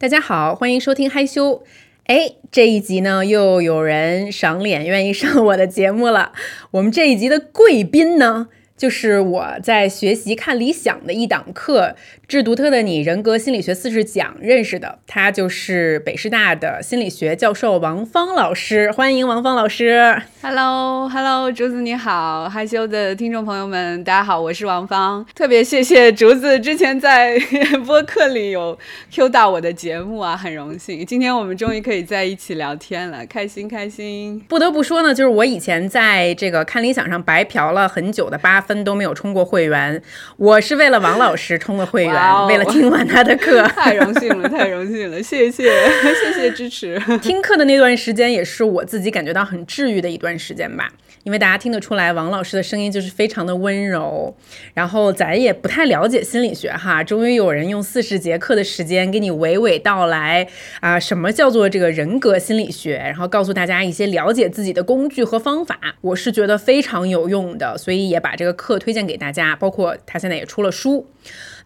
[0.00, 1.64] 大家好，欢迎收听嗨修。
[2.04, 6.32] 哎，这一集呢，又有人赏脸愿意上我的节目了。
[6.70, 8.46] 我们这一集的贵宾呢？
[8.76, 11.96] 就是我在学习看理想的一档课
[12.28, 20.20] 《致独特的你：人格心理学四十讲》认识的，他就是北师大的心理学教授王芳老师，欢迎王芳老师。
[20.42, 27.38] Hello，Hello，竹子你好，害羞的听众朋友们，大家好，我是王芳，特别谢谢竹子之前在
[27.86, 28.78] 播客里有
[29.10, 34.38] Q 到我的节目啊，很荣幸，今天我们终于可以在一起聊天了，开心开心。
[34.46, 38.60] 不得不说呢，就是我以前在这个看理想上白嫖了很久的八。
[38.60, 40.02] 分都没有充过会员，
[40.36, 42.12] 我是为了王老师充的会员，
[42.48, 45.70] 为了听完他的课， 太荣幸了，太荣幸了，谢谢，
[46.24, 47.00] 谢谢支持。
[47.22, 50.90] 听课的那段时间也是我自己感觉到很治愈的一段时间吧。
[51.24, 54.34] 因为大家听得出来，王老师的声音就是非常的温柔。
[54.72, 60.48] 然后咱也不太了解心理学哈，终于有人用四十节课的时间给你娓娓道来
[60.80, 69.54] 啊，什么叫做这个人格心理学，然后告诉大家一些了解自己的工具和方法，我是觉得非常有用的，所以也把这个课推荐给大家。
[69.56, 71.06] 包括他现在也出了书。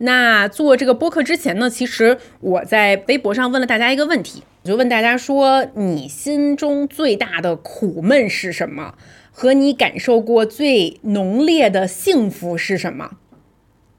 [0.05, 8.95] 那做这个播客之前呢，其实我在微博上问了大家一个问题，我就问大家说，你心中最大的苦闷是什么？
[9.31, 13.13] 和你感受过最浓烈的幸福是什么？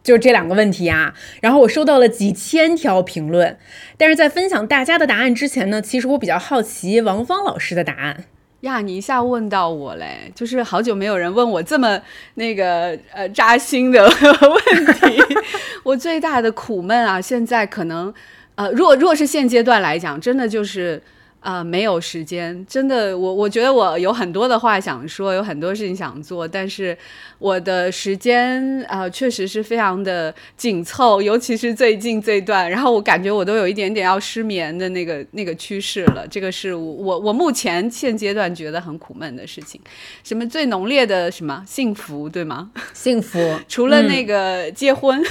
[0.04, 1.16] 就是这两个问题啊。
[1.42, 3.58] 然后我收到了几千条评论，
[3.98, 8.26] 但是在分享大家的答案之前呢，其实我比较好奇王芳老师的答案
[8.64, 8.81] 呀。
[8.81, 11.97] 你一下问到我嘞，就是好久没有人问我这么
[12.36, 15.23] 那个呃扎心的 问题。
[15.83, 18.14] 我最大的苦闷啊，现在可能
[18.55, 21.02] 呃，如果如果是现阶段来讲，真的就是。
[21.44, 26.97] 啊，没有时间，真的，我我觉得我有很多的话想说，有很多事情想做，但是
[27.38, 39.81] 我的时间啊，确实是非常的紧凑，尤其是最近这段，然后我感觉我都有一点点要失眠的那个那个趋势了，这个是我我目前现阶段觉得很苦闷的事情。
[40.23, 42.71] 什么最浓烈的什么幸福，对吗？
[42.95, 45.21] 幸福，除了那个结婚。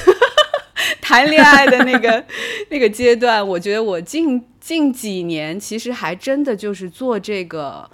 [1.01, 2.25] 谈恋爱的那个
[2.71, 7.91] 那个阶段，我觉得我近近几年其实还真的就是做这个。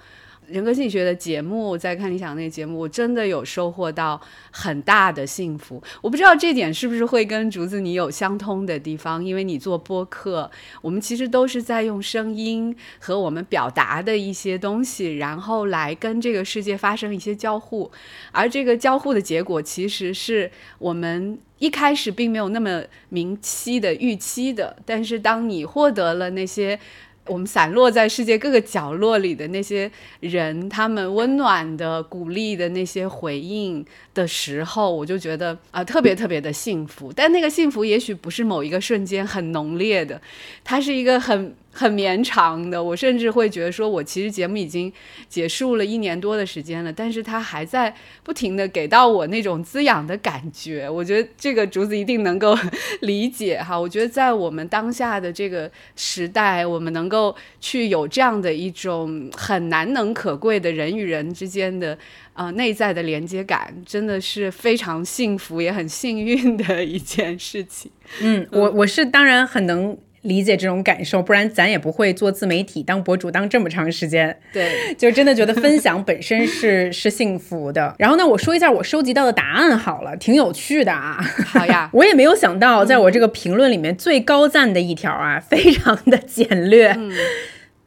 [0.51, 4.19] 人格心理学的节目，在看理想那个节目，我真的有收获到
[4.51, 5.81] 很大的幸福。
[6.01, 10.49] 我不知道这点是不是会跟竹子你有相通的地方，因为你做播客，
[10.81, 17.91] 我们其实都是在用声音和我们表达的一些东西，然后来跟这个世界发生一些交互，
[18.31, 26.79] 而这个交互的结果，其实是我们一开始并没有那么明晰的预期的，但是当你获得了那些。
[27.29, 37.13] 我们散落在世界各个角落里的那些人，他们温暖的、鼓励的那些回应的时候，我就觉得啊，特别特别的幸福。
[37.15, 40.19] 但那个幸福也许不是某一个瞬间很浓烈的，
[40.63, 41.55] 它是一个很。
[41.79, 44.91] 很绵长的，我甚至会觉得说，我其实节目已经
[45.29, 50.89] 结束了一年多的时间了，但是它还在不停的给到我那种滋养的感觉。
[50.89, 52.53] 我觉得这个竹子一定能够
[52.99, 53.79] 理解哈。
[53.79, 61.97] 我觉得在我们当下的这个时代，我们能够去有这样的一种很难能可贵的人与人之间的
[62.33, 67.89] 啊内在的连接感，真的是非常幸福也很幸运的一件事情。
[68.19, 69.97] 嗯，我我是当然很能。
[70.21, 74.37] 理解这种感受，不然咱也不会做自媒体、当博主当这么长时间。
[74.51, 77.95] 对， 就真的觉得分享本身是 是幸福的。
[77.97, 81.17] 然后呢，我说一下我收集到的答案好了，挺有趣的啊。
[81.45, 86.97] 好呀， 我也没有想到，在我这个评论里面最高赞的一条啊，非常的简略。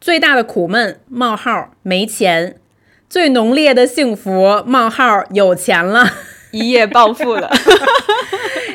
[0.00, 2.56] 最大的苦闷：冒号没钱。
[3.09, 6.10] 最浓烈的幸福：冒号有钱了，
[6.50, 7.53] 一夜暴富了。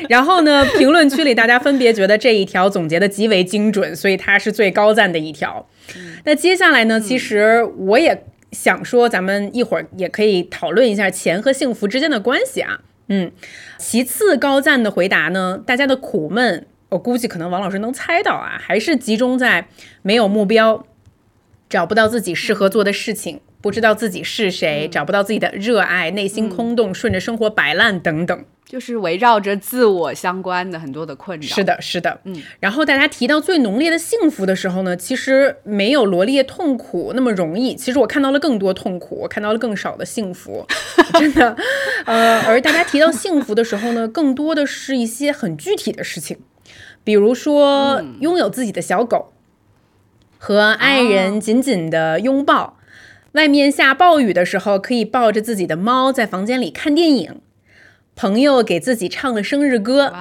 [0.10, 0.64] 然后呢？
[0.78, 5.68] 评论区里大家分别觉得这一条总结的极为精准，所以它是最高赞的一条。
[6.24, 6.98] 那接下来呢？
[6.98, 12.80] 其实我也想说，咱们一会儿也可以讨论一下钱和幸福之间的关系啊。
[13.08, 13.30] 嗯，
[13.76, 19.68] 其次高赞的回答呢，大家的苦闷，我估计可能王老师能猜到啊，还是集中在
[20.02, 20.86] 没有目标，
[21.68, 28.44] 找不到自己适合做的事情，不知道自己是谁，找不到自己的热爱，内心空洞，顺着生活摆烂等等。
[28.68, 31.46] 就是围绕着自我相关的很多的困扰。
[31.46, 32.42] 是的，是的，嗯。
[32.60, 37.74] 然后大家提到最浓烈的幸福的时候呢，其实没有罗列痛苦那么容易。
[37.74, 40.66] 其实我看到了更多痛苦，我看到了更少的幸福，
[41.18, 41.56] 真的。
[42.04, 46.36] 呃，而大家提到幸福的时候呢，更多的是一些很具体的事情，
[47.02, 49.32] 比如说拥有自己的小狗，
[50.36, 52.76] 和爱人紧紧的拥抱，
[53.32, 57.40] 外面下暴雨的时候可以抱着自己的猫在房间里看电影。
[58.18, 60.12] 朋友给自己唱了生日歌，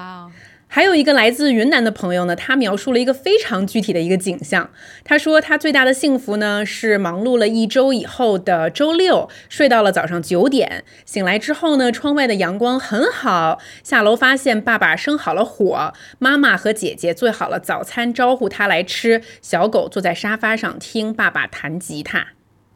[0.67, 4.69] 还有一个来自云南的朋友呢，他描述了一个非常具体的一个景象。
[5.03, 19.23] 他说，他最大的幸福呢是忙碌了一周以后的周六，睡到了早上九点，醒来之后呢，窗外的阳光很好，下楼发现爸爸生好了火，妈妈和姐姐做好了早餐，招呼他来吃。
[19.41, 22.27] 小狗坐在沙发上听爸爸弹吉他。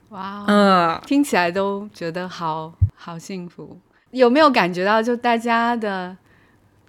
[0.10, 3.78] 哇，嗯，听起来都觉得好好幸福。
[4.12, 6.18] 有没有感觉到，就大家的？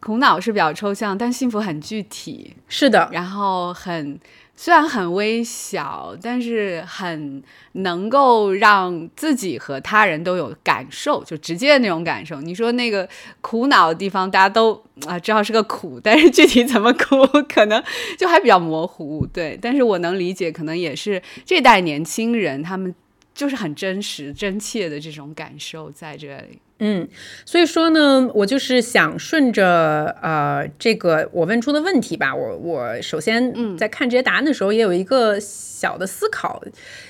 [0.01, 2.57] 苦恼是比较抽象，但幸福很具体。
[2.67, 4.19] 是的，然后很
[4.57, 7.41] 虽然很微小，但是很
[7.75, 12.41] 能够让自己和他人都有感受，就直接的那种感受。
[12.41, 13.09] 你说那个
[13.41, 14.75] 苦恼的地方，大家都
[15.07, 17.81] 啊知道是个苦，但是具体怎么苦， 可能
[18.19, 19.25] 就还比较模糊。
[19.33, 22.93] 对，但是我能理解，可能也是这代年轻人他们
[23.33, 26.59] 就是很真实、真切的这种感受在这里。
[26.85, 27.07] 嗯，
[27.45, 36.61] 所以说呢，我就是想顺着呃这个我问出的问题吧，我我首先在看这些答案的时候，也有一个小的思考，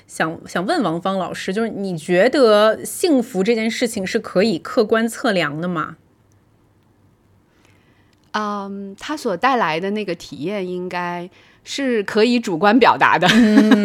[0.06, 5.96] 想想问王芳老师，就是你觉得幸福这件事情是可以客观测量的吗？
[8.32, 11.30] 嗯，它所带来的那个体验应该。
[11.64, 13.28] 是可以主观表达的，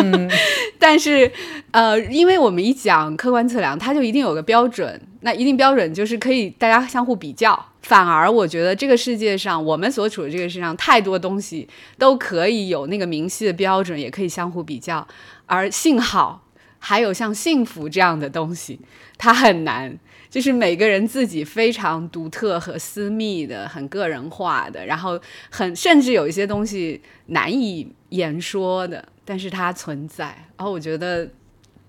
[0.79, 1.31] 但是，
[1.69, 7.53] 呃，因为我们一讲客观测量，它就一定有个标准，那一定标准就是可以大家相互比较。
[7.81, 15.05] 反而我觉得这个世界上，我们所处的这个世上，太多东西都可以有那个明晰的标准，也可以相互比较。
[15.45, 16.45] 而幸好
[16.79, 18.79] 还有像幸福这样的东西，
[19.17, 19.99] 它很难。
[20.29, 25.19] 就是每个人自己非常独特和私密的、很个人化的，然后
[25.49, 30.27] 很甚至有一些东西难以言说的，但是它存在。
[30.55, 31.27] 然后我觉得。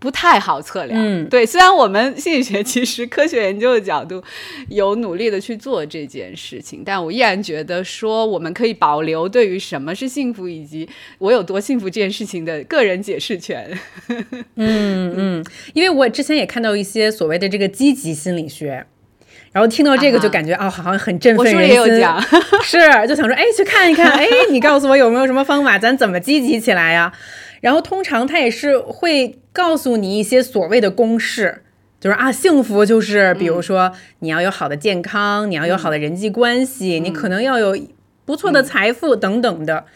[0.00, 1.44] 不太好测量，嗯，对。
[1.44, 4.22] 虽然我们心理学其实科学研究的角度
[4.68, 13.76] 有努力的去做这件事情，但我依然觉得说我们可以保留对于什么是幸福以及我有多幸福这件事情的个人解释权。
[14.54, 18.86] 嗯嗯，因为我之前也看到一些所谓的这个积极心理学，
[19.50, 21.80] 然后听到这个就感觉哦，好像很振奋人心。
[21.80, 22.22] 我也有讲，
[22.62, 22.78] 是
[23.08, 27.12] 就想说，哎，去看一看，哎，你告诉我有没有什么方法，咱怎么积极起来呀？
[27.60, 31.62] 然后通常他也是会告诉你一些所谓的公式，
[32.00, 37.76] 就是啊，幸福就是，比如说你要有好的健康，你要有好的人际关系，你可能要有
[38.25, 39.87] 不错的财富等等的，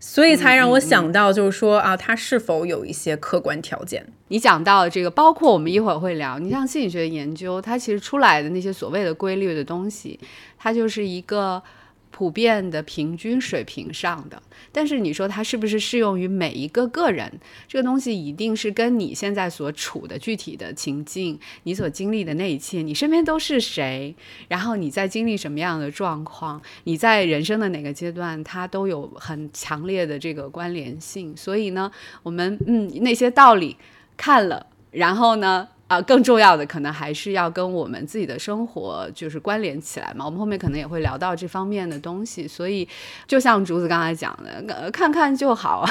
[0.00, 4.06] 所以才让我想到，就是说啊，它是否有一些客观条件？
[4.28, 10.18] 你讲到这个，包括我们一会儿会聊，你像心理学研究，它其实出来的那些所谓的规律的东西，
[10.58, 11.62] 它就是一个。
[12.12, 17.40] 普遍的平均水平上的，但是你说它是不是适用于每一个个人？
[17.66, 24.14] 这个东西一定是跟你现在所处的具体的情境，你所经历的那一切，你身边都是谁，
[24.46, 31.36] 然后你在经历什么样的状况，你在人生的哪个阶段，它都有很强烈的这个关联性。
[31.36, 31.90] 所以呢，
[32.22, 33.76] 我们嗯那些道理
[34.16, 35.66] 看了，然后呢？
[35.92, 40.24] 啊，更重要的可能还是要跟我们自己的生活就是关联起来嘛。
[40.24, 42.88] 我们后面可能也会聊到这方面的东西，所以
[43.26, 45.84] 就像竹子刚才讲的，看看就好。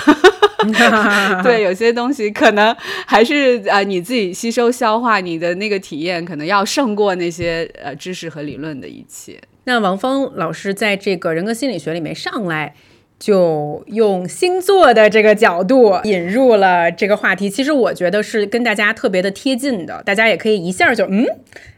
[1.43, 2.75] 对，有些东西可能
[3.05, 9.39] 还是啊，你自己吸收消化，你的那个体验可能要胜过那些呃知识和理论的一切。
[9.65, 12.73] 那王峰老师在这个人格心理学里面上来。
[13.21, 21.23] 就用星座的这个角度引入了这个话题，其实我觉得是跟大家特别的贴近的，大家也可以一下就嗯，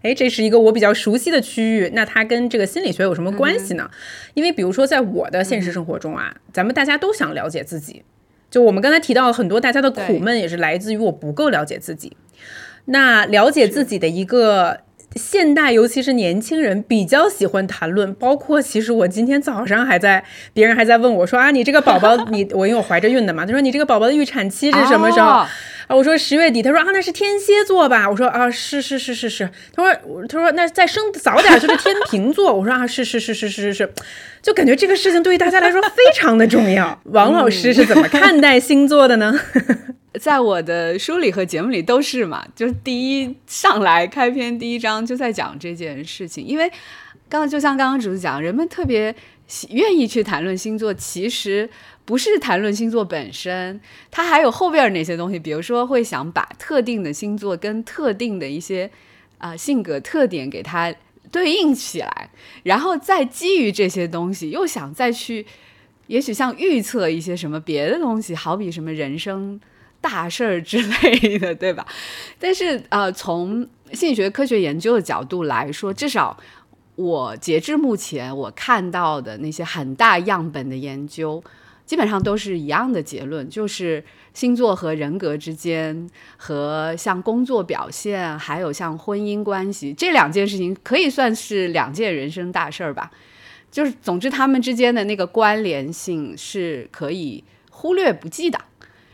[0.04, 3.92] 哎，这是一个我比较熟悉的区域，那它跟这个心理学有什么关系呢？
[4.36, 8.04] 因为比如说在我的现实生活中啊，咱们大家都想了解自己，
[8.50, 12.16] 就我们刚才提到很多大家的苦闷也是来自于我不够了解自己，
[12.86, 14.80] 那了解自己的一个。
[15.16, 25.50] 现代尤其是年轻人比较喜欢谈论，包括其实我今天早上还在，别人还在问我说啊，你这个宝宝，你我因为我怀着孕的嘛，他说你这个宝宝的预产期是什么时候啊？
[25.90, 28.10] 我说十月底，他说啊那是天蝎座吧？
[28.10, 33.94] 我说啊是是是是是，他说他说那再生早点就是天平座，我说啊是是是是是是是，
[34.42, 37.00] 就感觉这个事情对于大家来说非常的重要。
[37.12, 39.38] 王老师是怎么看待星座的呢？
[40.20, 46.72] 在我的书里和节目里都是嘛，就是第一上来开篇第一章就在讲这件事情，因为
[47.28, 49.16] 刚就像刚刚主持讲，人们特别
[49.70, 51.68] 愿意去谈论星座，其实
[52.06, 58.92] 不是谈论星座本身，它还有后边那些东西，比如说会想把特定的星座跟特定的一些
[59.40, 60.94] 啊性格特点给它
[61.32, 62.30] 对应起来，
[62.62, 65.44] 然后再基于这些东西又想再去，
[66.06, 69.60] 也许像预测一些什么别的东西，好比什么人生。
[70.04, 71.88] 大事儿之类的，对吧？
[72.38, 76.38] 但是呃，从心理学科学研究的角度来说，至少
[76.96, 81.42] 我截至目前我看到的那些很大样本的研究，
[81.86, 93.10] 基本上都是一样的结论，就是星座和人格之间，和像工作表现，还有像婚姻关系这两件事情，可以算是两件人生大事儿吧。
[93.72, 98.60] 就是总之，他们之间的那个关联性是可以忽略不计的。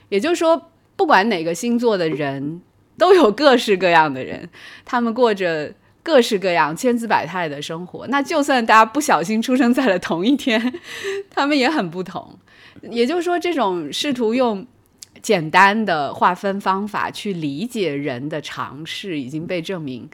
[0.09, 0.68] 也就是说，
[0.99, 2.59] 不管哪个星座的人，
[2.97, 4.49] 都有各式各样的人，
[4.83, 5.71] 他们过着。
[6.01, 10.73] 各式各样、千姿百态的生活，那就算大家不小心出生在了同一天，
[11.29, 12.39] 他们也很不同。
[12.89, 14.65] 也就是说，这种试图用
[15.21, 20.09] 简单的划分方法去理解人的尝试，已经被证明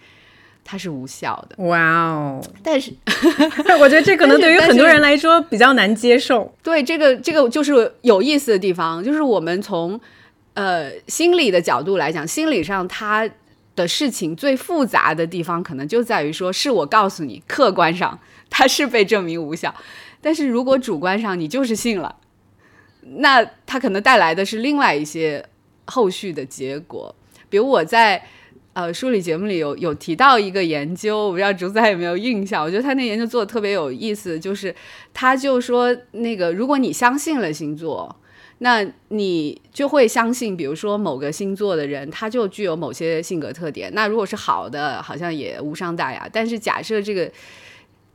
[0.65, 1.63] 它是无效的。
[1.63, 2.41] 哇哦！
[2.61, 2.91] 但是，
[3.79, 6.53] 我觉得这可能对于很多人来说比较难接受。
[6.61, 9.97] 对，这个这个就是有意思的地方，就是我们从
[10.55, 13.29] 呃心理的角度来讲，心理上他。
[13.75, 18.17] 的事情最复杂的地方，可能就在于说，是我告诉你，客观上
[18.49, 19.75] 它是被证明无效，
[20.21, 22.15] 但是如果主观上你就是信了，
[23.01, 25.45] 那它可能带来的是另外一些
[25.87, 27.13] 后续的结果。
[27.49, 28.23] 比如我在
[28.71, 32.63] 呃梳理节目里有有提到一个研究，我不知道竹仔有没有印象？
[32.63, 34.73] 我觉得他那研究做的特别有意思，就是
[35.13, 38.15] 他就说那个如果你相信了星座。
[38.59, 43.93] 那你就会相信，比如说某个星座的人，他就具有某些性格特点。
[43.93, 46.29] 那如果是好的，好像也无伤大雅。
[46.31, 47.31] 但是假设这个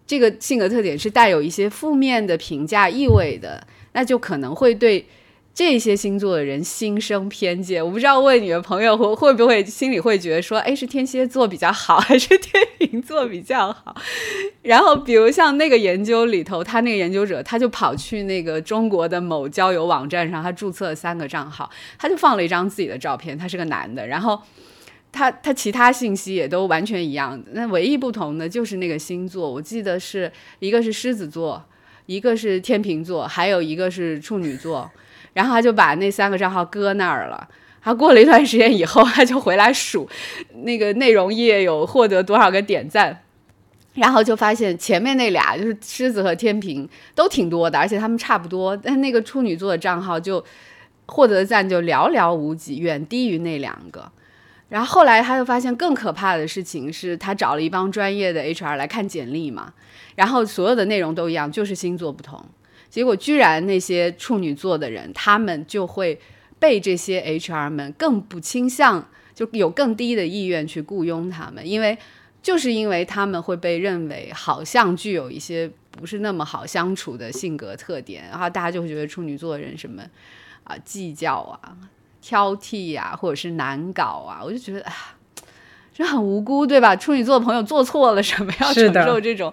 [0.06, 5.04] 这个性格特点是带有一些负面的评价意味的，那就可能会对。
[5.52, 13.94] 这些星座的人心生偏见，我不知道问你的朋友会会不会心里会觉得说，哎，是天蝎座比较好， 还是天秤座比较好？
[14.62, 24.40] 然后，比如像那个研究里头，他那个研究者他就跑去那个中国的某交友网站上，他注册了三个账号，他就放了一张自己的照片，他是个男的，然后
[25.12, 31.62] 他他其他信息也都完全一样，那唯一不同的就是那个星座，我记得是一个是狮子座，
[32.06, 34.90] 一个是天秤座，还有一个是处女座。
[35.32, 37.48] 然后他就把那三个账号搁那儿了。
[37.82, 40.06] 他过了一段时间以后，他就回来数
[40.64, 43.22] 那个内容页有获得多少个点赞，
[43.94, 48.76] 然后就发现前面那俩就是狮子和天平都挺多的，而且他们差不多。
[48.76, 50.44] 但那个处女座的账号就
[51.06, 54.12] 获得的赞就寥寥无几，远低于那两个。
[54.68, 59.72] 然后后来他就发现更可怕的事情是，他找了一帮专业的 HR 来看简历嘛，
[60.16, 62.44] 然后所有的内容都一样，就是星座不同。
[62.90, 66.20] 结果居然那些处女座的人，他们就会
[66.58, 71.96] 被这些 HR 们更不倾向，就有更低的意愿去雇佣他们，因为
[72.42, 80.02] 就是因为他们会被认为好像具有一些不是那么好相处的性格特点，然后大家就会觉得处女座的人什么
[80.64, 81.76] 啊计较啊、
[82.20, 85.16] 挑剔呀，或者是难搞啊，我就觉得啊。
[85.92, 86.96] 这很无辜，对吧？
[86.96, 89.52] 处女座的朋友做错了什么，要承受这种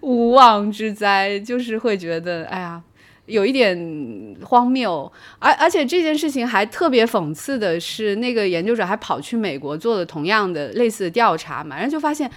[0.00, 2.82] 无妄之灾，就是会觉得，哎呀，
[3.26, 5.10] 有一点荒谬。
[5.38, 12.30] 而而且这件事情还特别讽刺的是，那个研究者还跑去美国做了同样的类似的调查嘛，然后就发现，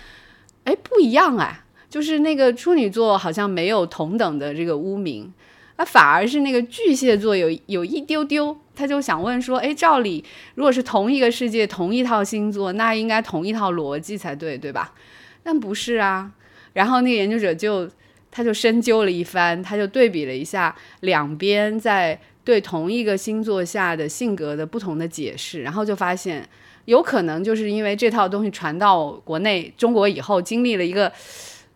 [0.63, 5.33] 哎，不一样哎，就是那个处女座好像没有同等的这个污名。
[5.79, 10.21] 那反而是那个巨蟹座有有一丢丢，他就想问说，哎，照理
[10.55, 14.93] 如果是同一个世界，同一套星座，那应该同一套逻辑才对，对吧？
[15.41, 16.33] 但不是啊。
[16.73, 17.89] 然后那个研究者就
[18.29, 26.45] 他就深究了一番，他就对比了一下两边在对同一个星座下的性格的不同的解释，然后就发现
[26.83, 31.09] 有可能就是因为这套东西传到国内中国以后，经历了一个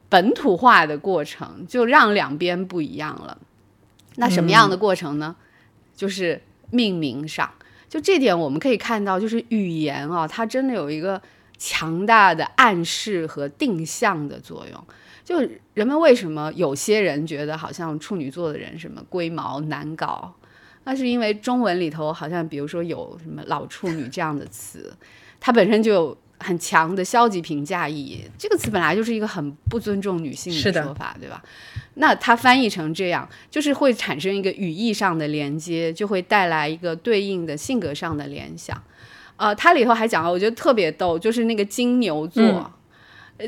[0.10, 3.38] 本土化的过程，就让两边不一样了。
[4.16, 5.36] 那什么样的过程呢？
[5.96, 6.42] 就是
[6.72, 7.52] 命名上，
[7.88, 11.22] 就这点我们可以看到，就是语言啊，它真的有一个
[11.58, 14.84] 强大的暗示和定向的作用。
[15.24, 15.40] 就
[15.74, 20.34] 人们为什么有些人觉得好像处女座的人什么龟毛难搞，
[20.84, 24.94] 那是因为中文里头好像比如说有什么老处女这样的词，
[25.40, 26.18] 它本身就有。
[26.44, 31.42] 很强的消极评价意义，这个词本来就是一个很不尊重女性的说法，对吧？
[31.96, 38.80] 那它翻译成这样，就是会产生一个语义上的连接，就会带来一个对应的性格上的联想。
[39.38, 42.72] 呃，它里头还讲了，我觉得特别逗，就是那个金牛座，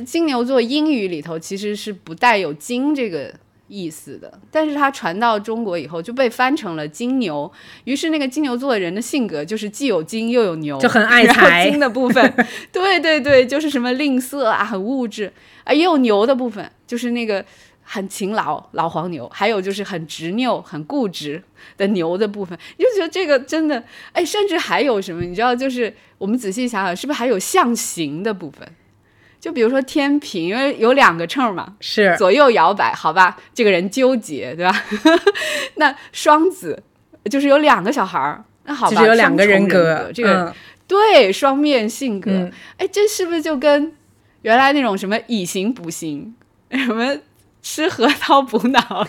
[0.05, 3.33] 金牛座英语里头其实是不带有“金”这个。
[3.67, 7.51] 意思的，但是它传到中国以后就被翻成了金牛，
[7.85, 11.69] 于是那个金牛座的人的性格就是既有金又有牛，就很爱财。
[11.69, 12.33] 金的部分，
[12.71, 15.31] 对对对，就是什么吝啬啊，很物质
[15.63, 17.43] 啊，也有牛的部分，就是那个
[17.81, 21.41] 很勤劳老黄牛，还有就是很执拗、很固执
[21.75, 22.57] 的牛的部分。
[22.77, 25.23] 你就觉得这个真的，哎，甚至还有什么？
[25.23, 28.67] 你知道，就是我们仔细想想，是不是还有象形的部分？
[29.45, 34.83] 就比如说天平，因为有两个秤嘛，是左右摇摆，好吧，这个人纠结，对吧？
[35.77, 36.81] 那双子
[37.29, 40.51] 就是有两个小孩儿，那好吧，有两个人格，这个
[40.87, 42.31] 对双面性格，
[42.77, 43.93] 哎，这是不是就跟
[44.41, 46.33] 原来那种什么以形补形，
[46.71, 47.15] 什么？
[47.67, 49.07] 吃核桃补脑，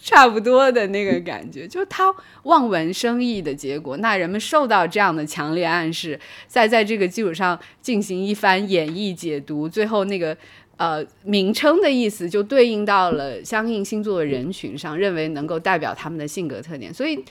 [0.00, 3.96] 差不多的那个感觉，就是他望文生义的结果。
[3.98, 6.18] 那人们受到这样的强烈暗示，
[6.48, 10.36] 再在这个基础上进行一番演绎解读，最后那个
[10.78, 17.24] 呃名称的意思就对应到了相应星座的人群上，认为能够代表他们的性格特点，所以。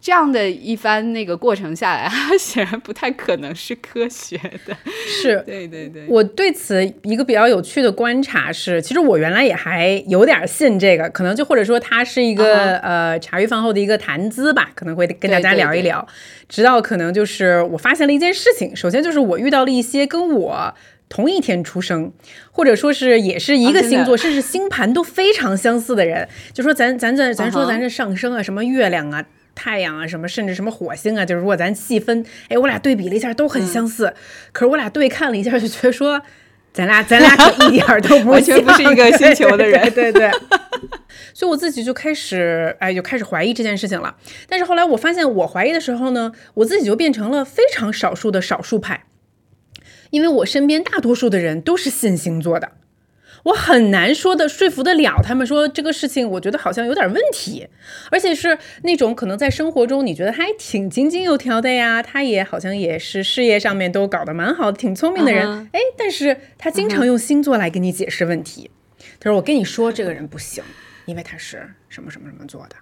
[0.00, 4.74] 这样的一番那个过程下来，它 显然不太可能是科学的。
[5.06, 16.06] 是 对对对，我对此一个比较有趣的观察是，其实我原来也还有点信这个，可能就或者说它是一个呃茶余饭后的一个谈资吧，可能会跟大家聊一聊。
[16.48, 20.74] 直到可能就是我发现了一件事情，首先就是我遇到了一些跟我
[21.10, 22.10] 同一天出生，
[22.50, 29.22] 或者说是也是一个星座，甚至星盘都非常相似的人，就说咱咱这咱说咱这上升啊，什么月亮啊。
[29.62, 34.14] 太阳啊，什么甚至什么火星啊，就是如果咱细分，哎，我俩对比了一下，都很相似。
[34.52, 36.22] 可是我俩对看了一下，就觉得说，
[36.72, 40.30] 咱俩咱俩可一点都不完全不是一个星球的人， 对对。
[41.34, 44.16] 所以我自己就开始，哎，就开始怀疑这件事情了。
[44.48, 49.04] 但是后来我发现，我怀疑的时候呢，我自己就变成了非常少数的少数派，
[50.08, 52.72] 因为我身边大多数的人都是信星座的。
[53.44, 57.66] 我很难说的说服得了他们说这个事情，我觉得好像有点问题，
[58.10, 68.70] 而且是那种可能在生活中你觉得他还挺井井有条的呀，他也好像也是事业上面都搞得蛮好，挺聪明的人，哎，但是他经常用星座来跟你解释问题。
[69.18, 70.62] 他说：“我跟你说这个人不行，
[71.06, 72.76] 因为他是什么什么什么做的。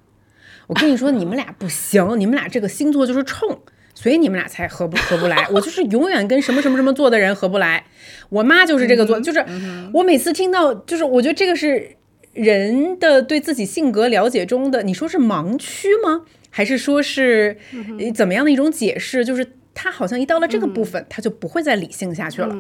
[0.67, 3.61] 我跟你说你们俩不行，你们俩这个星座就是冲。”
[4.01, 7.85] 所以你们俩才合不合不来，我就是永远跟什么什么什么做的人合不来。
[8.29, 9.45] 我妈就是这个做，就是
[9.93, 11.97] 我每次听到，就是我觉得这个是
[12.33, 16.23] 人的对自己性格了解中的，你说是盲区吗？
[16.49, 17.57] 还是说是
[18.15, 19.25] 怎么样的一种解释？
[19.25, 22.57] 就是他好像一到了这个部分，他就不会再理性下去了。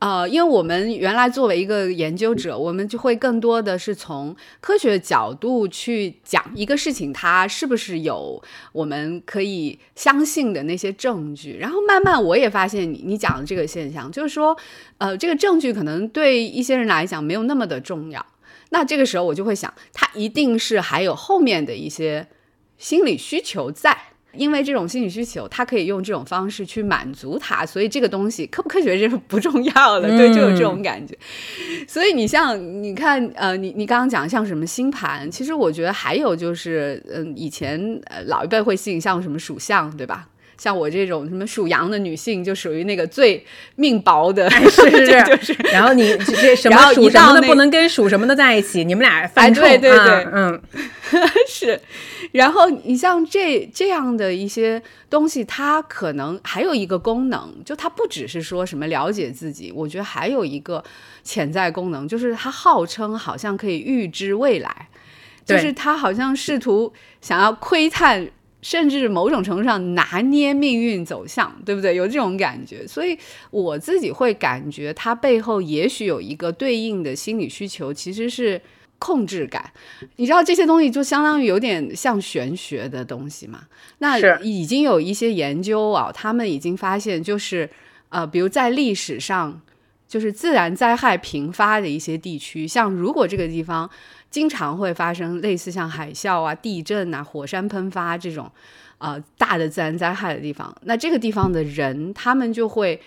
[0.00, 8.40] 呃，因为我们原来作为一个研究者，我们就会更多的是从科学角度去讲一个事情，它是不是有
[8.72, 11.56] 我们可以相信的那些证据。
[11.58, 14.56] 然后慢慢我也发现你你讲的这个现象，就是说，
[14.98, 18.24] 呃，这个证据可能对一些人来讲没有那么的重要。
[18.70, 22.28] 那这个时候我就会想，它一定是还有后面的一些
[22.76, 23.96] 心理需求在。
[24.38, 31.18] 因为这种心理需求，他可以用这种方式去满足他，所以这个东西科不科学这是不重要的，对，就有这种感觉。
[31.86, 40.28] 所以你像你看，呃，你你刚刚讲像什么星盘，其实我觉得还有就是，嗯，以前呃老一辈会信像什么属相，对吧？
[40.58, 43.42] 像我这种什么属羊的女性，就属于那个最
[43.76, 45.24] 命薄的， 是是是。
[45.24, 50.60] 就是，然后你 这什么属什么的不能跟属什么的在一起，你们俩犯冲啊，嗯，
[51.48, 51.80] 是。
[52.32, 60.82] 然后你像这这样的一些东西，它可能还有一个功能，就它不只是说什么了解自己，我觉得还有一个
[61.22, 64.88] 潜在功能，就是它号称好像可以预知未来，
[65.46, 66.92] 就是他好像试图
[67.22, 68.28] 想要窥探。
[68.68, 71.96] 甚至某种程度上拿捏命运走向，对不对？
[71.96, 73.18] 有这种感觉，所以
[73.50, 78.60] 我自己会感觉它背后也许有一个对应的心理需求，其实是
[78.98, 79.72] 控制感。
[80.16, 83.60] 你知道这些东西就相当于有点像玄学的东西嘛？
[84.00, 87.70] 那已经有一些研究啊，他们已经发现，就是
[88.10, 89.58] 呃，比如在历史上，
[90.06, 93.88] 就是自然灾害频发的一些地区，像如果这个地方。
[94.30, 98.50] 经常会发生类似像海啸啊、地震啊、火山喷发这种，
[98.98, 100.74] 呃，大的自然灾害的地方。
[100.82, 103.00] 那这个地方的人，他们就会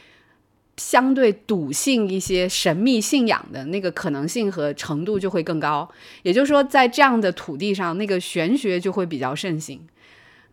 [0.78, 5.88] 相对笃信一些神秘信仰的那个可能性和程度就会更高。
[6.24, 9.80] 也就是说，在这样的土地上，那个玄学就会比较盛行。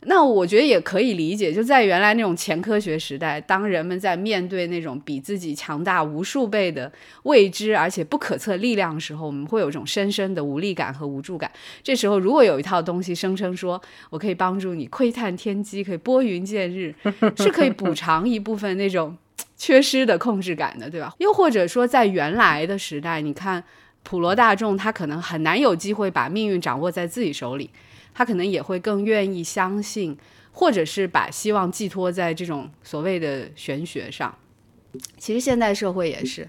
[0.02, 6.90] 那我觉得也可以理解，就在原来那种前科学时代，当人们在面对那种比自己强大无数倍的
[7.24, 11.50] 未知而且不可测力量的时候，我们会有一种深深的无力感和无助感。
[11.82, 13.80] 这时候，如果有一套东西声称说
[14.10, 16.94] 我可以帮助你窥探天机，可以拨云见日，
[17.36, 19.16] 是可以补偿一部分那种
[19.56, 21.12] 缺失的控制感的，对吧？
[21.18, 23.62] 又或者说，在原来的时代，你看
[24.04, 27.68] 普罗大众，他可能很难有机会把命运掌握在自己手里。
[28.18, 30.18] 他可能也会更愿意相信，
[30.50, 34.34] 或者是把希望寄托在这种所谓的玄学上。
[35.16, 36.48] 其实现代社会也是，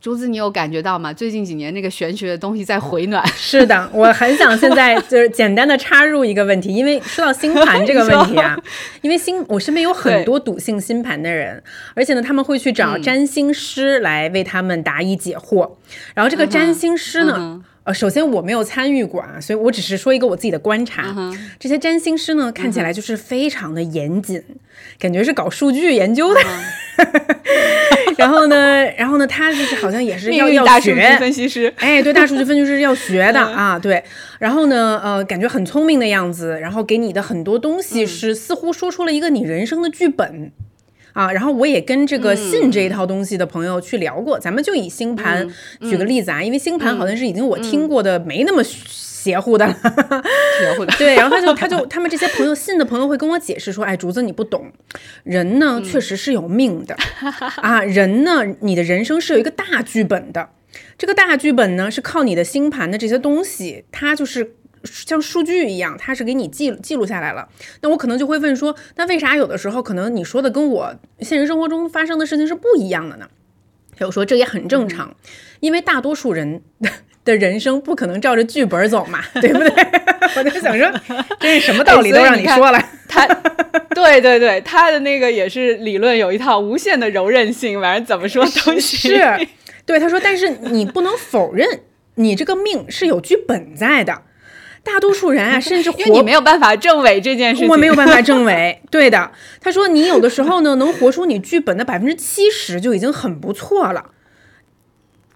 [0.00, 1.12] 竹子，你有感觉到吗？
[1.12, 3.26] 最近几年那个玄学的东西在回暖。
[3.34, 8.56] 是的，我很想现在 就是简单的插入一个问题，因为说到星盘这个问题啊，
[9.02, 11.60] 因为星我身边有很多笃信星盘的人，
[11.94, 15.72] 而且呢，他们会去找占星师来为他们答疑解惑。
[16.14, 21.32] 然后这个占星师呢，呃，首先我没有参与过啊，所以我只是说一个我自己的观察。
[21.58, 24.44] 这些占星师呢，看起来就是非常的严谨，
[24.98, 26.40] 感觉是搞数据研究的。
[28.18, 34.04] 然后呢，然后呢，他就是好像也是要要学分析师，哎，对，大数据分析师要学的啊，对。
[34.38, 40.52] 然后呢，呃，感觉很聪明的样子，然后给你的很多东西是似乎说出了一个你人生的剧本
[41.18, 41.32] 啊。
[41.32, 45.46] 然后我也跟这个信这一套东西的朋友去聊过，咱们就以星盘
[45.80, 48.62] 举个例子啊，因为星盘好像是已经我听过的没那么。
[49.18, 49.66] 邪乎的，
[50.60, 54.70] 邪乎的，对，然后他就他就他们这些朋友信的朋友会跟我解释说，哎，竹子你不懂，
[55.24, 56.96] 人呢确实是有命的
[57.56, 60.50] 啊，人呢你的人生是有一个大剧本的，
[60.96, 64.54] 这个大剧本呢是靠你的星盘的这些东西，它就是
[65.06, 67.48] 像数据一样，它是给你记记录下来了。
[67.82, 73.28] 那我可能就会问说，那为啥有的时候可能你说的跟我现实生活中发生的事情是不一样的呢？
[73.98, 75.14] 有说这也很正常，
[75.60, 76.62] 因为大多数人。
[77.24, 79.70] 的人生不可能照着剧本走嘛，对不对？
[80.34, 80.90] 我就想说，
[81.38, 82.82] 这是什么道理都让你说了。
[83.06, 83.26] 他，
[83.94, 89.10] 对对对，他的那个也是理论有一套无限的柔韧性，反正怎么说都是。
[89.84, 91.68] 对，他说，但是你不能否认，
[92.14, 94.22] 你这个命是有剧本在的。
[94.92, 98.80] 大多数人啊， 甚至因为你没有办法证伪这件事情，我没有办法证伪。
[98.90, 104.12] 对的，他说，你有的时候呢，能活出你剧本的百分之七十就已经很不错了。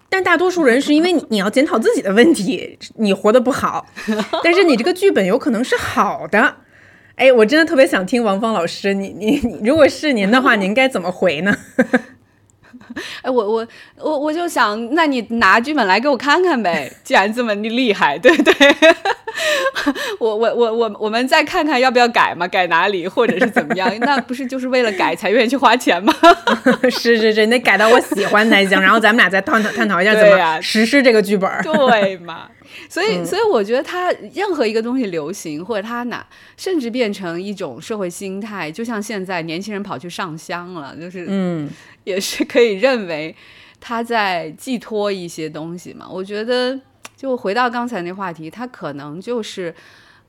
[0.09, 3.87] 但大多数人是因为你你要检讨自己的问题，你活得不好，
[4.43, 6.57] 但是你这个剧本有可能是好的。
[7.15, 11.55] 哎，我真的特别想听王芳老师，你你你，如果是您的话，您该怎么回呢？
[13.21, 16.91] 哎，我我我我就想，那你拿剧本来给我看看呗。
[17.03, 18.53] 既然这么厉害，对不对？
[20.19, 22.47] 我我我我我们再看看要不要改嘛？
[22.47, 23.91] 改哪里，或者是怎么样？
[24.01, 26.13] 那不是就是为了改才愿意去花钱吗？
[26.89, 28.79] 是 是是，得改到我喜欢才行。
[28.79, 31.49] 然后咱们俩再探讨探讨一下怎么实施这个剧本。
[31.63, 32.47] 对嘛？
[32.89, 36.25] 所以所以我觉得它任何一个东西流行，或者它哪
[36.57, 41.69] 甚至变成一种社会心态，就像现在年轻人跑去上香了，就是嗯。
[42.03, 43.35] 也是可以认为
[43.79, 46.07] 他在寄托一些东西嘛？
[46.09, 46.79] 我觉得，
[47.17, 49.73] 就回到刚才那话题，他可能就是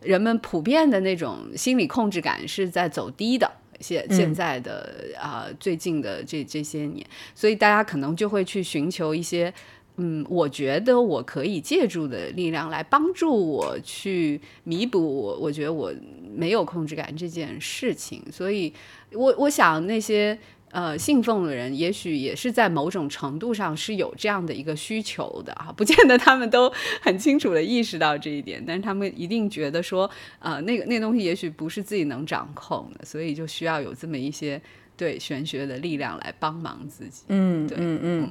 [0.01, 3.51] 人们普遍的那种心理控制感是在走低的。
[3.81, 9.53] 现现在的啊，最近的这这些年，所以大家可能就会去寻求一些，
[9.97, 15.93] 嗯，我觉得我可以借助的力量来帮助我去弥补我，我觉得我
[16.35, 18.23] 没有控制感这件事情。
[18.31, 18.73] 所以，
[19.13, 20.37] 我我想那些。
[20.75, 26.69] 呃，信奉的人也许也是在某种程度上是有这样的一个需求的啊，不见得他们都
[27.01, 30.11] 很清楚的意识到这一点，但是他们一定觉得说，
[30.41, 34.61] 呃，那个那东西也许不是自己能掌控的，所以就需要有这么一些
[34.97, 37.23] 对玄学的力量来帮忙自己。
[37.29, 38.31] 嗯，嗯嗯。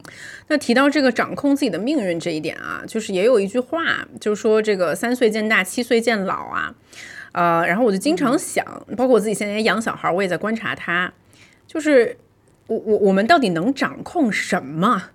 [0.50, 6.76] 那提到这个掌控自己的命运这一点啊，就是也有一句话，就是说这个三岁见大，七岁见老啊，
[7.32, 8.66] 呃，然后我就经常想，
[8.98, 11.14] 包括我自己现在养小孩，我也在观察他，
[11.66, 12.18] 就是。
[12.68, 15.10] 我我我们到底能掌控什么？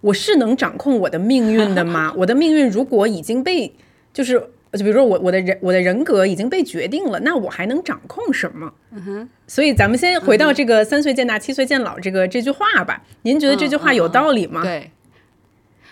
[0.00, 2.12] 我是能掌控我的命运的吗？
[2.18, 3.72] 我的命运如果已经被，
[4.12, 4.34] 就是
[4.72, 8.72] 就比如说我我的人我的人格已经被决定了，那我还能掌控什么？
[8.92, 9.28] 嗯哼。
[9.46, 13.02] 所以咱们先回到这个“三岁见大，七岁见老”这个这句话吧。
[13.22, 14.62] 您觉得这句话有道理吗？
[14.62, 14.90] 对。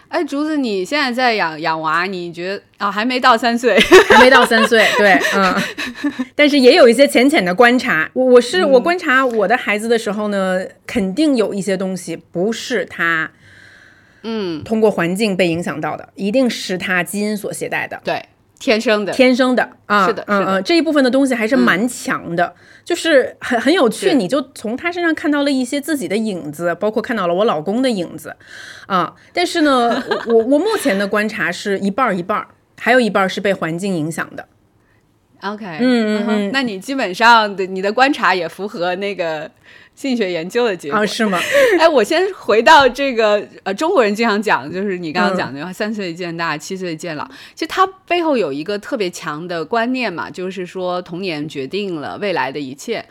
[0.08, 5.54] 哎，竹子，你现在在养养娃，你觉得啊，还没到三岁，还没到三岁，对，嗯，
[6.34, 8.08] 但是也有一些浅浅的观察。
[8.14, 13.30] 我我是我观察我的孩子的时候呢，肯定有一些东西不是他，
[14.22, 18.22] 嗯，通过环境被影响到的，一定是他基因所携带的，对。
[18.66, 22.52] 天生的，天生的啊，是的，嗯嗯，这一部分的东西还是蛮强的，
[22.84, 28.34] 就是很很有趣，你就从他身上看到了一些自己的影子，包括看到了我老公的影子，
[28.86, 32.48] 啊，但是呢， 我我目前的观察是一半儿一半儿，
[32.80, 34.48] 还有一半儿是被环境影响的。
[35.42, 39.48] OK，嗯嗯嗯，那你基本上的你的观察也符合那个。
[39.96, 41.40] 心理学研究的结果是吗？
[41.80, 47.26] 哎，我先回到这个呃，中国人经常讲，就是你刚刚讲的“三岁见大，七岁见老”。
[47.56, 53.02] 其实它背后有一个特别强的观念嘛，就是说童年决定了未来的一切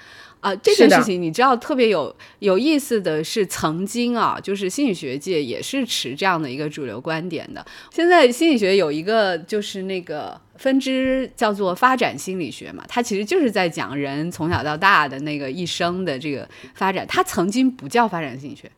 [0.42, 0.56] 啊。
[0.58, 7.66] 这件事情你知道特别有有意思的是，曾经啊，就是心理学界也是持这样的一个主流观点的。
[7.92, 10.40] 现在心理学有一个就是那个。
[10.58, 17.06] 分支叫做发展心理学嘛，它其实就是在讲人从小到大的那个一生的这个发展。
[17.08, 18.70] 它曾经不叫发展心理学，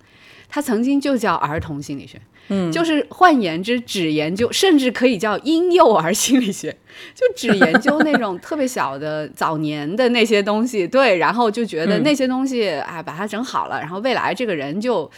[0.49, 2.19] 它曾经就叫儿童心理学。
[2.49, 6.71] 嗯，就是换言之，只研究，甚至可以叫婴幼儿心理学，
[7.13, 10.87] 就只研究那种特别小的早年的那些东西。
[10.87, 15.11] 对，然后就觉得那些东西，哎，把它整好了，然后未来这个人就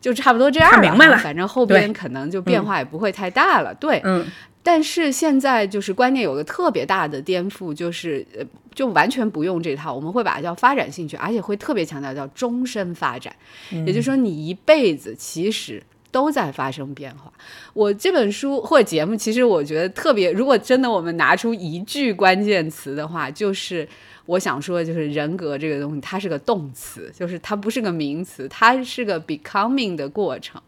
[0.00, 0.80] 就差不多这样了。
[0.80, 3.72] 明白了，反正后边可能就变化也不会太大了。
[3.74, 4.26] 对，嗯。
[4.66, 8.42] 但是现在就是观念有个特别大的颠覆，就是呃，
[8.74, 13.36] 就完全不用这套，我们会把它叫发展兴趣，而且会特别强调叫终身发展，
[13.70, 17.30] 也就是说你一辈子其实都在发生变化。
[17.74, 23.86] 我这本书或者节目，其实我觉得特别，如果真的我们拿出一句关键词的话，就是
[24.24, 30.58] 我想说，就是人格这个东西，它是个动词，就是它不是个名词，它是个 becoming 的过程。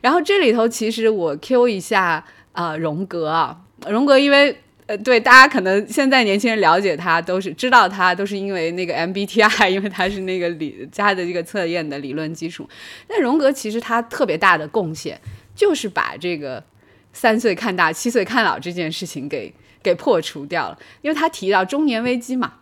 [0.00, 2.24] 然后这里头其实我 Q 一下。
[2.56, 12.66] 啊，荣格啊，荣格，因为呃，对大家可能现在年轻人了解他，都是知道他，都是因为那个 MBTI， 因为他是那个理加的这个测验的理论基础。
[13.08, 15.20] 那荣格其实他特别大的贡献，
[15.54, 16.64] 就是把这个
[17.12, 20.78] 三岁看大，七岁看老这件事情给给破除掉了。
[21.02, 22.54] 因为他提到中年危机嘛，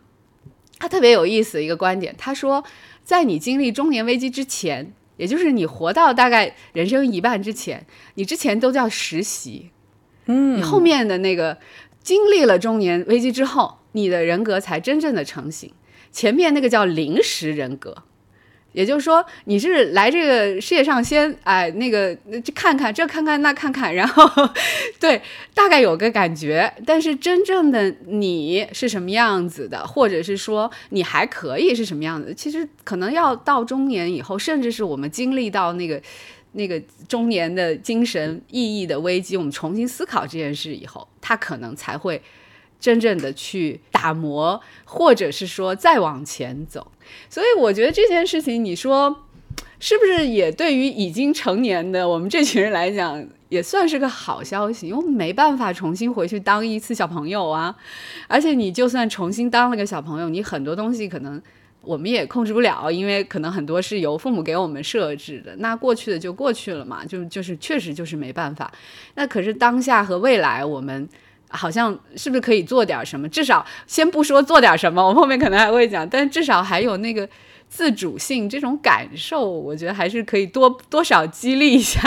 [0.78, 2.64] 他特别有意思的一个观点，他说，
[3.04, 9.70] 在你经历中年危机之前，也就是你活到大概人生一半之前，你之前都叫实习。
[10.26, 11.56] 嗯，你后面的那个
[12.02, 15.72] 经历了中年危机之后，你的人格才真正的成型。
[16.10, 17.92] 前面那个叫临时人格，
[18.72, 24.48] 也就是说你是来这个世界上先哎那个就看看这看看那看看，然后
[25.00, 25.20] 对
[25.54, 36.00] 大概有个感觉，但是真正的你是什么样子的，或者是说你还可以是什么样子，其实可能要到中年以后，甚至是我们经历到那个。
[36.54, 42.22] 那个中年的精神意义的危机，我们重新思考这件事以后，他可能才会
[42.80, 46.90] 真正的去打磨，或者是说再往前走。
[47.28, 49.24] 所以我觉得这件事情，你说
[49.78, 54.88] 是不是也对于已经成年的我们这群人来讲，也算是个好消息？
[54.88, 57.74] 因为没办法重新回去当一次小朋友啊，
[58.28, 61.42] 而且你就算重新当了个小朋友，你很多东西可能。
[61.86, 65.54] 我们也控制不了，因为可能很多是由父母给我们设置的。
[65.56, 68.72] 那过去的就过去了嘛，就就是确实就是没办法。
[69.14, 71.08] 那可是当下和未来，我们
[71.48, 73.28] 好像是不是可以做点什么？
[73.28, 76.08] 至少先不说做点什么，我后面可能还会讲。
[76.08, 77.28] 但至少还有那个。
[77.76, 82.00] 自主性这种感受，我觉得还是可以多多少激励一下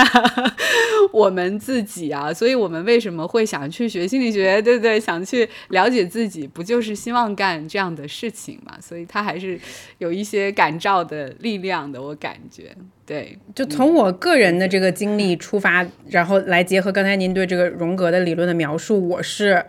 [1.12, 2.34] 我们自己啊。
[2.34, 4.98] 所以，我们为什么会想去学心理学，对不对？
[4.98, 8.78] 想去了解自己，不就是希望干这样的事情嘛？
[8.80, 9.60] 所以，他还是
[9.98, 12.02] 有一些感召的力量的。
[12.02, 12.74] 我感觉，
[13.06, 19.66] 对，就从我个人的这个经历出发，然后来结合刚才您对这个荣格的理论的描述，我是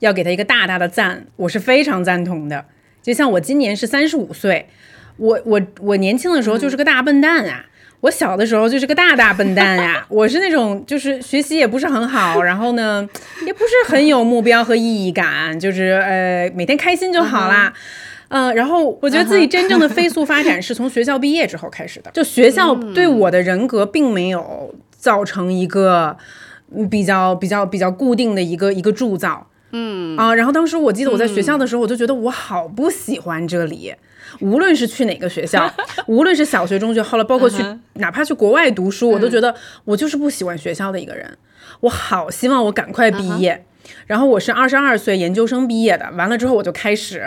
[0.00, 2.66] 要给他一个大大的赞，我是非常赞同的。
[3.00, 4.68] 就像我今年是三十五岁。
[5.18, 7.66] 我我我年轻的时候就是个大笨蛋啊！
[8.00, 10.06] 我小的时候就是个大大笨蛋呀！
[10.08, 13.08] 我是那种就是学习也不是很好，然后呢
[13.44, 17.72] 也不是很有目标和意义感，就是呃每天开心就好啦。
[18.28, 26.16] 嗯，然后我觉得自己真正的飞速发展是从学校毕业之后开始的，就学校对我的人格并没有造成一个
[26.88, 29.48] 比较比较比较固定的一个一个铸造。
[29.72, 33.92] 嗯啊，然后当时我记得我在学校的时候，我就觉得我好不喜欢这里。
[34.40, 35.70] 无论是去哪个学校，
[36.06, 37.62] 无论是小学、中学，后来包括去
[37.94, 41.38] 哪怕去国外读书，我都觉得我就是不喜欢学校的一个人。
[41.80, 43.64] 我好希望我赶快毕业。
[44.06, 47.24] 然后我是二十二岁研究生毕业的，完了之后我就开始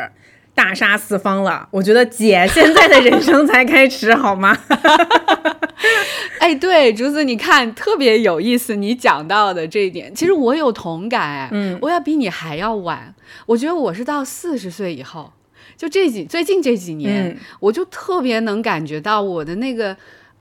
[0.53, 1.67] 大杀四方了。
[1.71, 4.55] 我觉得姐现在的人生才开始，好吗？
[6.39, 11.21] 哎，对，竹子，你看特别有意思，你讲到的这一点，其实我有同感。
[11.21, 13.13] 哎，嗯，我要比你还要晚。
[13.47, 15.33] 我觉得我是到四十岁以后。
[15.81, 19.97] 就这几最近这几年，我就特别能感觉到我的那个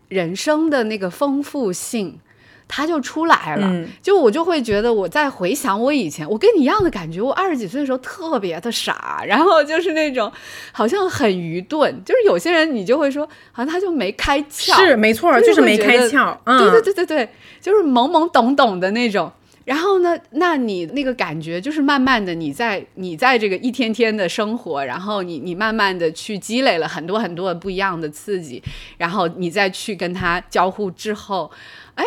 [0.09, 2.21] 人生的那个丰富性，
[2.69, 3.87] 他就出来了。
[4.03, 7.23] 就我就会觉得，我在回想我以前，我跟你一样的感觉。
[7.23, 10.31] 我二十几岁的时候特别的傻，然后就是那种
[10.73, 12.05] 好像很愚钝。
[12.05, 14.77] 就是有些人你就会说，好像他就没开窍。
[14.77, 16.37] 是没错，就是没开窍。
[16.45, 17.29] 对对对对对，
[17.63, 19.33] 就是懵懵懂懂的那种。
[19.71, 20.19] 然后呢？
[20.31, 28.61] 那你那个感觉就是慢慢的，你在你在这个一天天的生活，然后你你慢慢的去积累了很多很多不一样的刺激，
[28.99, 31.49] 然后你再去跟他交互之后，
[31.95, 32.05] 哎，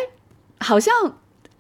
[0.60, 0.93] 好像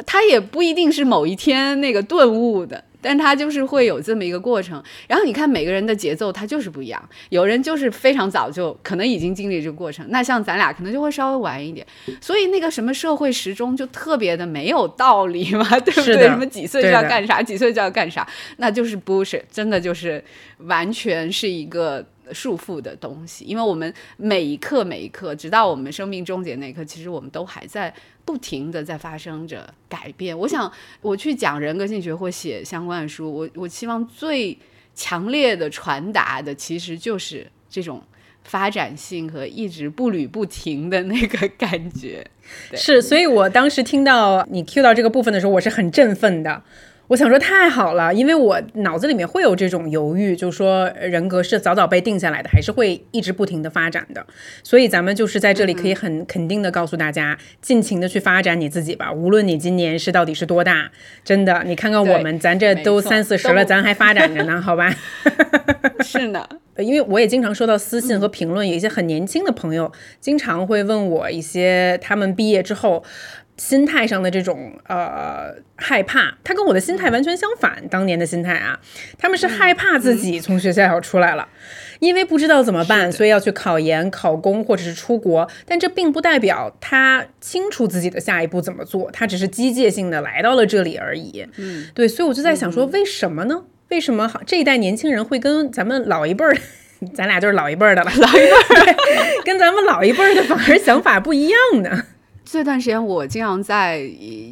[0.05, 2.83] 他也不一定是某一天那个顿悟的。
[3.03, 7.09] 但他就是会有这么一个过程，然后你看每个人的节奏，他就是不一样。
[7.29, 11.85] 有人就是非常早就可能已经经历这个过程，那像咱俩可能就会稍微晚一点。
[12.21, 16.23] 所以那个什么社会时钟就特别的没有道理嘛， 对不对？
[16.29, 18.25] 什么几岁就要干啥，几岁就要干啥，
[18.57, 20.23] 那就是不是真的就是
[20.59, 27.93] 完全是一个束缚的东西，因为我们每一刻每一刻，直到我们生命终结那一刻，其实我们都还在
[28.25, 30.37] 不停的在发生着改变。
[30.37, 34.57] 我想我去讲人格性学或写相关的书，我我希望最
[34.95, 38.01] 强烈的传达的，其实就是这种
[38.43, 42.25] 发展性和一直步履不停的那个感觉。
[42.73, 46.63] 是，所以我当时听到你 Q 到这个部分的时候，我是很振奋的。
[47.13, 54.25] 我想说太好了，因为我脑子里面会有这种犹豫，就是说人格是早早被定下来的，还是会一直不停的发展的。
[54.63, 59.13] 所以咱们就是在这里可以很肯定的告诉大家，尽情的去发展你自己吧。
[59.13, 60.89] 无论你今年是到底是多大，
[61.23, 64.91] 真的，你看看我们，咱这都三四十了，咱还发展着呢， 好吧？
[65.99, 66.43] 是呢，
[66.81, 73.03] 因为我也经常收到私信和评论，有一些很年轻的朋友经常会问我一些他们毕业之后。
[73.63, 77.81] 心态上的这种呃害怕，他跟我的心态完全相反。
[77.89, 78.77] 当年的心态啊，
[79.17, 81.47] 他们是害怕自己从学校要出来了，
[81.99, 85.49] 因为不知道怎么办，所以要去考研、考公或者是出国。
[85.65, 91.47] 但这并不代表他清楚自己的下一步怎么做，他只是机械性的来到了这里而已。
[91.55, 93.63] 嗯，对，所以我就在想说，为什么呢？
[93.87, 96.53] 为什么好这一代年轻人会跟咱们老一辈儿，
[97.15, 98.95] 咱俩就是老一辈儿的了，老一辈儿
[99.45, 102.07] 跟咱们老一辈儿的反而想法不一样呢？
[102.45, 103.99] 这段时间我经常在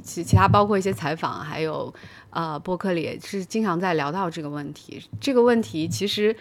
[0.04, 1.93] 其其他包括一些采访，还有
[2.30, 5.01] 呃播客里也是经常在聊到这个问题。
[5.19, 6.36] 这个问题其实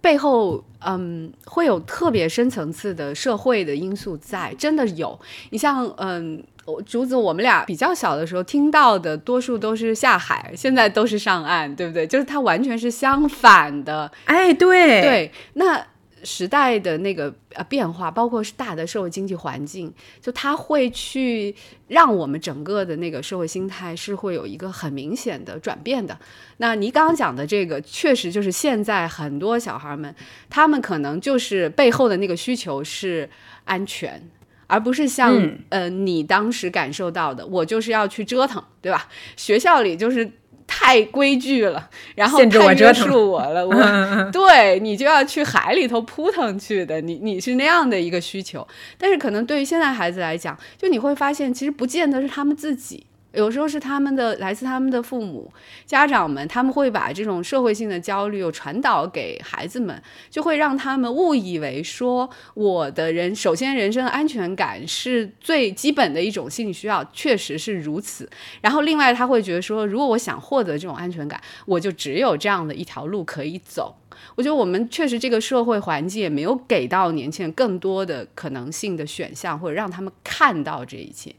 [0.00, 5.18] 背后嗯会有特别深层次的社会的因素在，真的有。
[5.50, 6.42] 你像嗯
[6.84, 12.06] 竹子，我们俩比较小的时候听到的多数都是下海，现在都是上岸，对不对？
[12.06, 14.10] 就是它完全是相反的。
[14.24, 15.86] 哎，对对，那。
[16.24, 21.54] 时代的那个呃变化，包括是大的社会经济环境，就它会去
[21.88, 26.18] 让我们整个的那个社会心态是会有一个很明显的转变的。
[26.58, 30.14] 那你刚刚讲的这个，确实就是现在很多小孩们，
[30.50, 33.28] 他们可能就是背后的那个需求是
[33.64, 34.22] 安全，
[34.66, 35.34] 而不是像
[35.68, 39.08] 呃你当时感受到的，我就是要去折腾，对吧？
[39.36, 40.30] 学校里就是。
[40.68, 48.64] 太规矩了，然后太约束我了，我对你就要去海里头扑腾去的，你你是那样的一个需求，
[48.96, 53.06] 但是可能对于现在孩子来讲，就你会发现，其实不见得是他们自己。
[53.38, 55.48] 有时候是他们的来自他们的父母、
[55.86, 68.28] 家长们，他们会把这种社会性的焦虑又传导给孩子们，就会让他们误以为说，我的人首先人生安全感是最基本的一种心理需要，确实是如此。
[68.60, 73.94] 然后另外他会觉得说，如果我想获得这种安全感，我就只有这样的一条路可以走。
[74.34, 81.32] 我觉得我们确实这个社会环境也没有给到年轻人更多的可能性的选项，或者让他们看到这一切。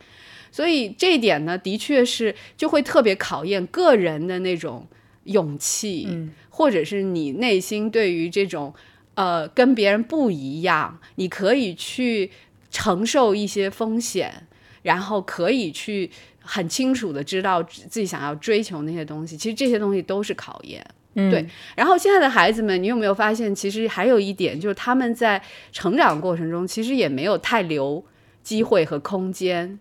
[0.52, 4.88] 所以这一点呢，的确是就会特别考验个人的那种
[5.26, 8.74] 勇气，嗯，或者是你内心对于这种
[9.16, 12.32] 呃跟别人不一样，你可以去
[12.72, 14.48] 承受一些风险，
[14.82, 16.10] 然后可以去
[16.42, 19.38] 很清楚的知道自己想要追求那些东西。
[19.38, 20.86] 其实这些东西都是考验，
[21.16, 21.46] 嗯，对。
[21.76, 28.04] 然后现在的孩子们，你有没有发现，其实还有一点就是他们在成长过程中，其实也没有太留
[28.42, 29.80] 机会和空间。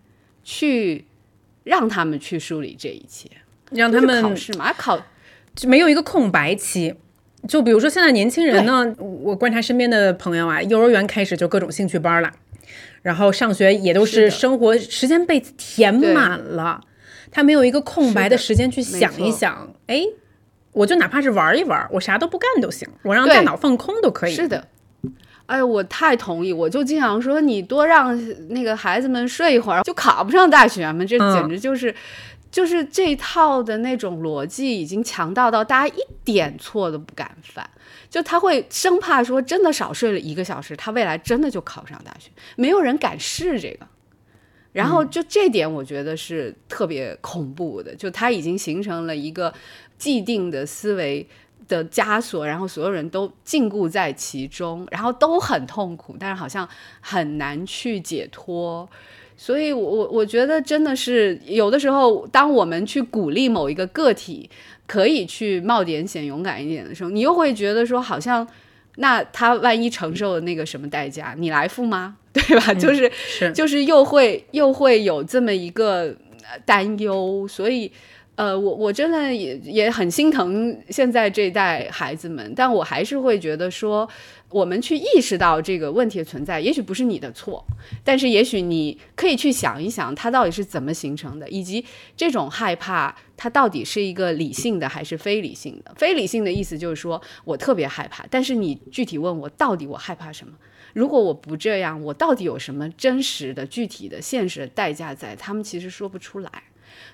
[0.51, 1.05] 去
[1.63, 3.29] 让他们去梳理这一切，
[3.69, 4.99] 让他们考试嘛，考
[5.53, 6.95] 就没有一个空白期。
[7.47, 12.31] 就比如说现在年轻人呢，我观察身边的朋友啊，幼儿园开始就各种兴趣班了，
[13.03, 16.81] 然后上学也都是生活时间被填满了，
[17.29, 20.01] 他没有一个空白的时间去想一想，哎，
[20.71, 24.33] 我就哪怕是玩一玩，我啥都不干都行，我让大脑放空都可以。
[24.33, 24.67] 是的。
[25.49, 28.15] 哎，我太同意，我就经常说，你多让
[28.49, 31.03] 那个孩子们睡一会儿，就考不上大学嘛。
[31.03, 31.93] 这简直就是，
[32.51, 37.67] 就是这套的那种逻辑已经强大到大家一点错都不敢犯。
[38.11, 43.87] 就他会生怕说，真的少睡了一个小时，他未来真的就考不上大学，没有人敢试这个。
[44.71, 49.51] 然后就这点，我觉得是特别恐怖的，就他已经形成了一个
[49.97, 51.27] 既定的思维。
[51.69, 56.67] 的枷锁，然后所有人都禁锢在其中，然后都很痛苦，但是好像
[56.99, 58.89] 很难去解脱。
[59.37, 64.49] 所以，我我我觉得真的是有的时候，当我们去鼓励某一个个体
[64.85, 68.45] 可以去冒点险、勇敢一点的时候，你又会觉得说，好像
[68.97, 72.17] 那他万一承受了那个什么代价，你来付吗？
[72.33, 72.73] 对吧？
[72.73, 73.09] 就是
[73.53, 76.13] 就是又会又会有这么一个
[76.65, 77.91] 担忧，所以。
[78.39, 84.07] 呃，我我真的也也很心疼现在这一代孩子们，但我还是会觉得说，
[84.49, 87.61] 我们去意识到这个问题的存在，也许不是你的错，
[88.01, 91.83] 但是也许你可以去想一想，它到底是怎么形成的，以及
[92.15, 95.93] 这种害怕它到底是一个理性的还是非理性的。
[95.97, 100.53] 非理性的意思就是说我特别害怕，但是你具体问我到底我害怕什么？
[100.93, 105.35] 如果我不这样，我到底有什么真实的、具体的、现实的代价在？
[105.35, 106.49] 他们其实说不出来，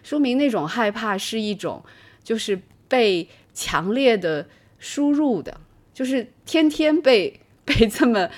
[0.05, 1.83] 说明那种害怕是一种
[2.23, 4.47] 就是被强烈的
[4.79, 5.59] 输入的。
[5.93, 8.29] 就是天天被被这么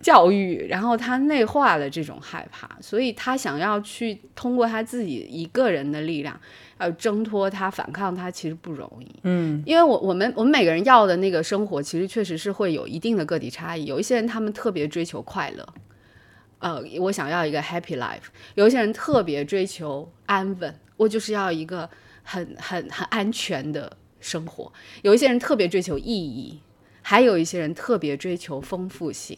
[0.00, 6.40] 教育，然后他内化了这种害怕，所以他想要去通过他自己一个人的力量，
[6.80, 9.14] 要挣脱他、反抗他，其实不容易。
[9.24, 13.84] 嗯，因为我我们我们每个人要的那个生活，其实确实是会有一定的个体差异。
[13.84, 15.68] 有一些人他们特别追求快乐，
[16.60, 18.22] 呃，我想要一个 happy life；
[18.54, 21.88] 有一些人特别追求安稳，我就是要一个
[22.22, 24.72] 很很很安全的生活；
[25.02, 26.60] 有一些人特别追求意义。
[27.04, 29.36] 还有一些人特别追求丰富性，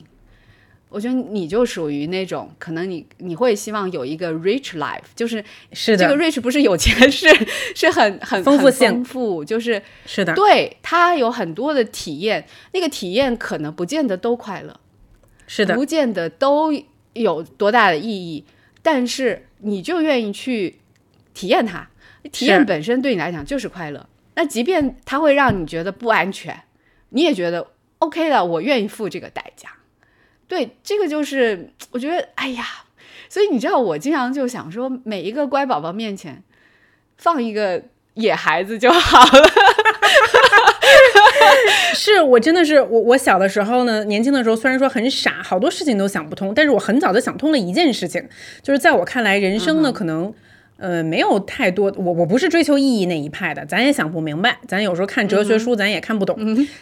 [0.91, 5.43] 我觉得你就属于那种，可能你你会希望有一个 rich life，就是
[5.73, 7.27] 是的，这个 rich 不是有钱，是
[7.75, 14.79] 是很很丰富性，丰富就是是的，对他有很多的体验，那个体验可能不见得都快乐，
[15.47, 16.71] 是的，不见得都
[17.15, 18.45] 有多大的意义，
[18.83, 20.81] 但是你就愿意去
[21.35, 21.87] 体验它，
[22.32, 26.62] 体验本身对你来讲就是快乐，那即便它会让你觉得不安全。
[27.11, 27.66] 你也觉得
[27.99, 29.68] OK 的，我愿意付这个代价。
[30.49, 32.64] 对，这个就是我觉得，哎呀，
[33.28, 36.43] 所以你知道，我经常就想说，每一个乖宝宝面前
[37.16, 37.82] 放一个
[38.14, 39.49] 野孩子就好了。
[41.95, 48.28] 是我真的是我，我小的时候呢，年轻的时候虽然说很傻，好多事情都想不通，但是我很早就想通了一件事情，
[48.62, 50.32] 就是在我看来，人生呢可能。
[50.77, 56.37] 呃，没有太多，我我不是追求意义那一派的，咱也想不明白，咱有时候看哲学书，咱也看不懂。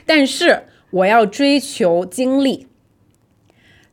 [0.06, 2.66] 但是我要追求经历，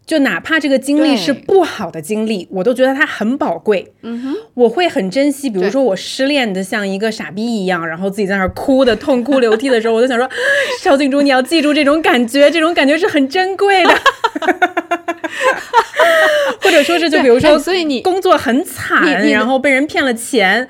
[0.10, 3.94] 就哪怕这个经历是不好的经历，我都觉得它很宝贵。
[4.02, 5.52] 嗯哼，我会很珍惜。
[5.52, 10.28] 比如说我失恋的像一个傻逼一样，然后自己在那儿哭的痛哭流涕的时候，我就想说，
[10.82, 13.96] 邵静珠，你要记住这种感觉，这种感觉是很珍贵的。
[16.64, 20.68] 或者说是，就比如说，所以你工作很惨，然后被人骗了钱，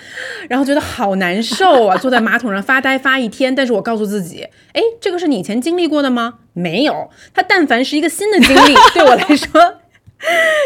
[0.50, 3.56] 然后觉得好难受啊，坐在马桶上发呆发一天。
[3.56, 6.36] 但是我告诉自己，哎，这个是你以前经历过的吗？
[6.54, 9.82] 没有，它但凡是一个新的经历， 对我来说，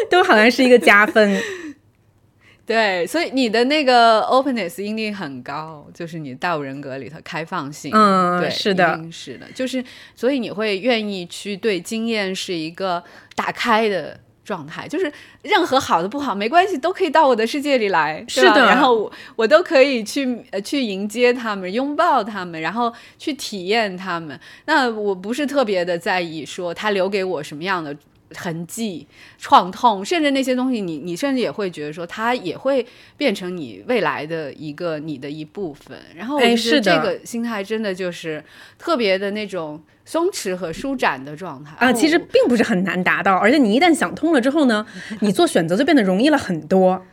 [0.10, 1.42] 都好像是一个加分。
[2.66, 9.84] 对，所以你的那个 openness 应力很高，就是你大五人格里头开放性，嗯，对，是的，是的，就是
[10.16, 13.04] 所以你会愿意去对经验是一个
[13.36, 14.20] 打开的。
[14.44, 18.66] 状态就是任何好的不好没关系，都可以到我的世界里来，是的。
[18.66, 24.40] 然后我我都可以去呃去迎接他们，拥抱他们，然后去体验他们。
[24.66, 27.96] 那我不是特别的在意说他留给我什么样的。
[28.38, 29.08] 痕迹、
[29.38, 32.86] 创痛，甚至那些东西，你你甚至也会觉得说，它也会
[33.18, 35.98] 变成你未来的一个你的一部分。
[36.16, 38.44] 然后，哎，是这个心态真的就是
[38.78, 41.92] 特别的那种松弛和舒展的状态啊。
[41.94, 44.86] 其实并不是很难达到，而且你一旦想通了之后呢，
[45.22, 47.06] 你做选择就变得容易了很多。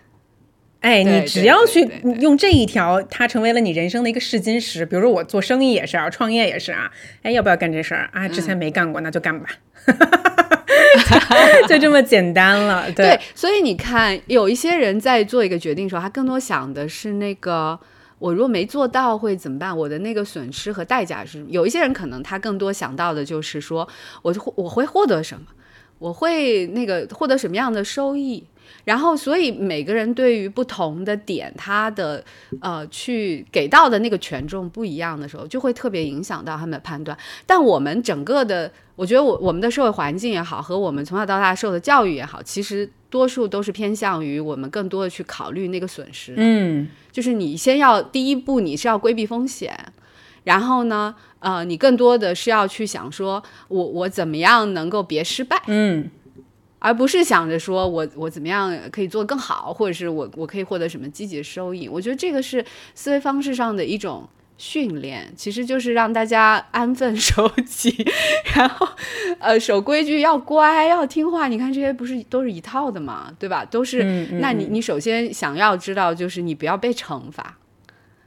[0.80, 1.86] 哎，你只要去
[2.20, 4.84] 用这一条，它成为了你人生的一个试金石。
[4.86, 6.90] 比如说我做生意也是啊，创业也是啊。
[7.22, 8.26] 哎，要不要干这事儿啊？
[8.26, 9.46] 之前没干过，那就干吧。
[11.68, 13.18] 就这么简单了， 对。
[13.34, 17.78] 所以你看，有一些人在做一个决定的时候，他更多想的是那个，
[18.18, 19.76] 我如果没做到会怎么办？
[19.76, 21.44] 我的那个损失和代价是？
[21.48, 23.86] 有一些人可能他更多想到的就是说，
[24.22, 25.44] 我就我会获得什么？
[25.98, 28.46] 我会那个获得什么样的收益？
[28.84, 32.24] 然后，所以每个人对于不同的点，他的
[32.60, 37.16] 呃去给到的那个权重不一样的时候，就会特别影响到他们的判断。
[37.46, 46.34] 但我们整个的，我觉得我我们的社会环境也好，和我们从小到大受的教育也好，其实多数都是偏向于我们更多的去考虑那个损失。
[46.36, 49.78] 嗯，就是你先要第一步，你是要规避风险，
[50.44, 55.60] 然后呢，呃，你更多的是要去想说，我我怎么样能够别失败。
[55.66, 56.10] 嗯。
[56.80, 61.86] 而不是想着说我我怎么样可以做得更好，或者是我我可以获得什么积极的收益。
[61.86, 62.64] 我觉得这个是
[62.94, 64.26] 思维方式上的一种
[64.56, 67.94] 训练，其实就是让大家安分 守己，
[68.54, 68.88] 然后
[69.38, 71.48] 呃守规矩，要乖，要听话。
[71.48, 73.62] 你看这些不是都是一套的嘛，对吧？
[73.64, 74.02] 都是。
[74.40, 77.58] 那你你首先想要知道就是你不要被惩罚，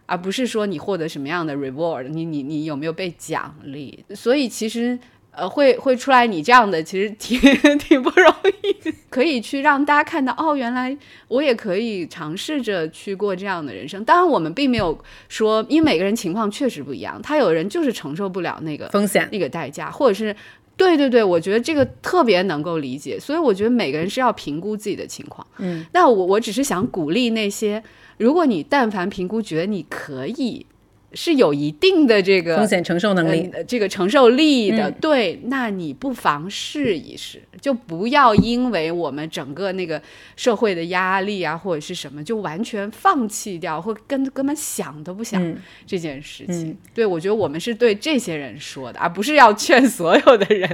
[0.06, 4.06] 而不是说你获得什么样的 reward，你你你有没有被奖励？
[4.14, 5.00] 所以其实。
[5.36, 7.40] 呃，会会出来你这样的，其实挺
[7.80, 8.32] 挺不容
[8.62, 10.96] 易，可以去让大家看到，哦，原来
[11.28, 14.06] 我也可以尝试着去过这样的人生。
[14.06, 14.98] 当然，我们并没有
[15.30, 20.36] 说，因为每个人情况确实不一样，他有人就是承受不了那个风险、那个代价，或者是
[20.78, 25.46] 对对对，我觉得这个特别能够理解，所以我觉得每个人是要评估自己的情况。
[25.58, 27.82] 嗯，那我我只是想鼓励那些，
[28.18, 30.66] 如果你但凡评估觉得你可以。
[31.14, 40.02] 是有一定的这个风险承受能力，呃这个承受力的，嗯对，那你不妨试一试，就不要因为我们整个那个
[40.36, 46.70] 社会的压力啊，或者是什么，就完全放弃掉，或根根本想都不想嗯这件事情。
[46.70, 50.70] 嗯对我觉得我们是对这些人说的，而不是要劝所有的人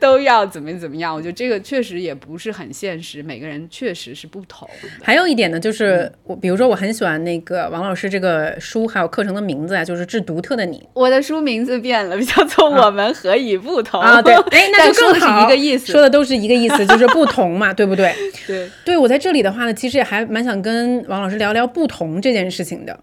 [0.00, 1.14] 都要怎么怎么样。
[1.14, 4.88] 我觉得这个确实也不是很现实，每个人确实是不同的。
[5.02, 10.88] 还有一点呢，就是我比如说我很喜欢那个王老师这个书还有课程的名字啊，就是致独特的你。
[10.94, 15.92] 我的书名字变了，叫做《我们何以不同》啊，对，哎，那就更好，一个意思。
[15.92, 18.14] 说的都是一个意思， 就是不同嘛，对不对？
[18.46, 22.98] 对，对我在这里的话呢，其实也还蛮想跟王老师聊聊不同这件事情的，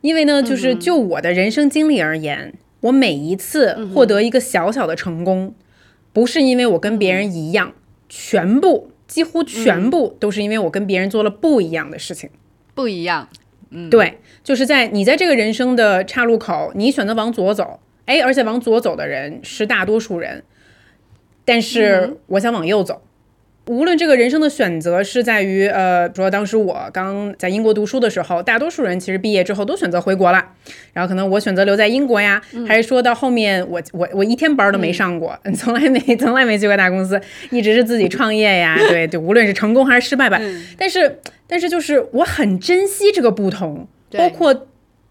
[0.00, 5.54] 因为呢，就是就我的人生经历而言，我每一次获得一个小小的成功，
[6.12, 7.72] 不是因为我跟别人一样，
[8.08, 12.30] 全部几乎全部都是因为我跟别人做了不一样的事情。
[12.74, 13.28] 不一样。
[13.70, 13.90] 嗯。
[13.90, 20.42] 对，就是在你在这个人生的岔路口，你选择往左走，哎，而且往左走的人是大多数人，
[21.44, 23.02] 但是我想往右走。
[23.68, 30.44] 无论这个人生的选择是在于，呃，比如说当时我刚在英国读书的时候，大多数人其实毕业之后都选择回国了，
[30.92, 37.20] 然后可能我选择留在英国呀，还是说到后面我我我一天班都没上过， 从来没从来没去过大公司，
[37.52, 40.40] 一直是自己创业呀， 对对，无论是成功还是失败吧，
[40.76, 43.86] 但是但是就是我很珍惜这个不同，对
[44.16, 44.66] 包括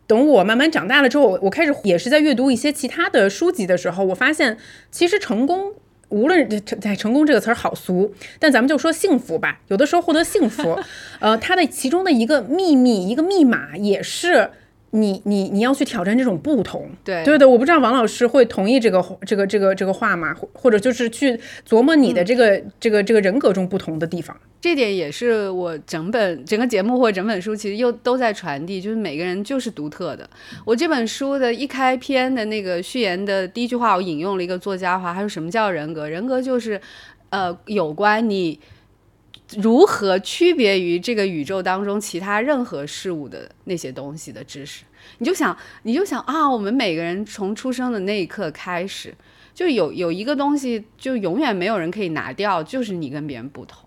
[0.08, 4.58] 等我慢慢长大了之后，我开始也是在阅读一些其他的书籍的时候，我发现
[4.90, 5.74] 其实成功。
[6.10, 9.62] 无论成在成功这个词儿好俗，但咱们就说幸福吧。
[9.70, 10.78] 有的时候获得幸福，
[11.22, 14.50] 呃，它的其中的一个秘密、一个密码，也是
[14.92, 16.90] 你你你要去挑战这种不同。
[17.04, 20.34] 对对的，我不知道王老师会同意这个这个这个这个话吗？
[20.34, 24.38] 或或者就是去琢磨你的这个、这个这个人格中不同的地方。
[24.62, 30.30] 这点也是我整本整个节目或者整本书，其实又都在传递，就是每个人就是独特的。
[30.64, 36.08] 我这本书的一开篇的那个序言的第一句话，我引用了一个作家话，他说：“什么叫人格？
[36.08, 36.80] 人格就是，
[37.32, 38.60] 呃，有关你
[39.60, 44.84] 如何区别于这个宇宙当中其他任何事物的那些东西的知识。”
[45.18, 49.14] 你就想，你就想啊，我们每个人从出生的那一刻开始，
[49.54, 53.84] 就有有一个东西，就永远没有人可以拿掉，就是你跟别人不同。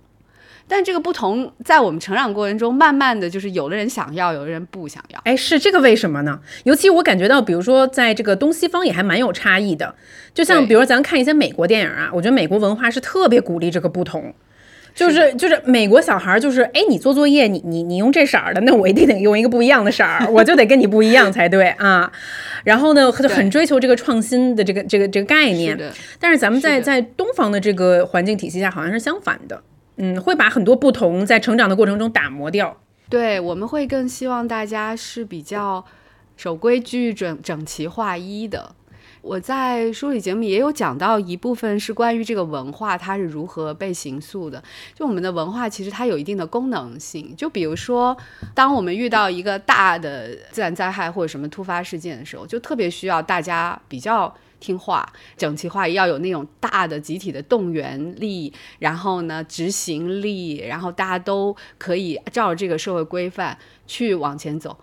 [0.67, 5.21] 但这个不同，在我们成长过程中，慢慢的就是有的人想要，有的人不想要。
[5.25, 6.41] 哎，是这个为什么呢？
[6.65, 9.95] 尤其我感觉到，比如说在这个东西方也还蛮有差异的。
[10.33, 14.35] 就像比如咱看一些美国电影啊，我觉得美国文化是特别鼓励这个不同。
[14.95, 22.11] 就是就是美国小孩儿就是哎，你做作业你你你用这色儿的，那我一定得用一个不一样的色儿，我就得跟你不一样才对啊。
[22.63, 25.77] 然后呢，就很追求这个创新的这个这个这个概念。
[25.77, 25.91] 是，
[26.21, 29.63] 但是咱们在在东方的这个环境体系下，好像是相反的。
[29.97, 32.77] 嗯，会把很多不同在成长的过程中打磨掉。
[33.09, 35.85] 对，我们会更希望大家是比较
[36.37, 38.75] 守规矩、整整齐划一的。
[39.25, 44.63] 我在梳理节目也有讲到一部分是关于这个文化它是如何被形塑的。
[44.95, 48.15] 就我们的文化其实它有一定的功能性，就比如说，
[48.55, 54.33] 当我们遇到一个大的自然灾害或者什么突发事件的时候，就特别需要大家比较。
[54.61, 55.07] 听话、
[55.37, 64.75] 整齐划一，要有那种大的集体的动员力，然后呢执行力，然后大家都可以照着这个社会规范去往前走。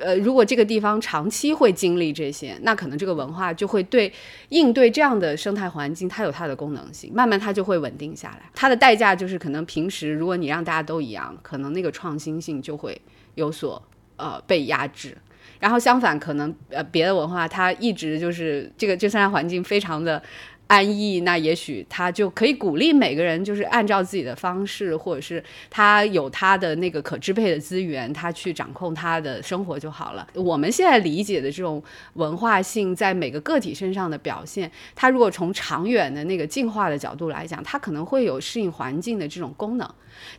[0.00, 4.12] 呃，如果这个地方长期会经历这些，那可能这个文化就会对
[4.50, 8.50] 应对这样的生态环境，它有它的功能性，慢慢它就会稳定下来。
[8.54, 13.00] 它的代价就是可能平时如果你让大家都一样，可能那个创新性就会
[13.34, 13.82] 有所
[14.16, 15.16] 呃被压制。
[15.60, 20.22] 然后相反，可能呃别的文化它一直就是这个这生态环境非常的
[20.68, 30.26] 安逸，那也许他就可以鼓励每个人就是按照自己的方式，或者是他有他的那个可支配的资源，他去掌控他的生活就好了。
[30.34, 31.82] 我们现在理解的这种
[32.14, 39.90] 文化性在每个个体身上的表现，它如果从长远的那个进化的角度来讲，它可能会有适应环境的这种功能。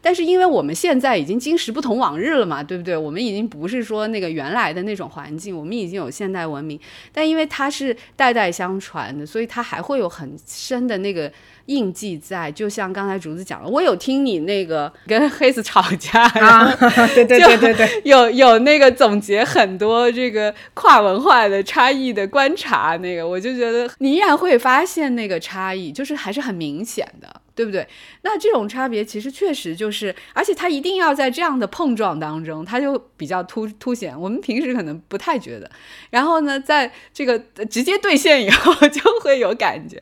[0.02, 2.96] 但是因为我们现在已经今时不同往日了嘛，对不对？
[2.96, 6.80] 我们已经不是说那个原来的那种环境，我们已经有现代文明，
[7.12, 11.32] 但因为它是代代相传的，所以它还会有很深的那个
[11.66, 12.52] 印记在。
[12.52, 16.74] 就像刚才竹子讲了，我有听你那个跟黑子吵架啊，
[17.14, 27.39] 对对对对对，有有那个总结很多这个跨文化的差异的观察，那个我就觉得你依然会发现那个差异，就是还是很明显的。
[27.60, 27.86] 对不对？
[28.22, 34.18] 那这种差别其实确实就是，而且它一定要在这样的碰撞当中，它就比较突凸显。
[34.18, 35.70] 我们平时可能不太觉得，
[36.10, 37.38] 然后呢，在这个
[37.70, 40.02] 直接兑现以后 就会有感觉。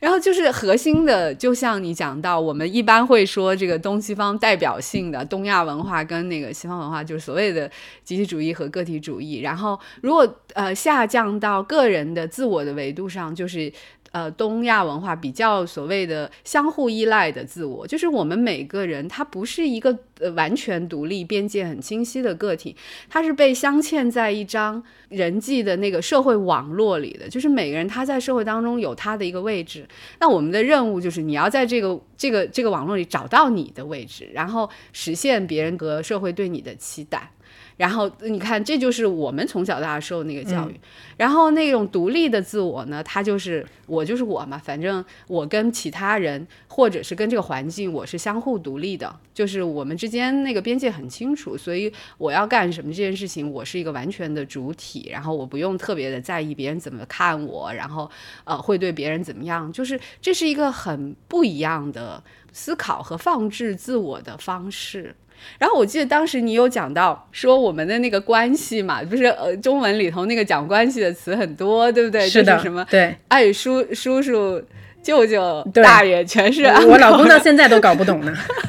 [0.00, 7.70] 然后就是核心的，就像你讲到，我们一般会说这个东西方代表性的东亚文化跟那个西方文化，就是所谓的
[8.02, 9.42] 集体主义和个体主义。
[9.42, 13.72] 然后如果呃下降到个人的自我的维度上，就是。
[14.16, 22.74] 呃，东亚文化比较所谓的相互依赖的自我，就是我们每个人他不是一个呃完全独立、边界很清晰的个体，
[23.10, 27.28] 他是被镶嵌在一张人际的那个社会网络里的。
[27.28, 29.86] 就是每个人他在社会当中有他的一个位置，
[30.18, 37.30] 那我们的任务就是你要在这个这个这个网络里找到你的位置，然后实现别人和社会对你的期待。
[37.76, 40.80] 然后你看，这就是我们从小到大受那个教育。
[41.16, 51.56] 然后那种独立的自我呢，他就是我就是我嘛，反正我跟其他人或者是跟这个环境，我是相互独立的，就是我们之间那个边界很清楚。
[51.56, 58.10] 所以我要干什么这件事情，我是一个完全的主体，然后我不用特别的在意别人怎么看我，然后
[58.44, 62.22] 呃会对别人怎么样，就是这是一个很不一样的
[62.52, 65.14] 思考和放置自我的方式。
[65.58, 72.28] 然后我记得当时你有讲到说我们的那个关系嘛，不是呃中文里头那个讲关系的词很多，对不对？
[72.28, 74.62] 是的，什么对，爱叔叔叔、
[75.02, 76.64] 舅舅、大爷，全是。
[76.64, 78.34] 我老公到现在都搞不懂呢。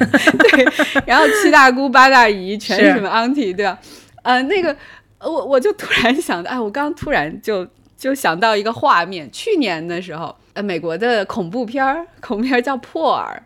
[0.50, 0.66] 对，
[1.04, 3.78] 然后七大姑八大姨全是什么 auntie，对吧？
[4.22, 4.74] 呃，那个
[5.20, 7.66] 我我就突然想到，哎，我刚突然就
[7.96, 13.42] 就想到一个画面，去年的时候，呃，美国的恐怖片儿，恐怖片叫《破耳》。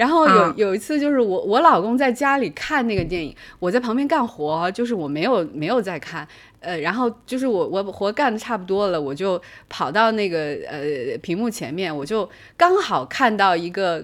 [0.00, 6.26] 然后有有一次，就是我我老公在家里看那个电影，我在旁边干活，就是我没有没有在看，
[6.60, 9.38] 呃，然后就是我我活干的差不多了，我就
[9.68, 12.26] 跑到那个呃屏幕前面，我就
[12.56, 14.02] 刚好看到一个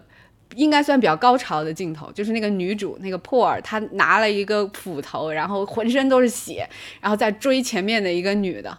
[0.54, 6.68] 应该算比较高潮的镜头，就是那个女主那个珀尔，她拿了一个斧头，然后浑身都是血，
[7.00, 8.76] 然后在追前面的一个女的，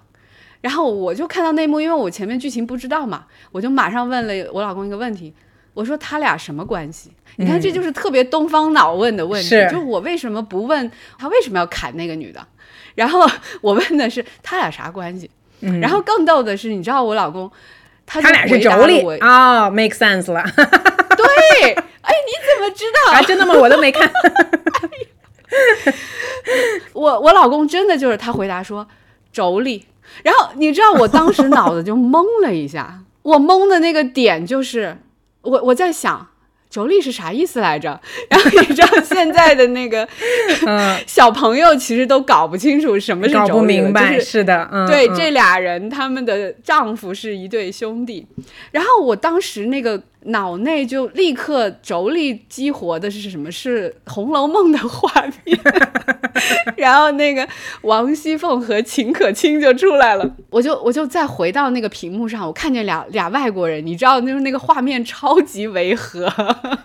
[0.61, 5.33] 然后我就看到那幕，因为我前面剧情不知道嘛，我就马上问了我老公一个问题。
[5.77, 7.11] 我说他俩什么关系？
[7.35, 9.49] 你看，这就是特别东方脑问的问题。
[9.69, 12.43] 就我为什么不问他为什么要砍那个女的？
[12.95, 13.29] 然后
[13.61, 15.29] 我问的是他俩啥关系？
[15.79, 17.51] 然后更逗的是，你知道我老公，
[18.07, 20.43] 他俩是妯娌啊，make sense 了。
[20.55, 23.11] 对， 哎，你怎么知道？
[23.13, 23.53] 啊，真的吗？
[23.53, 24.11] 我都没看。
[26.93, 28.87] 我我老公真的就是他回答说
[29.31, 29.83] 妯娌，
[30.23, 34.97] 然后你知道我当时脑子就懵了一下，我懵的那个点就是。
[35.47, 36.27] 我我在想，
[36.71, 37.99] 妯娌是啥意思来着？
[38.29, 40.07] 然后你知道 现在的那个
[41.07, 48.27] 小朋友其实都搞不清楚什么是妯娌，不明白是的，对，这俩人他们的丈夫是一对兄弟。
[48.71, 53.51] 然后我当时那个脑内就立刻轴力激活的是什么？
[53.51, 55.09] 是《红楼梦》的画
[55.45, 55.57] 面。
[56.75, 57.47] 然后那个
[57.81, 66.31] 王熙凤和秦可卿就出来了，我就我就再回到那个屏幕上，我看见俩俩外国人，你知道，就是那个画面超级违和，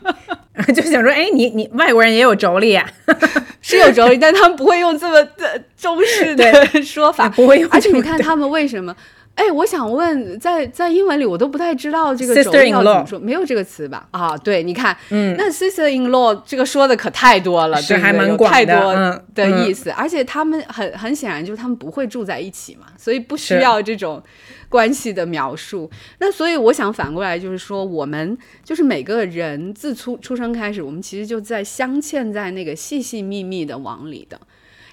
[0.75, 2.89] 就想说，哎，你你外国人也有妯娌啊？
[3.61, 7.71] 是有妯娌，但他们不会用这么的中式的说法，不会用。
[7.71, 8.95] 而且你看他们为什么？
[9.35, 14.07] 哎，我想问，在在英文里我都不太知道这个妯娌要怎么说，没有这个词吧？
[14.11, 19.91] 啊，对，你看，嗯，那 sister in law 这个说的可太多了，是还蛮广的，的意思。
[19.91, 24.23] 而且他们很很显然就是他们不会住在一起嘛，所以不需要这种
[24.69, 25.91] 关系的描述。
[26.19, 34.39] 那所以我想反过来就是说，我们就是每个人自出出生开始，我们其实就在镶嵌在那个细细密密的网里的。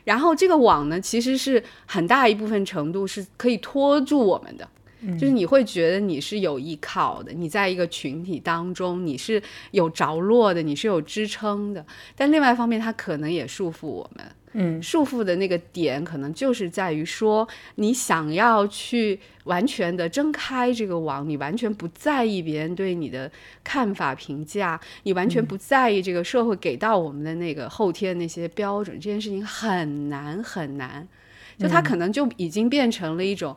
[0.10, 4.68] 然后这个网呢，其实是很大一部分程度是可以拖住我们的，
[5.20, 9.40] 就是你会觉得你是有依靠的，你在一个群体当中你是
[9.70, 11.86] 有着落的，你是有支撑的。
[12.16, 14.26] 但另外一方面，它可能也束缚我们。
[14.54, 23.32] 嗯，束缚的那个点可能就是在于说，你想要去完全的睁开这个网，你完全不在意别人对你的
[23.64, 31.08] 看法评价，你完全不在意这个社会给到我们的那个后天那些标准，这件事情很难很难。
[31.58, 33.56] 就它可能就已经变成了一种，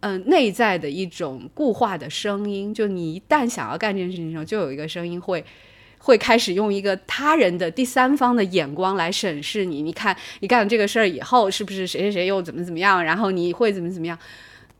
[0.00, 2.72] 嗯，内在的一种固化的声音。
[2.72, 5.44] 就你一旦想要干这件事情的时候，就有一个声音会。
[6.02, 9.82] 会开始用一个他人的第三方的眼光来审视你。
[9.82, 13.04] 你看，你干了这个事儿以后，是不是谁谁谁又怎么怎么样？
[13.04, 14.18] 然后你会怎么怎么样？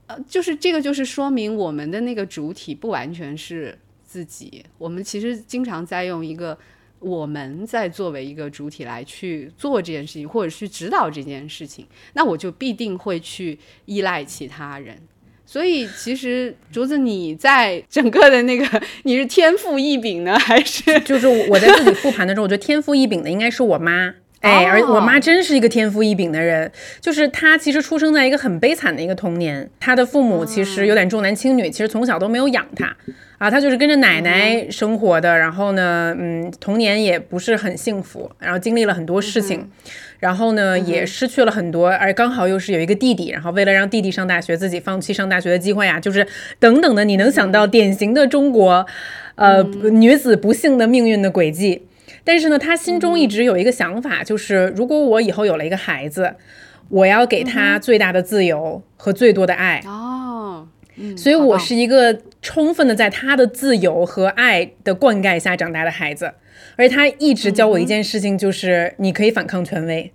[0.07, 4.64] 呃，就是这个，就是说明我们的那个主体不完全是自己。
[4.79, 6.59] 我们其实经常在用一个
[6.99, 11.87] 我们在作为一个主体来去做这件事情，或者去指导这件事情。
[12.14, 14.99] 那我就必定会去依赖其他人。
[15.53, 24.14] 所以其实竹子你在整个的那个你是天赋异禀呢，还是就是我在自己复盘的时候，我觉得天赋异禀的应该是我妈。
[24.41, 32.97] 哎，而我妈真是一个天赋异禀的人，就是她其实出生在一个很悲惨的一个童年，她的父母其实有点重男轻女，其实从小都没有养她，
[33.36, 39.68] 啊，她就是跟着奶奶生活的，然后呢，嗯，童年也不是很幸福，然后经历了很多事情，
[40.20, 46.26] 然后呢也失去了很多，而刚好又是有一个弟弟，然后为了让弟弟上大学，自己放弃上大学的机会啊，就是
[46.59, 48.86] 等等的，你能想到典型的中国，
[49.34, 51.82] 呃，女子不幸的命运的轨迹。
[52.23, 56.35] 但是呢，他心中一直有一个想法，就是如果我以后有了一个孩子，
[56.89, 59.83] 我要给他最大的自由和最多的爱。
[59.87, 60.68] 哦，
[61.16, 66.35] 所以我是一个充分的在他的自由和爱的灌溉下长大的孩子。
[66.77, 70.12] 而且他一直教我一件事情，就是你可以反抗权威。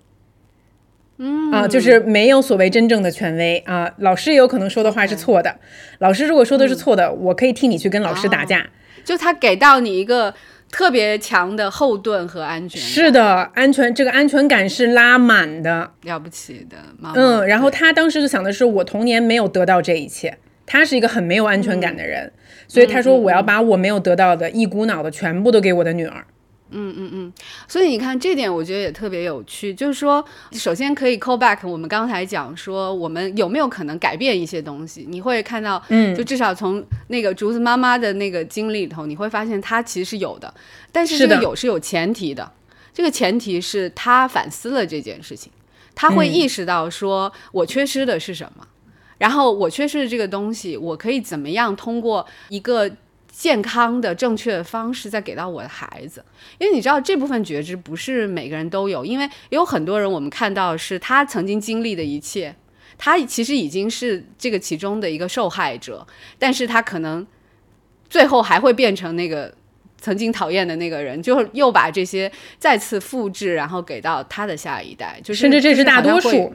[1.18, 3.92] 嗯啊，就是没有所谓真正的权威啊。
[3.98, 5.56] 老师也有可能说的话是错的，
[5.98, 8.68] 老师如果说的是错的，我可以替你去跟老师打架。
[9.04, 10.34] 就他给到你一个。
[10.76, 16.76] 特别强的后盾和安全，是的，安全这个安全感是拉满的，了不起的。
[17.14, 22.30] 嗯，然后他当时就想的是，我童年没有得到这一切，他是一个很没有安全感的人，
[22.68, 26.26] 所以他说我要把我没有得到的一股脑的全部都给我的女儿。
[26.70, 27.32] 嗯嗯嗯，
[27.68, 29.72] 所以你看这点，我觉得也特别有趣。
[29.72, 35.06] 就是说，首先可以 call back 我们刚才讲说，我们有没有可能改变一些东西？
[35.08, 40.52] 你会看到，嗯，就至少从那个竹子妈妈的那个经历里头，你会发现她其实是有的。
[40.90, 42.50] 但是这个有是有前提的，
[42.92, 45.52] 这个前提是她反思了这件事情，
[45.94, 48.66] 她会意识到说我缺失的是什么，
[49.18, 52.90] 然后我缺失的这个东西，我可以怎么样通过一个。
[53.38, 56.24] 健康的、正确的方式再给到我的孩子，
[56.56, 62.56] 因为你知道这部分觉知不是每个人都有，因为有很多人我们看到是他曾经经历的一切，
[62.96, 66.06] 他其实已经是这个其中的一个受害者，
[66.38, 67.26] 但是他可能
[68.08, 69.52] 最后还会变成那个
[69.98, 76.54] 曾经讨厌的那个人，就又把这些再次复制，然后给到他的下一代，就是甚至这是大多数。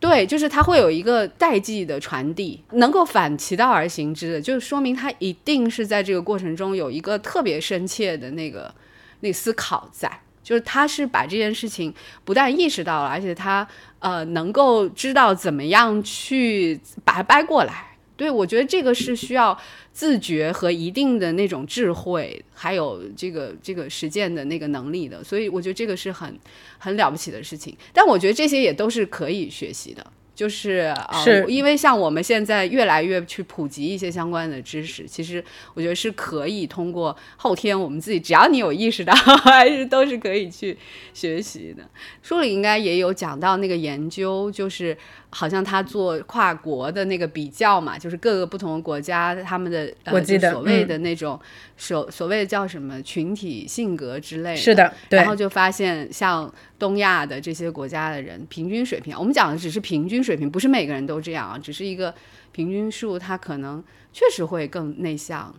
[0.00, 8.72] 对，就是他会有一个代际的传递，能够反其道而行之的，就是说明他一定是在这个过程中有一个特别深切的那个
[9.20, 11.92] 那思考在，就是他是把这件事情
[12.24, 13.66] 不但意识到了，而且他
[13.98, 17.87] 呃能够知道怎么样去把它掰过来。
[18.18, 19.58] 对我觉得这个是需要。
[19.90, 26.38] 自觉和一定的那种智慧，还有这个这个实践的那个能力的，所以我觉得这个是很
[26.78, 27.76] 很了不起的事情。
[27.92, 30.06] 但我觉得这些也都是可以学习的。
[30.36, 35.44] 就是啊，因为像我们现在越来越去普及一些相关的知识，其实
[35.74, 39.12] 我觉得是可以通过后天我们自己，只要你有意识到，
[39.42, 40.78] 还是都是可以去
[41.12, 41.82] 学习的。
[42.22, 44.96] 书里应该也有讲到那个研究，就是
[45.30, 51.38] 好像他做跨国的那个比较嘛，就是各个不同的国家他们的呃所谓的那种
[51.76, 56.52] 所所谓的叫什么群体性格之类的，是的，然后就发现像。
[56.78, 62.14] 东亚的这些国家的人平均水平，我们讲的只是平均水平，不是每个人都这样啊，只是一个
[62.52, 65.52] 平均数，他可能确实会更内向，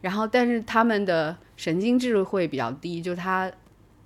[0.00, 3.52] 然后但是他们的神经质会比较低，就他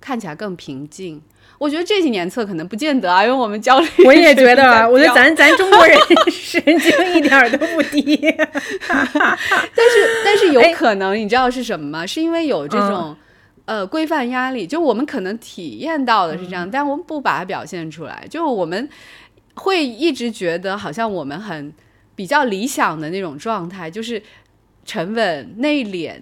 [0.01, 1.21] 看起来更平静。
[1.57, 3.87] 我觉得这几年测可能不见得啊，因为我们焦虑。
[4.05, 5.97] 我也觉得， 我觉得咱咱中国人
[6.31, 8.15] 神经一点都不低。
[8.27, 12.05] 但是但是有可能，你知道是什么吗？
[12.05, 13.15] 是因为有这种。
[13.65, 18.25] 呃，规范压力，就我们可能体验到的是这样，但我们不把它表现出来。
[18.29, 18.87] 就我们
[19.55, 21.73] 会一直觉得，好像我们很
[22.15, 24.23] 比较理想的那种状态，就是
[24.85, 26.13] 沉稳、内敛，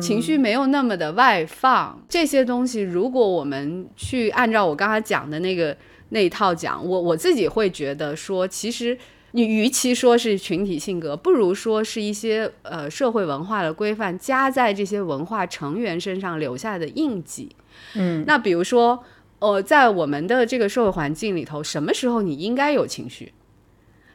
[0.00, 2.02] 情绪没有那么的外放。
[2.08, 5.76] 这些东西，如果我们去按照我刚才讲的那个
[6.10, 8.98] 那一套讲，我我自己会觉得说，其实。
[9.32, 17.54] 你与其说是群体性格，不如说是一些呃社会文化的规范加在这些文化成员身上留下的印记。
[17.96, 19.04] 嗯，那比如说，
[19.40, 23.34] 呃，在我们的这个社会环境里头，什么时候你应该有情绪？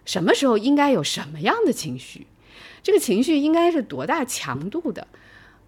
[0.05, 2.25] 什么时候应该有什么样的情绪？
[2.81, 5.05] 这个情绪应该是多大强度的？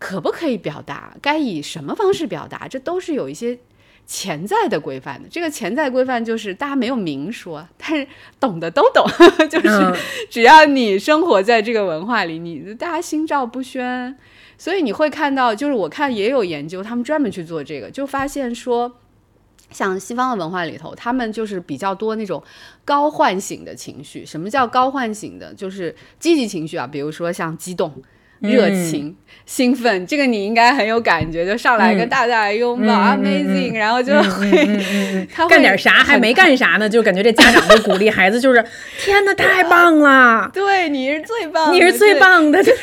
[0.03, 1.15] 可不可以表达？
[1.21, 2.67] 该以什么方式表达？
[2.67, 3.57] 这都是有一些。
[4.05, 8.05] 潜在的规范的这个潜在规范就是大家没有明说，但是
[8.37, 9.07] 懂的都懂，
[9.49, 9.69] 就是
[10.29, 14.13] 只要你生活在这个文化里，你大家心照不宣。
[14.57, 18.91] 所以你会看到，就是我看也有研究，他们专门去做这个，就发现说，
[19.71, 22.43] 像西方的文化里头，他们就是比较多那种
[22.83, 24.25] 高唤醒的情绪。
[24.25, 25.53] 什么叫高唤醒的？
[25.53, 28.03] 就是积极情绪啊，比如说像激动。
[28.43, 29.15] 热情。
[29.45, 38.65] 兴奋，这个你应该很有感觉，就上来一个大大的拥抱，amazing，然后就会，他干点啥还没干啥呢， 就感觉这家长都鼓励孩子，就是
[38.97, 42.73] 天哪，太棒了，对，你是最棒的，你是最棒的，对，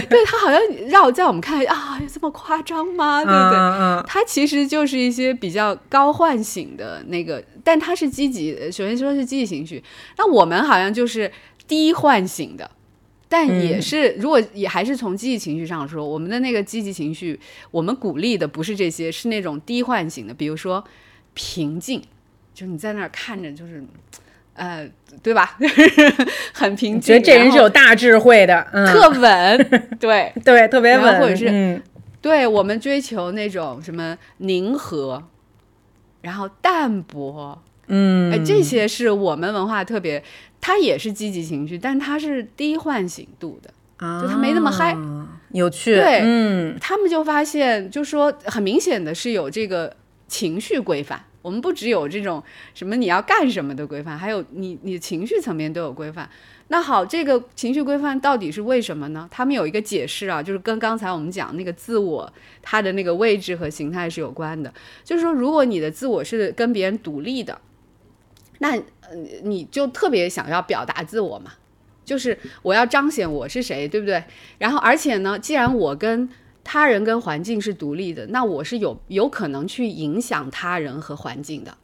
[0.08, 3.22] 对他好像让我在我们看来啊，有这么夸张吗？
[3.22, 4.08] 对不对？
[4.08, 9.84] 他其实就是一些比较高唤醒的那个，但他是积极，首先说是积极情绪，
[10.16, 11.30] 那我们好像就是
[11.68, 12.70] 低唤醒的。
[13.32, 20.84] 但也是，如果也还是从积极情绪上说，我们的那个积极情绪，我们鼓励的不是这些，是那种低唤醒的，比如说
[21.32, 22.02] 平静，
[22.52, 23.82] 就你在那儿看着，就是，
[24.52, 24.86] 呃，
[25.22, 25.56] 对吧？
[26.52, 31.80] 很平静，觉得这人是有大智慧的，特稳，对 对，特别稳，或者是，
[32.20, 35.26] 对我们追求那种什么宁和，
[36.20, 40.22] 然后淡泊，嗯，哎，这些是我们文化特别。
[40.62, 43.68] 他也是积极情绪，但他是低唤醒度的，
[44.22, 44.96] 就他没那么嗨，
[45.50, 45.94] 有趣。
[45.94, 49.94] 对，嗯，他们就发现，就说很明显的是有这个
[50.28, 51.22] 情绪规范。
[51.42, 52.40] 我们不只有这种
[52.72, 56.30] 什么你要干什么的规范，还有你你情绪层面都有规范。
[56.68, 59.28] 那好，这个情绪规范到底是为什么呢？
[59.32, 62.32] 他们有一个解释啊，就是跟刚才我们讲那个自我
[62.62, 64.72] 它的那个位置和形态是有关的。
[65.02, 67.60] 就是说，如果你的自我是跟别人独立的，
[68.60, 68.80] 那
[69.42, 71.52] 你就特别想要表达自我嘛，
[72.04, 74.22] 就是我要彰显我是谁，对不对？
[74.58, 76.28] 然后而且呢，既然我跟
[76.64, 81.76] 他人跟环境是独立的，那我是有有可能去影响他人和环境的，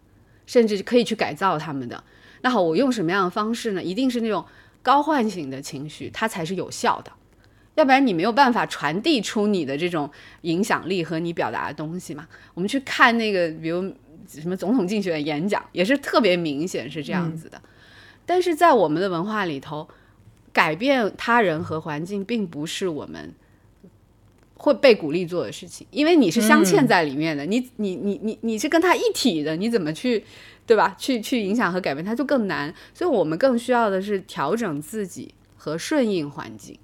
[0.46, 2.02] 甚至可以去改造他们的。
[2.42, 3.82] 那好，我用什么样的方式呢？
[3.82, 4.44] 一定是那种
[4.82, 7.12] 高唤醒的情绪，它才是有效的，
[7.74, 10.10] 要不然你没有办法传递出你的这种
[10.42, 12.26] 影响力和你表达的东西嘛。
[12.54, 13.92] 我们去看那个，比如。
[14.28, 17.60] 什么总统竞选演讲也是特别明显是这样子的，
[18.26, 19.88] 但是在我们的文化里头，
[20.52, 23.32] 改变他人和环境并不是我们
[24.54, 30.24] 会被鼓励做的事情，因为你是镶嵌在里面的，你你你你你是跟他一体的，你怎么去
[30.66, 30.94] 对吧？
[30.98, 36.78] 去去影响和改变它就更难，所以我们更需要的是调整自己和顺应环境，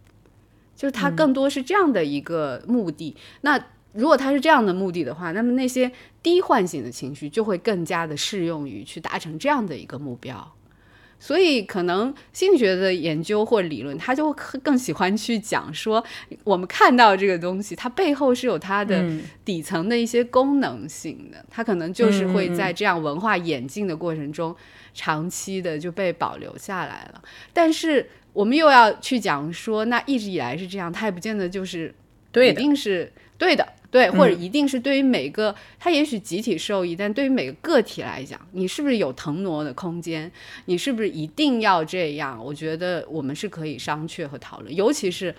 [0.75, 3.17] 就是它更多是这样的一个目的。
[3.43, 3.63] 那
[3.95, 5.91] 如果他是这样的目的的话，那么那些
[6.23, 10.53] 低唤醒的情绪就会更加的适用于去达成这样的一个目标。
[11.21, 14.31] 所以，可能心理学的研究或理论，他就
[14.63, 16.05] 更喜欢去讲说，
[16.43, 19.03] 我们看到这个东西，它背后是有它的
[19.43, 24.55] 底层的一些功能性的，它可能就是会在这样文化演进的过程中，
[24.93, 27.23] 长期的就被保留下来了。
[27.55, 31.95] 但是，我们又要去讲说，那一直以来是这样，它也不见得就是
[32.33, 33.65] 对，一定是对的。
[33.65, 33.71] 对，
[34.11, 40.31] 或者一定是对于每个他也许集体受益，但对于每个个体来讲，你是不是有腾挪的空间？
[40.65, 42.45] 你是不是一定要这样？
[42.45, 44.75] 我觉得我们是可以商榷和讨论。
[44.75, 45.35] 尤其是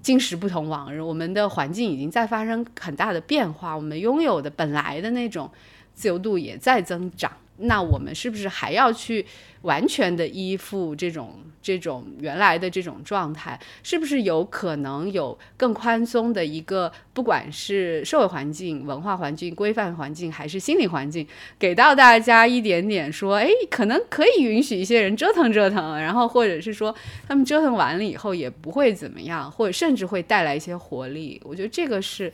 [0.00, 5.50] 今时不同往日，我们的环境已经在发生很大的变化，我们拥有的本来的那种
[5.92, 7.32] 自由度也在增长。
[7.60, 9.24] 那我们是不是还要去
[9.62, 13.58] 完全的依附这种这种原来的这种状态？
[13.82, 21.26] 是不是有可能有更宽松的一个，不管是社会环境、文化环境、规范环境，还是心理环境，
[21.58, 26.94] 给到大家一点点说，哎，可能可以允许一些人折腾折腾，然后或者是说
[27.28, 31.40] 他们折腾完了以后也不会怎么样，或者甚至会带来一些活力。
[31.44, 32.32] 我觉得这个是。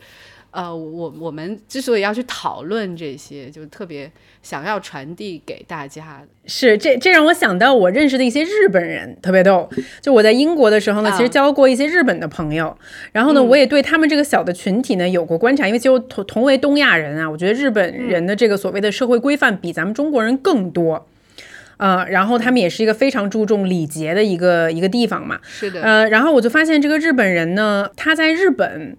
[0.57, 6.23] 呃，我我们之所以要去讨论这些，就特别想要传递给大家。
[6.47, 9.69] 是这这让我想到我认识的一些日本人，特别逗。
[10.01, 12.75] 就我在英国的时候呢，其实交过一些日本的朋友，
[13.11, 15.67] 然后呢，我也对他们这个小的群体呢有过观察。
[15.67, 21.05] 因为就同同为东亚人啊，我觉得日本人的这个所谓的社会规范比咱们中国人更多。
[21.77, 25.39] 呃，然后他们也是一个非常注重礼节的一个一个地方嘛。
[25.43, 25.83] 是的。
[25.83, 28.97] 呃，然后我就发现这个日本人呢，他在日本。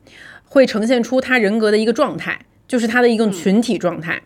[0.58, 2.36] 会呈现出他人格的一个状态，
[2.66, 4.20] 就是他的一个群体状态，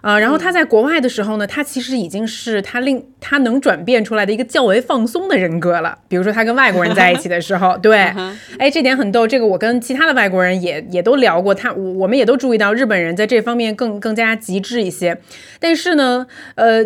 [0.00, 5.96] 啊，然后他在国外的时候呢，他其实已经是他令他能转变出来的一个较为放松的人格了。
[6.08, 8.12] 比如说他跟外国人在一起的时候，对，
[8.58, 9.28] 哎，这点很逗。
[9.28, 15.16] 这个我跟其他的外国人也也都聊过，他我们也都注意到日本人在这方面更更加极致一些。
[15.60, 16.84] 但是呢，呃，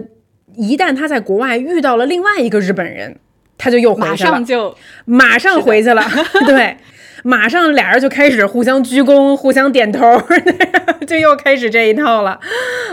[0.57, 3.17] 一旦他在国外遇到了另外一个日本人，
[3.57, 4.77] 他就又回去了，马上就
[5.07, 6.05] 马上回去了，
[6.47, 6.77] 对。
[7.27, 10.01] 马上俩人就开始互相鞠躬、互相点头，
[11.09, 12.39] 就又开始这一套了。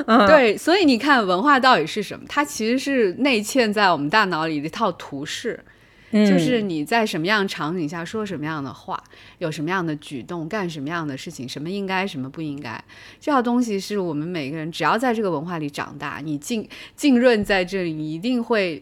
[0.08, 2.24] 嗯，对，所以你看，文化到底是什么？
[2.30, 5.60] 它其实是内嵌在我们大脑里的一套图式，
[6.14, 9.04] 就是你在什么样场景下说什么样的话，
[9.40, 12.82] 有什么样的举动，干什么样的事情，什么应该，什么不应该。
[13.20, 16.66] 这套东西是我们每个人只要在这个文化里长大，你浸
[16.96, 18.82] 浸润在这里，你一定会。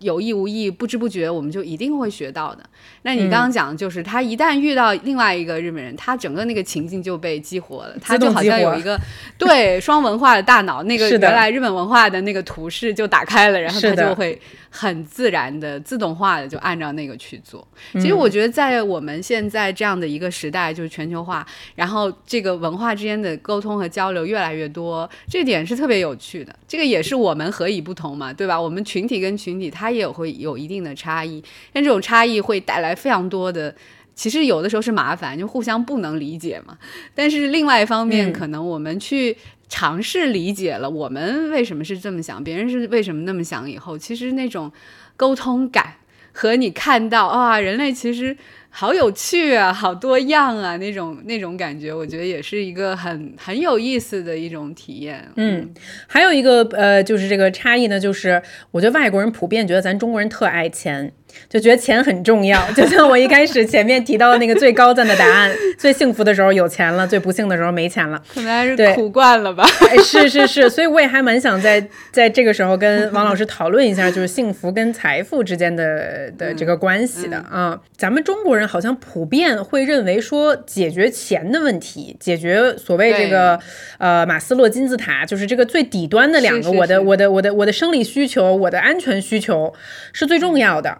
[0.00, 2.64] 有意无意、不知不觉，我们就一定会学到的。
[3.02, 8.98] 那你刚刚讲，就是他一旦遇到另外一个日本人，他整个那个情境就被激活了，他就好像有一个
[9.36, 17.66] 对双文化的大脑，那个原来日本文化的那个图示就打开了，然后他就会很自然的、自动化的就按照那个去做。
[17.94, 26.54] 其实我觉得，在我们现在这样的一个时代，就是全球化，然后这个文化之间的沟通和交流越来越多，这点是特别有趣的。
[26.68, 28.60] 这个也是我们何以不同嘛，对吧？
[28.60, 31.42] 我们群体跟群体，它也会有一定的差异，
[31.72, 33.74] 但这种差异会带来非常多的，
[34.14, 36.76] 其实有的时候是麻烦，就互相不能理解嘛。
[37.14, 39.34] 但是另外一方面，可能我们去
[39.68, 44.70] 尝试理解了我们为什么是这么想，别人是为什么那么想以后，其实那种
[45.16, 45.94] 沟通感
[46.32, 48.36] 和你看到啊，人类其实。
[48.70, 55.26] 好有趣啊，好多样啊，那种那种感觉，我觉得也是一个很很有意思的一种体验。
[55.36, 55.68] 嗯，
[56.06, 58.40] 还有一个呃，就是这个差异呢，就是
[58.70, 61.12] 我觉得外国人普遍觉得咱中国人特爱钱。
[61.48, 68.22] 就觉得钱很重要，就像我一开始前面提到的那个最高赞的答案：最幸福的时候有钱了，最不幸的时候没钱了。
[68.32, 69.66] 可能还是苦惯了吧？
[70.04, 77.78] 是是是，所以我也还蛮想在在这个时候跟王老师讨论一下，就是幸福跟财富之间的的这个关系的啊。
[77.96, 83.58] 咱们中国人好像普遍会认为说，解决钱的问题，解决所谓这个
[83.98, 89.72] 呃马斯洛金字塔，就是这个最底端的两个，我的我的我的我的生理需求，我的安全需求
[90.12, 90.98] 是最重要的。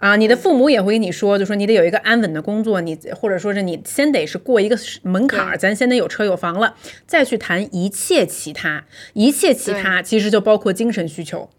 [0.00, 6.74] 啊，你的父母也会跟你说，就说你得有一个安稳的工作，你或者说是你先得是过一个门槛儿，咱先得有车有房了，
[7.06, 11.50] 再去谈一切其他，一切其他其实就包括精神需求。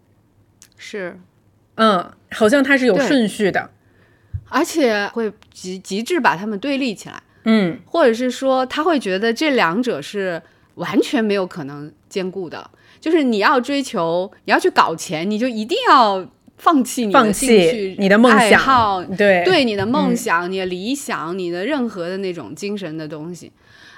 [0.76, 1.20] 是，
[1.76, 3.70] 嗯，好像它是有顺序的，
[4.48, 10.42] 而且会极极致把他们对立起来，嗯，或者是说他会觉得这两者是
[10.74, 12.68] 完全没有可能兼顾的，
[13.00, 16.28] 就是你要追求，你要去搞钱，你就一定要。
[16.62, 23.50] 放弃你的兴趣、你的梦想，对对，你的梦想、你的理想、你的任何的那种精神的东西。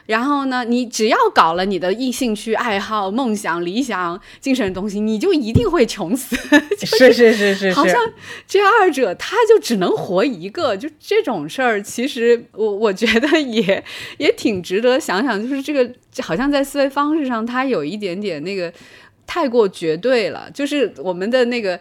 [0.06, 6.34] 然后呢，你只要搞了你的异兴趣、爱好、梦想、理想、精神的东西，你就一定会穷死。
[6.80, 8.00] 是是是是，好像
[8.46, 13.84] 这二者他就只能活一个，就这种事儿，其实我我觉得也
[14.16, 15.38] 也挺值得想想。
[15.38, 15.90] 就是这个
[16.22, 18.72] 好像在思维方式上，它有一点点那个
[19.26, 20.50] 太过绝对了。
[20.52, 21.78] 就是我们的那个。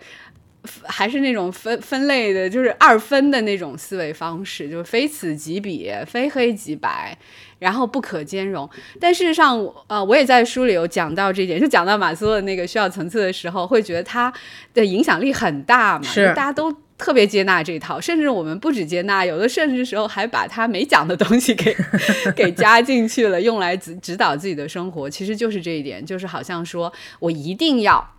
[0.84, 7.18] 还是那种分分类的，就是二分的那种思维方式，就是非此即彼，非黑即白，
[7.60, 8.70] 然后不可兼容。
[9.00, 14.32] 但事实上，呃，我也在书里有讲到这一点，就讲到马斯洛的那个需要层次的时候，会觉得他
[14.74, 21.76] 的影响力很大嘛，是大家都特别接纳这套，甚至我们不止接纳，有的甚至时候还把他没讲的东西给
[22.34, 25.10] 给加进去了，用来指指导自己的生活。
[25.10, 28.12] 其实就是这一点，就是好像说我一定要。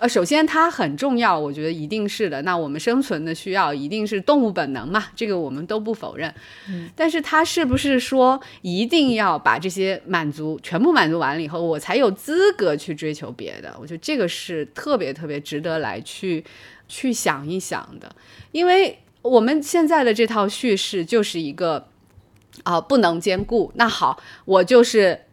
[0.00, 2.40] 呃，首先它很重要，我觉得一定是的。
[2.40, 6.34] 那我们生存的需要一定是动物本能嘛，这个我们都不否认。
[6.70, 13.76] 嗯，但是它是不是说一定要把这些满足全部满足完了以后，我才有资格去追求别的？
[13.78, 16.42] 我觉得这个是特别特别值得来去
[16.88, 18.10] 去想一想的，
[18.52, 21.88] 因为我们现在的这套叙事就是一个
[22.62, 23.70] 啊不能兼顾。
[23.74, 25.26] 那好，我就是。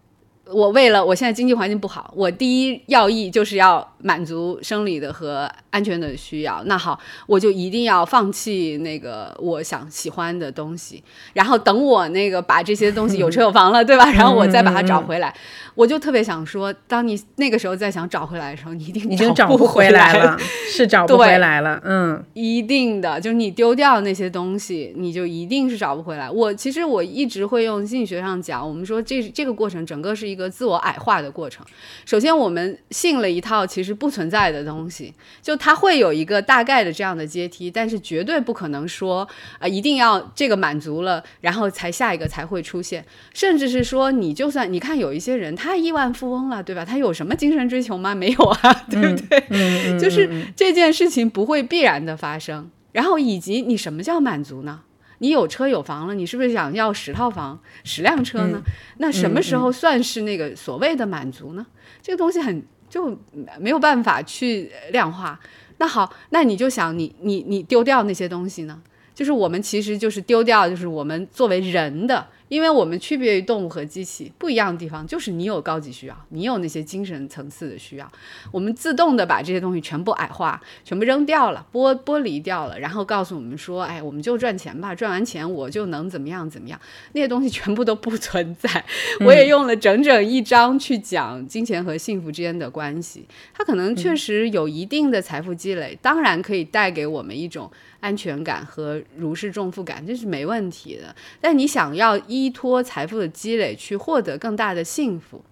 [0.53, 6.61] 我为了我现在经济环境不好，我第一要义就是要满足生理的和安全的需要。
[6.65, 14.09] 那好，我就一定要放弃那个我想喜欢的东西，然后等我那个把这些东西有 车有房了，对吧？
[14.11, 15.33] 然后我再把它找回来。
[15.75, 20.35] 我就特别想说，当你那个时候再想找回来的时候，你一定已经找不回来了，
[20.71, 21.79] 是找不回来了。
[21.85, 26.31] 嗯，一定的，就是你丢掉那些东西，你就一定是找不回来。
[26.31, 31.65] 我其实我一直会用心理学上讲，我们说这这个过程整个是一个自我矮化的过程。
[32.05, 39.27] 首先，我们信了一套其实不存在的东西，就它会有一个大概的这样的阶梯，但是绝对不可能说
[39.59, 43.05] 啊，一定要这个满足了，然后才下一个才会出现。
[43.31, 45.67] 甚至是说，你就算你看有一些人他。
[45.67, 46.85] 他亿万富翁了，对吧？
[46.85, 48.15] 他有什么精神追求吗？
[48.15, 49.99] 没有啊， 对不对？
[49.99, 52.71] 就是这件事情不会必然的发生。
[52.93, 54.79] 然后以及你什么叫满足呢？
[55.19, 58.61] 你有车有房了，你是不是想要十套房、十辆车呢？
[58.97, 61.65] 那什么时候算是那个所谓的满足呢？
[62.01, 63.17] 这个东西很就
[63.59, 65.39] 没有办法去量化。
[65.77, 68.81] 那好，那你就想你你你丢掉那些东西呢？
[69.13, 72.27] 就是我们其实就是丢掉，就是我们作为人的。
[72.49, 78.11] 因为我们区别于动物和机器不一样的地方，就是你有高级需要，你有那些精神层次的需要，
[78.51, 86.79] 我们自动的把这些东西全部矮化，全部扔掉了，剥剥离掉了，然后告诉我们说，哎，我们就赚钱吧，赚完钱我就能怎么样怎么样，
[87.13, 88.85] 那些东西全部都不存在。
[89.21, 97.69] 我也用了整整一章去讲金钱和幸福之间的关系，它可能确实有一定的财富积累，当然可以带给我们一种。
[97.99, 101.13] 安全感和如释重负感，这是没问题的。
[101.41, 105.43] 但你想要依托财富的积累去获得更大的幸福，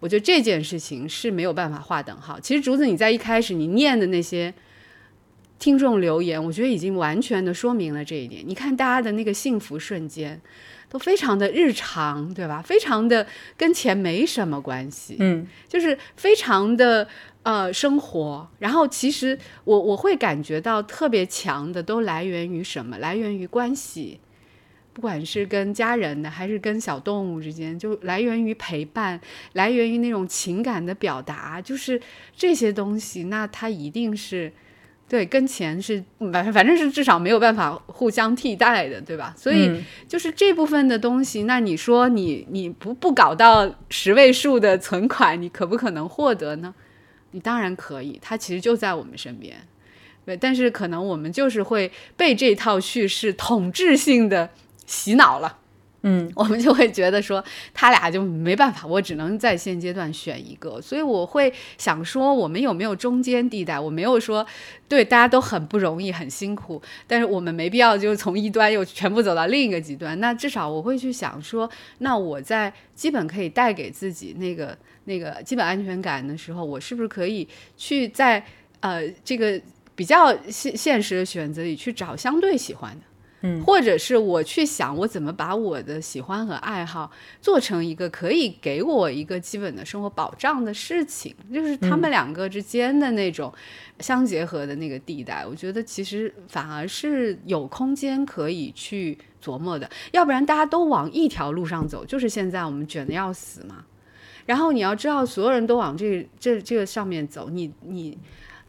[0.00, 2.38] 我觉得这件事情是没有办法划等号。
[2.40, 4.52] 其实竹子你在一开始你念的那些
[5.58, 8.42] 听众留言，我觉得已经完全的说明了这一点。
[8.46, 10.40] 你看大家的那个幸福瞬间，
[10.88, 12.60] 都非常的日常，对吧？
[12.60, 13.26] 非常的
[13.56, 17.08] 跟钱没什么关系，嗯，就是非常的。
[17.44, 22.96] 呃，生活，然后其实我我会感觉到特别强的，都来源于什么？
[22.96, 24.18] 来源于关系，
[24.94, 29.20] 不管是跟家人的，还是跟小动物之间，就来源于陪伴，
[29.54, 32.00] 来源于那种情感的表达，就是
[32.34, 34.50] 这些东西，那它一定是
[35.08, 39.34] 对跟钱是反反正是至少没有办法互相替代的，对吧？
[39.36, 46.72] 所以就是这部分的东西，那你说你你不不搞到十位数的存款，你可不可能获得呢？
[47.32, 49.56] 你当然可以，它其实就在我们身边，
[50.24, 54.48] 对，但是可能我们就是会被这套叙事统治性的
[54.86, 55.58] 洗脑了，
[56.02, 63.78] 嗯，我们就会觉得说他俩就没办法，我只能在现阶段选一个，所以我会想说，我们有没有中间地带？
[63.78, 64.46] 我没有说
[64.88, 70.18] 对大家都很不容易、很辛苦，但是我们没必要就从一端又全部走到另一个极端。
[70.20, 74.76] 那至少我会去想说，那我在基本可以带给自己那个。
[75.06, 78.42] 那个基本安全感的时候，我是不是可以去在
[78.80, 79.60] 呃这个
[79.94, 83.02] 比较现现实的选择里去找相对喜欢的，
[83.46, 87.10] 嗯，或者是我去想我怎么把我的喜欢和爱好
[87.42, 93.52] 做成一个可以给我一个基本的生活保障的事情，就是他们两个之间的那种
[94.00, 103.84] 相结合的那个地带，我觉得其实反而是有空间可以去琢磨的，要不然大家都往一条路上走，就是现在我们卷的要死嘛。
[104.46, 108.16] 然后你要知道，所有人都往这这这个上面走，你你。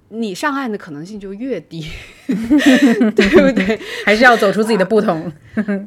[0.10, 1.84] 你上岸的可能性就越低，
[2.28, 3.80] 对不对？
[4.06, 5.32] 还是要走出自己的不同。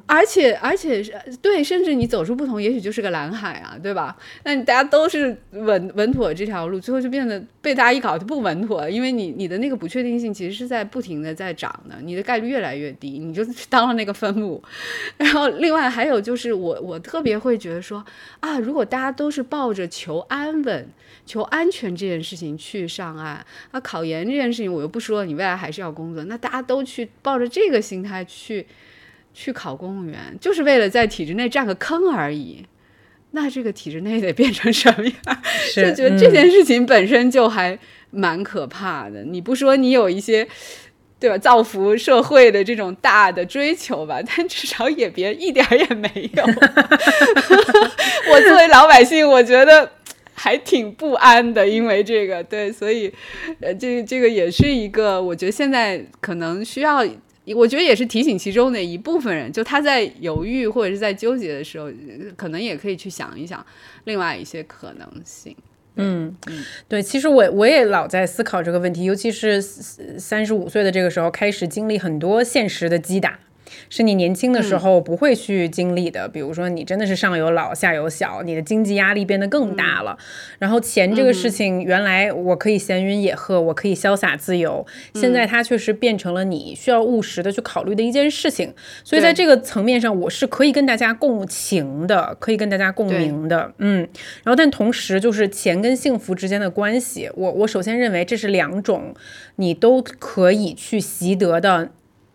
[0.06, 4.16] 而且，而且是对，甚至你走出不同，也许就是个蓝海啊，对吧？
[4.44, 14.62] 那大家都是稳稳妥这条路，最后就变得被大家一搞就不稳妥，因为你你的那个不确定性其实是在不停的在涨的，你的概率越来越低，你就当了那个分母。
[15.16, 18.04] 然后，另外还有就是，我我特别会觉得说
[18.40, 20.88] 啊，如果大家都是抱着求安稳。
[21.24, 28.66] 求安全这件事情去上岸，啊，考研这件事情我又不说，你未来还是要工作，那大家都去抱着这个心态去
[29.32, 32.64] 去考公务员，就是为了在体制内占个坑而已。
[33.32, 35.42] 那这个体制内得变成什么样？
[35.76, 37.78] 就觉得这件事情本身就还
[38.10, 39.22] 蛮可怕的。
[39.22, 40.48] 你不说你有一些
[41.20, 46.42] 对吧，造福社会的这种大的追求吧， 但至少也别一点也没有。
[48.32, 49.92] 我作为老百姓，我觉得。
[50.38, 53.12] 还挺不安的，因为这个对，所以，
[53.60, 57.04] 呃，这这个也是一个，我觉得现在可能需要，
[57.56, 61.90] 我觉得也是提醒其中的一部分人，就他在犹豫或者是在纠结的时候，
[62.36, 63.64] 可能也可以去想一想
[64.04, 65.56] 另外一些可能性。
[65.96, 73.40] 嗯嗯，对，其实我我也老在思考这个问题，尤其是三十五岁的这个时候，开始经历很多现实的击打。
[73.88, 80.16] 是你年轻的时候不会去经历的，比如说你真的是上有老下有小，你的经济压力变得更大了。
[80.58, 88.72] 然后钱这个事情，原来我可以闲云野鹤，我可以潇洒自由，现在它确实变成了你需要务实的去考虑的一件事情。
[89.04, 93.72] 所以在这个层面上，我是可以跟大家共情的，可以跟大家共鸣的。
[93.78, 93.98] 嗯，
[94.44, 99.14] 然后但同时就是钱跟幸福之间的关系，我我首先认为这是两种
[99.56, 101.90] 你都可以去习得的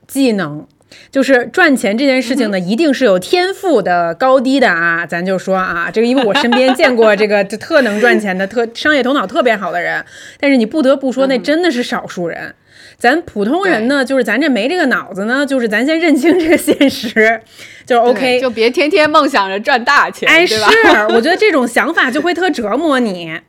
[0.07, 0.67] 技能。
[1.11, 5.05] 就是赚钱这件事情呢，一定是有天赋的高低的啊！
[5.05, 10.03] 咱就说啊，这个因为我身边见过这个 特能赚钱的、特商业头脑特别好的人，
[10.39, 12.55] 但是你不得不说，那真的是少数人。
[12.97, 17.41] 咱普通人呢，就是咱这没这个脑子呢，就是咱先认清这个现实，
[17.85, 20.55] 就是 OK，就别天天梦想着赚大钱，哎，是，
[21.13, 23.39] 我觉得这种想法就会特折磨你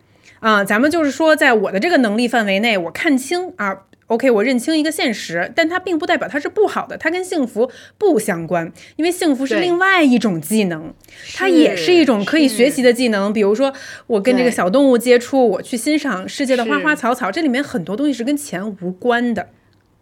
[0.41, 0.65] 啊。
[0.65, 3.77] 咱们就是说，在我的这个能力范围内，我看清啊。
[4.07, 10.93] OK，我认清一个现实，但它并不代表它是不好的，它跟幸福不相关，因为幸福是另外一种技能，
[11.35, 13.33] 它也是一种可以学习的技能。
[13.33, 13.73] 比如说，
[14.07, 19.49] 我跟这个小动物接触，我去欣赏世界的花花草草，这里面很多东西是跟钱无关的。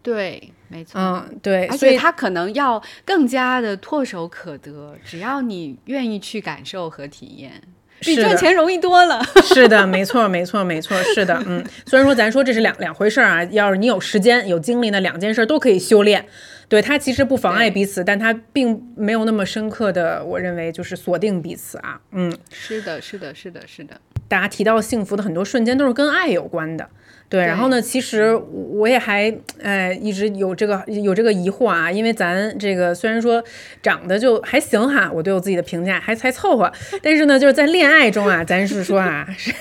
[0.01, 0.51] 对。
[0.69, 7.61] 没错，嗯，对，而所以且它可能要更加的唾手可得，只要你愿意去感受和体验，
[8.03, 9.21] 比赚钱容易多了。
[9.43, 16.25] 是的，没错，没错，没错，是的，嗯，虽然说咱说这是两两回事儿啊，要是你有时间有精力呢，两件事儿都可以修炼。
[16.69, 21.99] 对它其实不妨碍彼此，但它并没有那么深刻的，我认为就是锁定彼此啊。
[22.11, 23.99] 嗯，是的，是的，是的，是的。
[24.27, 26.89] 大家提到幸福的很多瞬间都是跟爱有关的。
[27.33, 28.39] 对，然后呢，其实
[28.75, 33.43] 我也还呃一直有这个有这个疑惑啊，因为咱这个虽然说
[33.81, 39.51] 长得就还行哈，我对我自己的评价还还凑合， 但是呢，就是在恋爱中啊，咱是说啊，是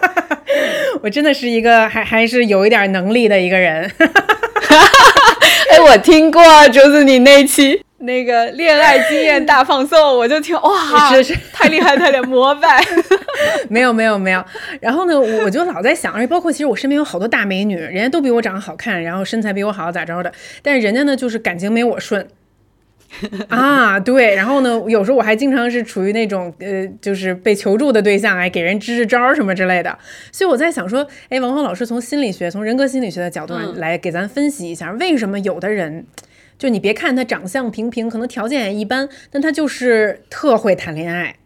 [1.00, 3.90] 我真的是一个还还是有一点能力的一个人。
[5.70, 12.80] 哎，我听过竹子你那期那个恋爱经验大放送，我就听哇， 是是太厉害，太厉害，膜拜。
[13.68, 14.44] 没有没有没有，
[14.80, 22.26] 然后呢，我我就老在想，而且包括其实我身边有好多大美女，人家都比我长得好看，然后身材比我好，咋着的，但是人家呢就是感情没我顺。
[23.48, 29.98] 啊，对，然后呢，有时候我还经常是处于那种呃，就是被求助的对象，哎，给人支支招儿什么之类的。
[30.30, 36.04] 所以我在想说，哎，王峰老师从心理学、从人格心理学的角度上来给咱分析一下，为什么有的人，
[36.58, 41.36] 就你别看他长相平平，可能条件也一般，但他就是特会谈恋爱。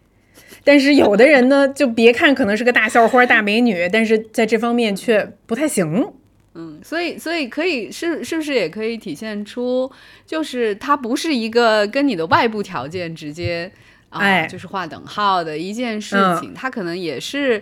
[0.65, 6.11] 但是有的人呢，就别看可能是个大校花、大美女，但是在这方面却不太行。
[6.55, 9.91] 嗯，所以所以可以是是不是也可以体现出，
[10.25, 13.71] 就是他不是一个跟你的外部条件直接
[14.09, 17.61] 啊、哎就是划等号的一件事情，它可能也是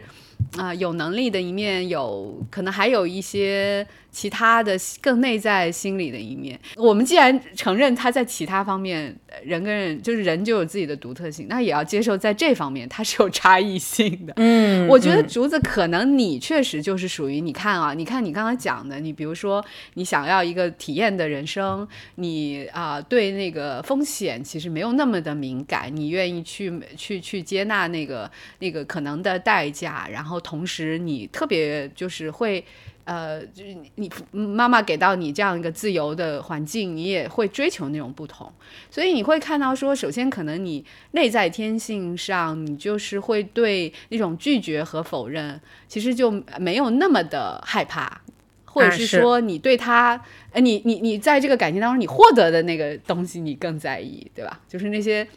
[0.58, 6.60] 啊、有能力的一面，有可能还有一些其他的更内在心理的一面。
[6.76, 14.34] 我们既然承认他在其他方面，呃人跟人就是人就有自己的独特性，那也要接受在这方面它是有差异性的。
[14.36, 19.64] 嗯，我觉得嗯竹子可能你确实就是属于你看啊，你看你刚刚讲的，你比如说
[19.94, 28.30] 你想要一个体验的人生，你啊、对那个风险其实没有那么的敏感，你愿意去去去接纳那个
[28.60, 32.64] 那个可能的代价，然后同时你特别就是会。
[33.04, 38.52] 呃，就是你你妈妈给到你这样一个自由的环境，你也会追求那种不同，
[38.90, 48.22] 所以你会看到说，首先可能你内在天性上，你就是会对那种拒绝和否认，其实就没有那么的害怕，
[48.66, 49.06] 或者是。
[49.06, 50.22] 说你对他，
[50.52, 54.60] 呃，你你你在这个感情当中，你获得的那个东西你更在意，对吧？
[54.68, 55.28] 就是那些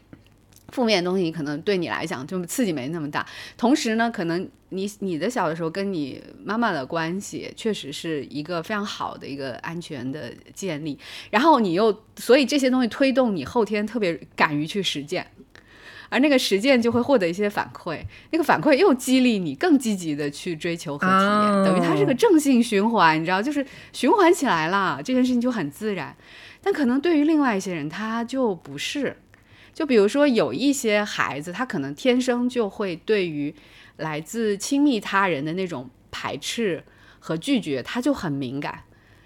[0.75, 3.25] 负面的东西，可能对你来讲就刺激没那么大。
[3.57, 10.99] 同时呢，可能你你的小的时候跟你妈妈的关系，确实是一个非常好的一个安全的建立。
[11.31, 15.25] 然后你又，所以这些东西推动你后天特别敢于去实践。
[16.11, 18.01] 而那个实践就会获得一些反馈，
[18.33, 26.17] 那个反馈又激励你更积极的去追求和体验，哦等于它是个正性循环，你知道，就是循环起来了，这件事情就很自然。
[26.61, 29.17] 但可能对于另外一些人，他就不是。
[29.75, 33.55] 就比如说有一些孩子，他可能天生就会对于
[33.97, 36.83] 来自亲密他人的那种排斥
[37.19, 38.85] 和拒绝，他就很敏感。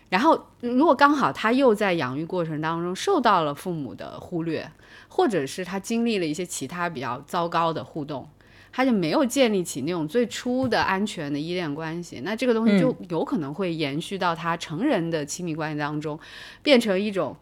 [0.08, 4.70] 然后，如果刚好他又在养育过程当中受到了父母的忽略，
[5.08, 8.26] 或者是他经历了一些其他比较糟糕的互动，
[8.72, 16.18] 他就没有建立起那种最初的安全的依恋关系，那这个东西就有可能会延续到他成人的亲密关系当中，
[16.62, 17.36] 变成一种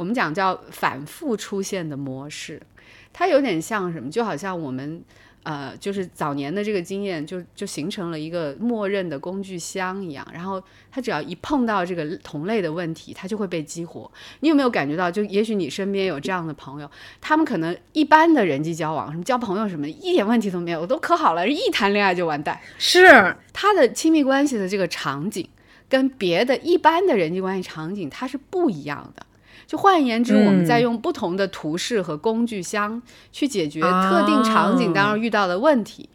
[0.00, 2.58] 我们讲叫反复出现的模式。
[3.12, 5.02] 它有点像什么，就好像我们
[5.42, 10.26] 呃，就是早年的这个经验就，就形成了一个默认的工具箱一样。
[10.32, 14.10] 然后它只要一碰到这个同类的问题，它就会被激活。
[14.40, 15.10] 你有没有感觉到？
[15.10, 16.90] 就也许你身边有这样的朋友，
[17.20, 22.58] 他们可能一般的人际交往，什么交朋友什么，一点问题都没有，我都可好了，一谈恋爱就完蛋。
[22.78, 25.46] 是，他的亲密关系的这个场景，
[25.90, 29.26] 跟别的一般的人际关系场景，它是不一样的。
[29.70, 36.08] 就换言之，我们在用不同的图示和工具箱去解决特定场景当中遇到的问题。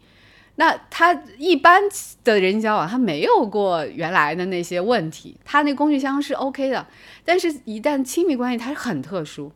[0.56, 1.82] 那他一般
[2.22, 6.86] 的人际交往，他没有过原来的那些问题，他那工具箱是 OK 的。
[7.24, 9.50] 但是，一旦亲密关系它是很特殊，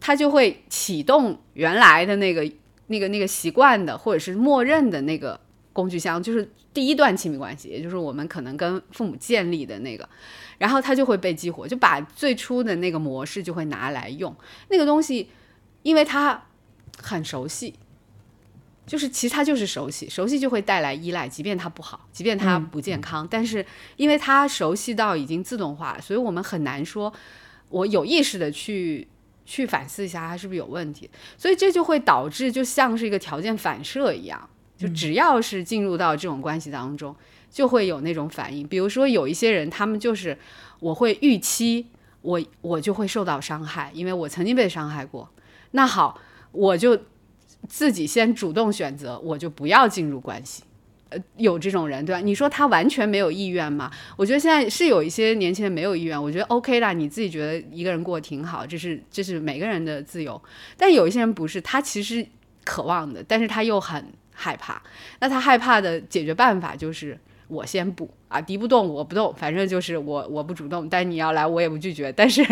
[0.00, 2.44] 它就会启动原来的那个、
[2.88, 5.38] 那个、那个习惯的，或者是默认的那个
[5.72, 10.08] 工具箱，就是第一段亲密关系，也就是我们可能跟父母建立的那个。
[10.58, 14.34] 然后它就会被激活，就把最初的那个模式就会拿来用。
[14.68, 15.28] 那个东西，
[15.82, 16.42] 因为它
[17.02, 17.74] 很熟悉，
[18.86, 23.64] 就是其实它就是熟悉，熟悉就会带来依赖，即便它不好，即便它不健康，但是
[23.96, 27.12] 因为它熟悉到已经自动化了，所以我们很难说，
[27.68, 29.06] 我有意识的去
[29.44, 37.14] 去反思一下它是不是有问题，所以这就会导致就像是一个条件反射一样，就只要是进入到这种关系当中。
[37.56, 40.36] 就会有那种反应，比如说有一些人，他们就是
[40.78, 41.86] 我会预期
[42.20, 45.26] 我我就会受到伤害，因为我曾经被伤害过。
[45.70, 46.20] 那好，
[46.52, 46.98] 我就
[47.66, 50.64] 自己先主动选择，我就不要进入关系。
[51.08, 52.20] 呃，有这种人对吧？
[52.20, 53.90] 你说他完全没有意愿吗？
[54.18, 60.38] 我觉得现在是有一些年轻人没有意愿，我觉得 OK 啦，你自己觉得一个人过挺好，这是这是每个人的自由。
[60.76, 62.26] 但有一些人不是，他其实
[62.64, 64.82] 渴望的，但是他又很害怕。
[65.20, 67.18] 那他害怕的解决办法就是
[67.48, 72.12] 我先不啊，敌不动我不动，反正就是我我不主动，但你要来我也不拒绝。
[72.12, 72.42] 但是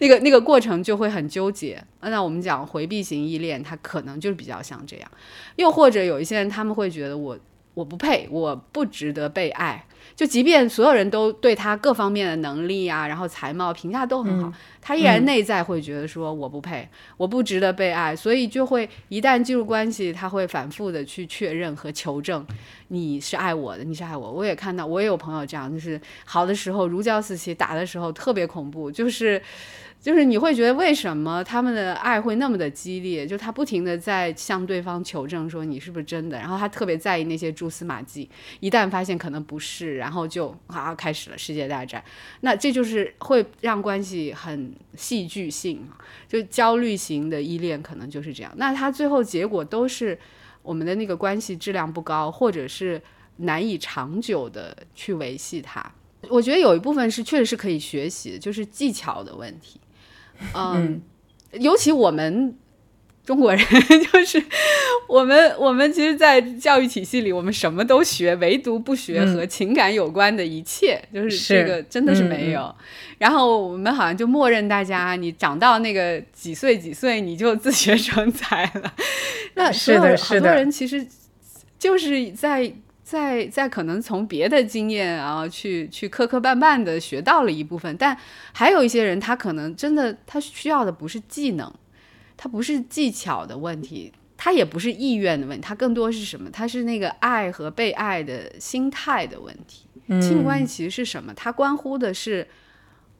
[0.00, 1.82] 那个那个过程就会很纠结。
[2.00, 5.10] 那我们讲回避型依恋，他可能就是比较像这样。
[5.56, 7.38] 又或者有一些人他们会觉得我。
[7.74, 9.82] 我不配，我不值得被爱。
[10.14, 14.52] 就即便所有人都对他各方面的能力啊，然后才貌评价都很好，
[14.82, 16.86] 他依然内在会觉得说我不配，
[17.16, 18.14] 我不值得被爱。
[18.14, 22.44] 所以就会一旦进入关系，他会反复的去确认和求证
[22.88, 24.30] 你是爱我的，你是爱我。
[24.30, 29.40] 我也看到，我也有朋友这样，就是好的时候如胶似漆，打的时候特别恐怖，就是。
[30.02, 33.24] 就是你会觉得为什么他们的爱会那么的激烈？
[33.24, 38.28] 就他不停的在向对方求证说你是不是真的，然后他特别在意那些蛛丝马迹，
[38.58, 42.02] 一旦发现可能不是，然后就啊开始了世界大战。
[42.40, 45.86] 那这就是会让关系很戏剧性，
[46.28, 48.52] 就焦虑型的依恋可能就是这样。
[48.56, 50.18] 那他最后结果都是
[50.62, 53.00] 我们的那个关系质量不高，或者是
[53.36, 55.84] 难以长久的去维系它。
[56.28, 59.80] 我觉得有一部分是确实是可以学习的，就是技巧的问题。
[60.54, 61.00] 嗯，
[61.52, 62.56] 尤其我们
[63.24, 63.64] 中国人，
[64.12, 64.42] 就是
[65.08, 72.74] 我们我们其实，在教育体系里，我们什么都学，唯独不学和情感有关的一切，就是这个真的是没有。
[73.18, 78.92] 然后我们好像就默认大家，你长到那个几岁几岁，你就自学成才了。
[79.54, 81.06] 那是的，好多人其实
[81.78, 82.72] 就是在。
[83.04, 88.16] 在在可能从别的经验啊，去去磕磕绊绊的学到了一部分，但
[88.52, 91.70] 还有一些人，他可能真的他需要的不是技能，
[92.42, 96.50] 他不是技巧的问题，它也不是意愿的问题，它更多是什么？
[96.50, 99.86] 它是那个爱和被爱的心态的问题。
[100.20, 101.32] 亲密关系其实是什么？
[101.34, 102.48] 它关乎的是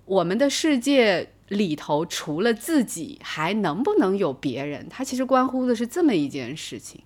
[0.07, 4.89] 我们的世界里头除了自己还能不能有别人？
[4.91, 7.01] 它其实关乎的是这么一件事情。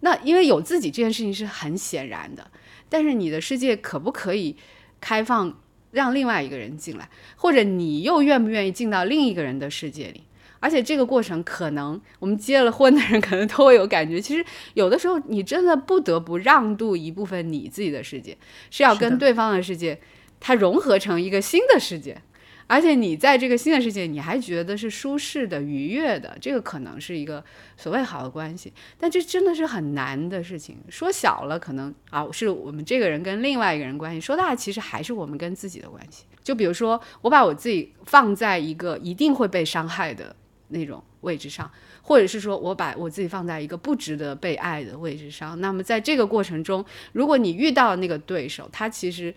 [0.00, 2.50] 那因为有自己这件事情是很显然的，
[2.88, 4.56] 但是你的世界可不可以
[5.00, 5.56] 开放
[5.92, 10.24] 让另外一个人进来，或者你又愿不愿意进到另一个人的世界里？
[10.60, 18.36] 而且这个过程可能我们结了婚的人可能都会有感觉，其实有的时候你真的不得不让渡一部分你自己的世界，
[18.70, 19.98] 是要跟对方的世界
[20.38, 22.20] 它融合成一个新的世界。
[22.66, 27.42] 而且你在这个新的世界，你还觉得是舒适的、愉悦的，这个可能是一个
[27.76, 30.78] 所谓好的关系，但这真的是很难的事情。
[30.88, 36.26] 说小了可能啊，是我们这个人跟另外一个人关系；说大，其实还是我们跟自己的关系。
[36.44, 40.36] 就比如说，我把我自己放在一个一定会被伤害的
[40.70, 41.70] 那种位置上，
[42.02, 45.60] 或者是说我把我自己放在一个不值得被爱的位置上。
[45.60, 49.32] 那么在这个过程中，如果你遇到那个对手，他其实。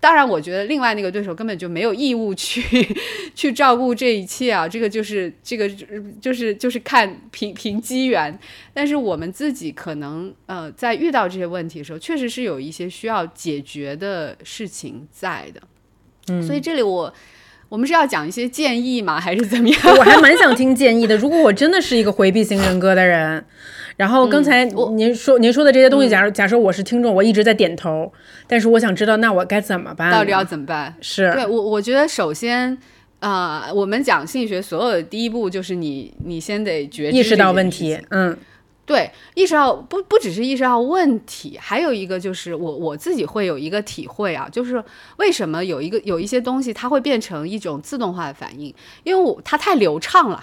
[0.00, 2.60] 当然，我觉得另外那个对手根本就没有义务去
[3.36, 5.68] 去照顾这一切啊，这个就是这个
[6.20, 8.36] 就是就是看凭凭机缘。
[8.74, 15.62] 但是我们自己可能呃，在遇到这些问题的时候，确实是有一些需要解决的事情在的。
[16.26, 17.14] 嗯，所以这里我
[17.70, 19.80] 我们是要讲一些建议吗，还是怎么样？
[19.96, 21.16] 我还蛮想听建议的。
[21.16, 23.42] 如果我真的是一个回避型人格的人。
[23.96, 28.10] 然后刚才您说您说的这些东西，假如假设我是听众，我一直在点头，
[28.46, 30.10] 但是我想知道，那我该怎么办？
[30.10, 30.94] 到底要怎么办？
[31.02, 32.78] 是对我，我觉得首先，
[33.18, 38.34] 啊，我们讲心理学，所有的第一步就是你，你先得觉意识到问题，嗯，
[38.90, 44.82] 对，意识到不不只是意识到问题，还有一个就是我我自己会有一个体会啊，就是
[45.18, 50.42] 为什么有一个有一些东西它会变成一种自动化的反应，因为我它太流畅了。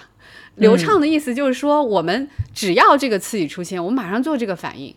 [0.54, 4.96] 流畅的意思就是说，我们只要这个刺激出现，我们马上做这个反应，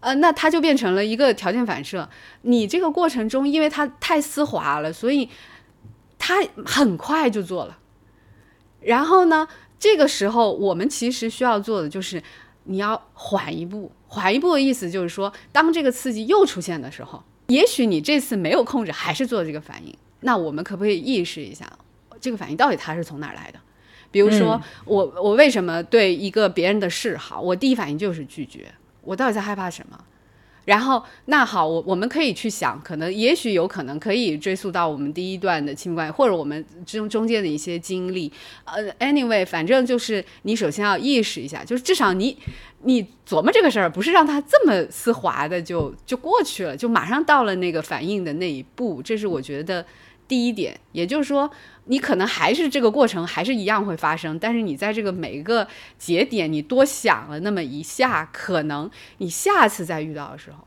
[0.00, 2.08] 呃，那它就变成了一个条件反射。
[2.42, 5.28] 你这个过程中，因为它太丝滑了，所以
[6.18, 7.78] 它很快就做了。
[8.80, 9.46] 然后呢，
[9.78, 12.20] 这个时候我们其实需要做的就是
[12.64, 19.94] 你要缓一步，缓一步的意思就是说，当这个刺激又出现的时候，也许你这次没有控制，还是做这个反应。
[20.20, 21.66] 那我们可不可以意识一下，
[22.20, 23.58] 这个反应到底它是从哪儿来的？
[24.10, 28.72] 比如说，我我为什么对一个别人的示好，我第一反应就是拒绝？
[29.02, 29.98] 我到底在害怕什么？
[30.70, 38.32] 然后，那好，我我们可以去想，可能也许有可能可以追溯到我们第一段的亲密关系，或者我们中中间的一些经历。
[38.64, 42.38] 呃，anyway，反正就是你首先要意识一下，就是至少你
[42.84, 49.02] 你琢磨这个事儿，不是让它这么丝滑的就就过去了，就马上到了那个反应的那一步。
[49.02, 49.84] 这是我觉得。
[50.30, 51.50] 第一点，也就是说，
[51.86, 55.66] 你可能还是这个过程还是一样会发生，但是你在这个每一个
[55.98, 58.88] 节点，你多想了那么一下，可能
[59.18, 60.58] 你下次再遇到的时候，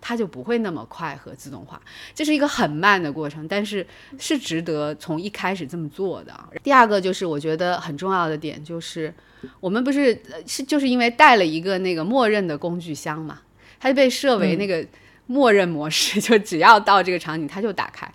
[0.00, 1.80] 它就不会那么快和自动化。
[2.14, 3.86] 这是一个很慢的过程，但是
[4.18, 6.34] 是值得从一开始这么做的。
[6.62, 9.14] 第二个就是我觉得很重要的点就是，
[9.60, 13.40] 我们不是是就是因为带了一个那个默认的工具箱嘛，
[13.80, 14.86] 它就被设为那个。
[15.30, 18.10] 默认模式 就只要到这个场景，它就打开。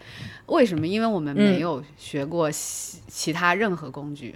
[0.48, 0.86] 为什么？
[0.86, 4.36] 因为我们没有学过其其他任何工具，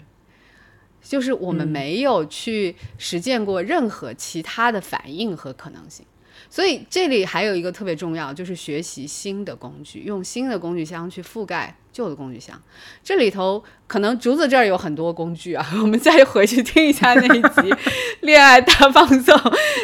[1.01, 6.05] 就是我们没有去实践过任何其他的反应和可能性。
[6.49, 12.61] 所以这里还有一个特别重要，就是学习新的工具，用新的工具箱去覆盖旧的工具箱。
[13.03, 17.47] 这里头可能竹子这儿有很多工具啊， 我们再回去听一下那一集
[18.21, 19.35] 《恋爱大放送》，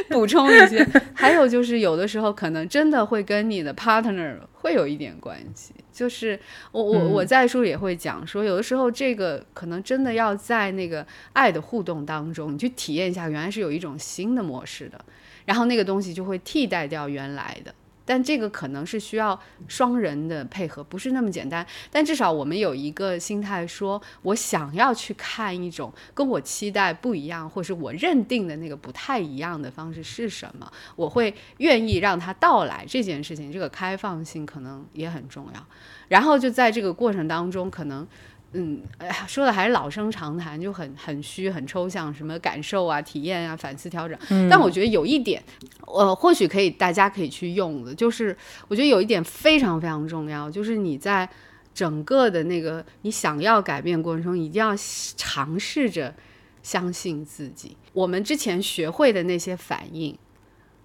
[0.10, 0.88] 补充一些。
[1.16, 5.74] 还有就是有的时候可能真的会跟你的 partner 会有一点关系。
[5.92, 6.40] 就是
[6.72, 15.00] 我我我在书里也会讲说，有的时候这个可能真的要在那个爱的互动当中，你去体验一下，原来是有一种新的模式的。
[15.46, 21.66] 然后那个东西就会替代掉原来的，但这个可能是需要双人的配合，不是那么简单。
[21.92, 32.86] 但至少我们有一个心态，说我想要去看一种跟我期待不一样，或是我认定的那个不太一样的方式是什么，我会愿意让它到来。
[32.88, 35.66] 这件事情，这个开放性可能也很重要。
[36.08, 38.08] 然后就在这个过程当中，可能。
[38.54, 44.18] 嗯，哎呀，说的还是老生常谈，就很很虚、很抽象，什么感受啊、体验啊、反思调整。
[44.50, 45.44] 但我觉得有一点，
[45.88, 51.28] 呃，或许可以，大家可以去用的，就是我觉得有一点非常非常重要，就是你在
[51.74, 54.76] 整个的那个你想要改变过程中，一定要
[55.18, 56.14] 尝试着
[56.62, 57.76] 相信自己。
[57.92, 60.16] 我们之前学会的那些反应，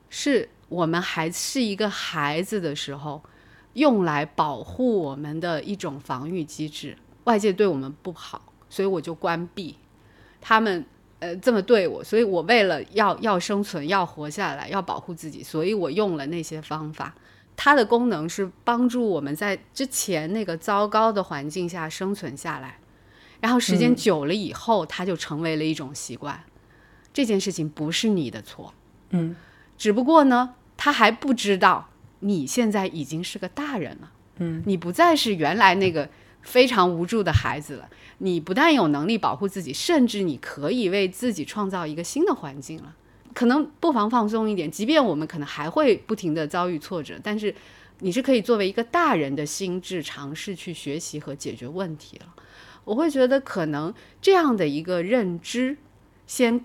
[0.08, 3.22] 是我们还是一个孩子的时候
[3.74, 6.96] 用来保护我们的一种防御机制。
[7.28, 8.40] 外界对我们不好，
[8.70, 9.76] 所以我就关闭。
[10.40, 10.82] 他们
[11.18, 17.14] 呃这么对我，所以我为了要要生存、要活下来、要保护自己，所以我用了那些方法。
[17.54, 22.78] 它的功能是帮助我们在之前那个糟糕的环境下生存下来。
[23.40, 26.40] 然后时间久了以后，它就成为了一种习惯。
[27.12, 28.72] 这件事情不是你的错，
[29.10, 29.36] 嗯，
[29.76, 31.88] 只不过呢，他还不知道
[32.20, 36.08] 你现在已经是个大人了，嗯，你不再是原来那个。
[36.42, 37.88] 非常无助的孩子了，
[38.18, 42.94] 你不但有能力保护自己，甚至你可以为自己创造一个新的环境了。
[43.34, 47.54] 可能不妨放松一点，即便我们可能还会不停的遭遇挫折，但是
[48.00, 52.34] 你是可以作为一个大人的心智尝试去学习和解决问题了。
[52.84, 53.92] 我会觉得可能
[54.22, 55.76] 这样的一个认知，
[56.26, 56.64] 先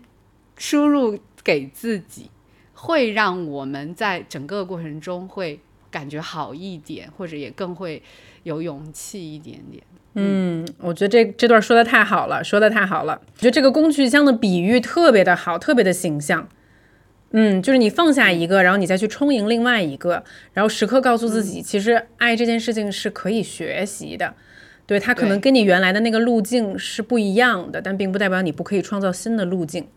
[0.57, 2.31] 输入给自己，
[2.73, 5.59] 会让我们在整个过程中会
[5.91, 8.01] 感觉好一点，或者也更会。
[8.43, 9.83] 有勇气一点点，
[10.15, 13.21] 嗯，我觉得这这段说的太好了，说的太好了。
[13.25, 16.47] 我觉得这个工具箱的比喻特别的好，特别的形象。
[17.31, 24.33] 嗯，就是你放下一个，然后你再去充盈另外一个，然后时刻告诉自己，其实爱这件事情是可以学习的。
[24.85, 29.87] 对，它可能跟你原来的那个路径是不一样的，但并不代表你不可以创造新的路径。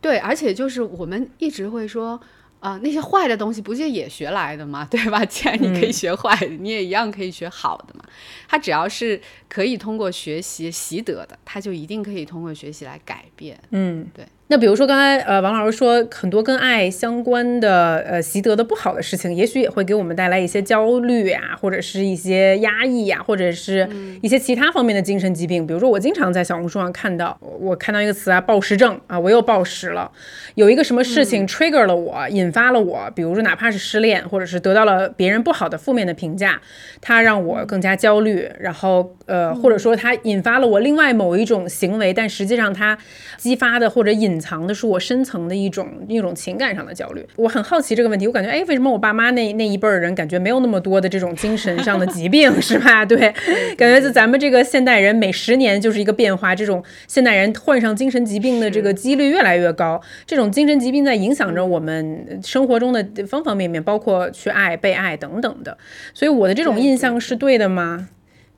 [0.00, 2.20] 对，而且就是我们一直会说。
[2.66, 4.84] 啊，那些坏的东西不就也学来的吗？
[4.90, 5.24] 对吧？
[5.24, 8.04] 既然你可以学坏的，你也一样可以学好的嘛。
[8.48, 13.56] 他只要是可以通过学习习得的，他就一定可以通过学习来改变。
[13.70, 14.26] 嗯，对。
[14.48, 23.88] 那比如说刚才呃王老师说很多跟爱相关的呃习得的不好的事情，也许也会给我们带来一些焦虑啊，或者是一些压抑呀，或者是
[24.22, 25.66] 一些其他方面的精神疾病。
[25.66, 30.12] 比如说我经常在小红书上看到，我看到一个词啊，暴食症啊，我又暴食了。
[30.54, 36.60] 有一个什么事情 trigger 了我，引发了我，比如说哪怕是失恋，或者是得到了别人不好的负面的评价，
[37.00, 38.48] 它让我更加焦虑。
[38.60, 42.96] 然后呃，或者说它引发了我另外某一种行为，但实际上它
[43.36, 47.26] 激发的或者引隐藏的是我深层的一种一种情感上的焦虑。
[47.36, 53.02] 我很好奇这个问题，我感觉，哎，为什么我爸妈那那一辈儿人感觉没有那么多的这种精神上的疾病， 是吧？
[53.02, 53.32] 对，
[53.78, 59.98] 感觉就咱们这个现代人每十年就是一个变化，这种现代人患上精神疾病的这个几率越来越高。
[60.26, 65.78] 这种精神疾病在影响着我们生活中的方方面面，包括去爱、被爱等等的。
[66.12, 68.10] 所以我的这种印象是对的吗？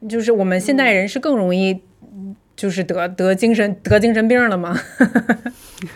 [0.09, 1.81] 就是我们现代人是更容易。
[2.59, 4.77] 就是得得精神得精神病了吗？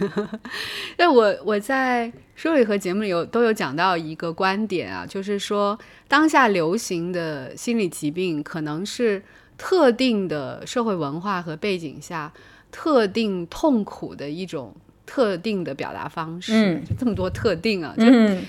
[0.96, 5.76] 对，我我在书里和节目里有都有讲到一个观点啊，就是说
[6.06, 9.20] 当下流行的心理疾病可能是
[9.58, 12.32] 特定的社会文化和背景下
[12.70, 14.72] 特定痛苦的一种
[15.04, 16.52] 特定的表达方式。
[16.54, 18.04] 嗯，这么多特定啊，就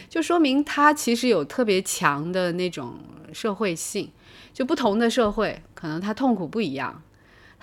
[0.07, 2.93] 就说明它其实有特别强的那种
[3.33, 4.07] 社会性。
[4.53, 5.59] 就不同的社会。
[5.73, 7.01] 可能他痛苦不一样，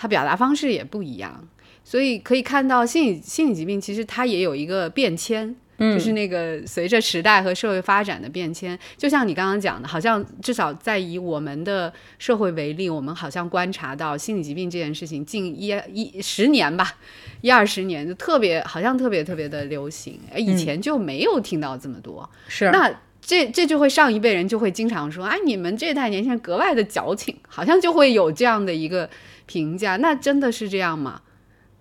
[0.00, 1.46] 他表达方式也不一样，
[1.84, 5.54] 所以可以看到心理心理疾病其实它也有一个变迁。
[5.80, 16.96] 就是那个随着时代和社会发展的变迁，就像你刚刚讲的，好像至少在以我们的社会为例，我们好像观察到心理疾病这件事情近一一十年吧，
[17.40, 22.28] 一二十年就特别好像特别特别的流行，哎，以前就没有听到这么多。
[22.46, 29.08] 是，那这这就会上一辈人就会经常说，哎，你们这代年轻人格外的矫情，好像就会有这样的一个
[29.50, 29.96] 评价。
[29.96, 31.22] 那真的是这样吗？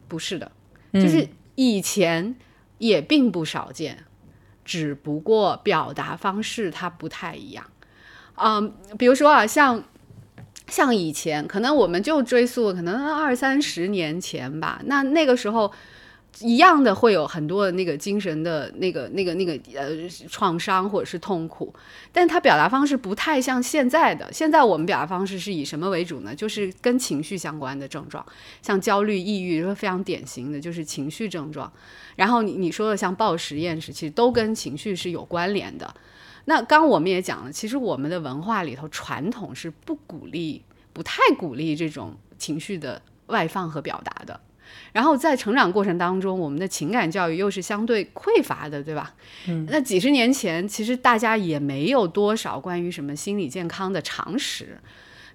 [0.07, 0.51] 不是的，
[0.93, 2.35] 就是以前。
[2.79, 4.05] 也并不少见，
[4.63, 7.65] 只不过表达方式它不太一样。
[8.35, 9.83] 嗯，比如说啊，像
[10.69, 15.69] 像以前，可能我们就追溯，可能二三十年前吧，那那个时候。
[16.41, 19.89] 一样的会有很多的那个精神的那个、那个、那个呃
[20.29, 21.73] 创伤或者是痛苦，
[22.13, 24.31] 但他表达方式不太像现在的。
[24.31, 26.33] 现在我们表达方式是以什么为主呢？
[26.33, 28.25] 就是跟情绪相关的症状，
[28.61, 31.71] 像焦虑、抑郁非常典型的，就是情绪症状。
[32.15, 35.93] 然后你你说的像暴食、厌食，其实都跟情绪是有关联的。
[36.45, 44.39] 那刚我们也讲了，其实我们的文化里头传统是不鼓励、不太鼓励这种情绪的外放和表达的。
[44.91, 49.13] 然后在成长过程当中，我们的情感教育又是相对匮乏的，对吧？
[49.47, 54.79] 嗯，那几十年前，其实大家也没有多少关于什么心理健康的常识。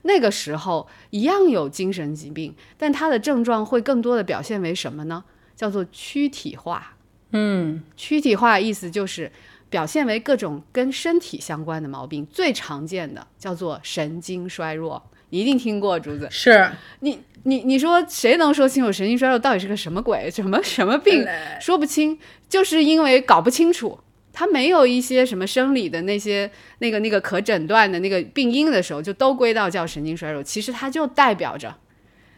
[0.02, 5.24] 那个时候一样有精神疾病，但它的症状会更多的表现为什么呢？
[5.56, 6.94] 叫做躯体化。
[7.30, 9.32] 嗯，躯体化意思就是
[9.70, 15.02] 表现为各种跟身体相关的毛病，最常见的叫做神经衰弱。
[15.34, 16.70] 你一定听过竹子，是
[17.00, 17.18] 你。
[17.46, 21.26] 你你说谁能说清楚神经衰弱到底是个什么鬼，什么什么病，
[21.60, 23.98] 说不清，就是因为搞不清楚，
[24.32, 31.74] 他没有一些什么生理的那些那个那个可诊断的那个病因的时候，就都归到叫神经衰弱，其实它就代表着。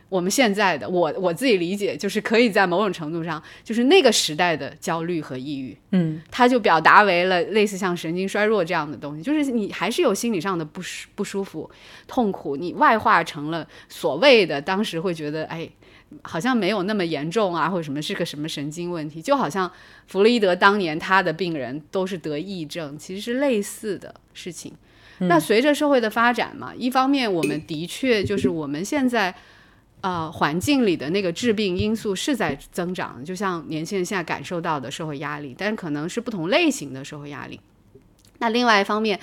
[0.09, 11.69] 我们现在的我我自己理解，就是可以在某种程度上，就是那个时代的焦虑和抑郁，嗯，它就表达为了类似像神经衰弱这样的东西，就是你还是有心理上的不舒不舒服、
[12.07, 15.69] 痛苦，你外化成了所谓的当时会觉得，哎，
[16.23, 19.69] 好像没有那么严重啊，或者什么是个什么神经问题，就好像
[20.07, 24.73] 弗洛伊德当年他的病人都是得癔症，其实是类似的事情。
[25.19, 29.35] 那随着社会的发展嘛，一方面我们的确就是我们现在。
[30.03, 37.59] 呃，环境里的那个致病因素是在增长，就像年轻人现在感受到的社会压力，但可能是不同类型的社会压力。
[38.39, 39.19] 那另外一方面，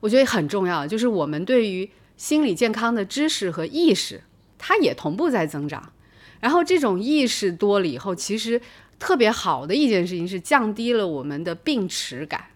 [0.00, 4.22] 我觉得很重要，就是我们对于心理健康的知识和意识，
[4.58, 5.92] 它也同步在增长。
[6.40, 8.60] 然后这种意识多了以后，其实
[8.98, 12.46] 特别好的一件事情是降低了我们的病耻感，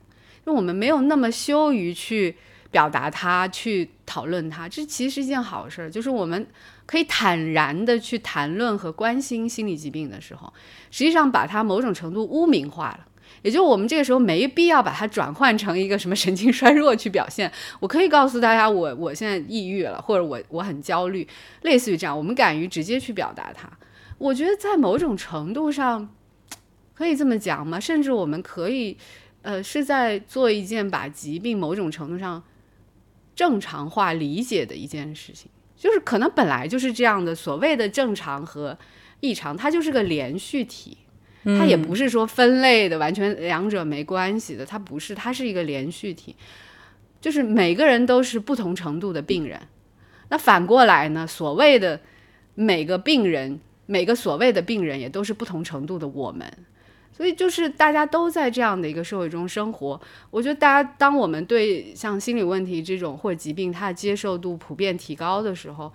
[0.44, 2.34] 就我们没有那么羞于去
[2.72, 6.44] 表达它，去讨论它，这其实是一件好事儿，就是我们。
[6.90, 10.52] 可以坦然的去谈论和关心心理疾病的时候，
[10.90, 13.06] 实际上把它某种程度污名化了。
[13.42, 17.48] 也就我们这个时候没必要把它转换成一个什么神经衰弱去表现。
[17.78, 21.24] 我可以告诉大家，我我现在抑郁了，或者我我很焦虑，
[21.62, 23.70] 类似于这样，我们敢于直接去表达它。
[24.18, 26.12] 我觉得在某种程度上
[26.92, 27.78] 可以这么讲吗？
[27.78, 28.96] 甚至我们可以，
[29.42, 32.42] 呃，是在做一件把疾病某种程度上
[33.36, 35.48] 正常化理解的一件事情。
[35.80, 38.76] 就是可能本来就是这样的，所谓的正常和
[39.20, 40.98] 异常，它就是个连续体，
[41.42, 46.36] 它也不是说分类的，完全两者没关系的，它不是，它是一个连续体，
[47.18, 49.58] 就是每个人都是不同程度的病人。
[50.28, 51.98] 那反过来呢，所谓的
[52.54, 56.46] 每个病人，每个所谓的病人也都是不同程度的我们。
[57.12, 60.00] 所以就是大家都在这样的一个社会中生活，
[60.30, 65.92] 我觉得大家当我们对像心理问题这种或者疾病它的接受度普遍提高的时候，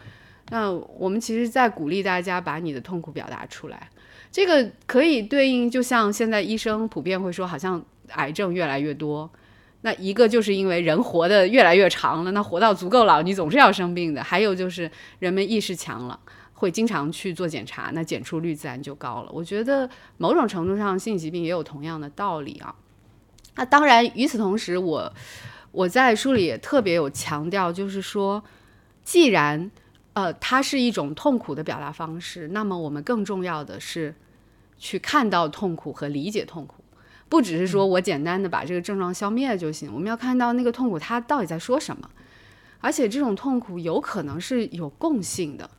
[0.49, 3.89] 那我们其实在鼓励大家把你的痛苦表达出来。
[4.31, 9.31] 这个可以对应，就像现在医生普遍会说，好像癌症越来越多，
[9.81, 14.21] 那一个就是因为人活得越来越长了，那活到足够老，你总是要生病的。
[14.21, 16.19] 还有就是人们意识强了。
[16.55, 19.31] 会经常去做检查，那检出率自然就高了。
[19.31, 19.87] 我觉得
[20.17, 22.73] 某种程度上，性疾病也有同样的道理啊。
[23.55, 25.13] 那当然，与此同时，我
[25.71, 28.43] 我在书里也特别有强调，就是说，
[29.03, 29.69] 既然
[30.13, 34.15] 呃它是一种痛苦的表达方式，那么我们更重要的是
[34.77, 36.83] 去看到痛苦和理解痛苦，
[37.27, 39.93] 不只是说我简单的把这个症状消灭了就行。
[39.93, 42.09] 我们要看到那个痛苦它到底在说什么，
[42.79, 45.69] 而且这种痛苦有可能是有共性的。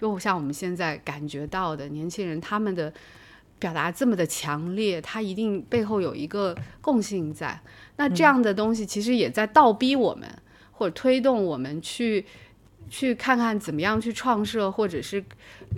[0.00, 2.90] 就像我们现在感觉到的年轻人，他们的
[3.58, 7.60] 表达这么的强烈，他一定背后有一个共性在。
[7.96, 10.26] 那这样的东西其实也在倒逼我们，
[10.72, 12.24] 或者推动我们去
[12.88, 15.22] 去看看怎么样去创设，或者是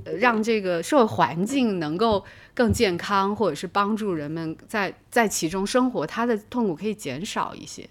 [0.05, 2.25] 呃让这个社会环境能够
[2.55, 7.89] 更健康，或者是帮助人们在在其中生活，他的痛苦可以减少一些。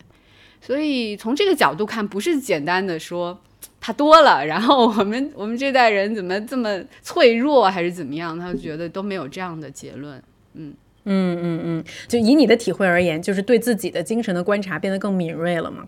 [0.61, 3.41] 所以从这个角度看，不是简单的说
[3.81, 8.37] 他多了，然后我们 我们这代人怎么这么脆弱，还是怎么样？
[8.37, 10.21] 他觉得都没有这样的结论。
[10.53, 10.73] 嗯
[11.05, 15.87] 嗯嗯嗯，就以你的体会而言，就是对自己的精神的观察变得更敏锐了吗？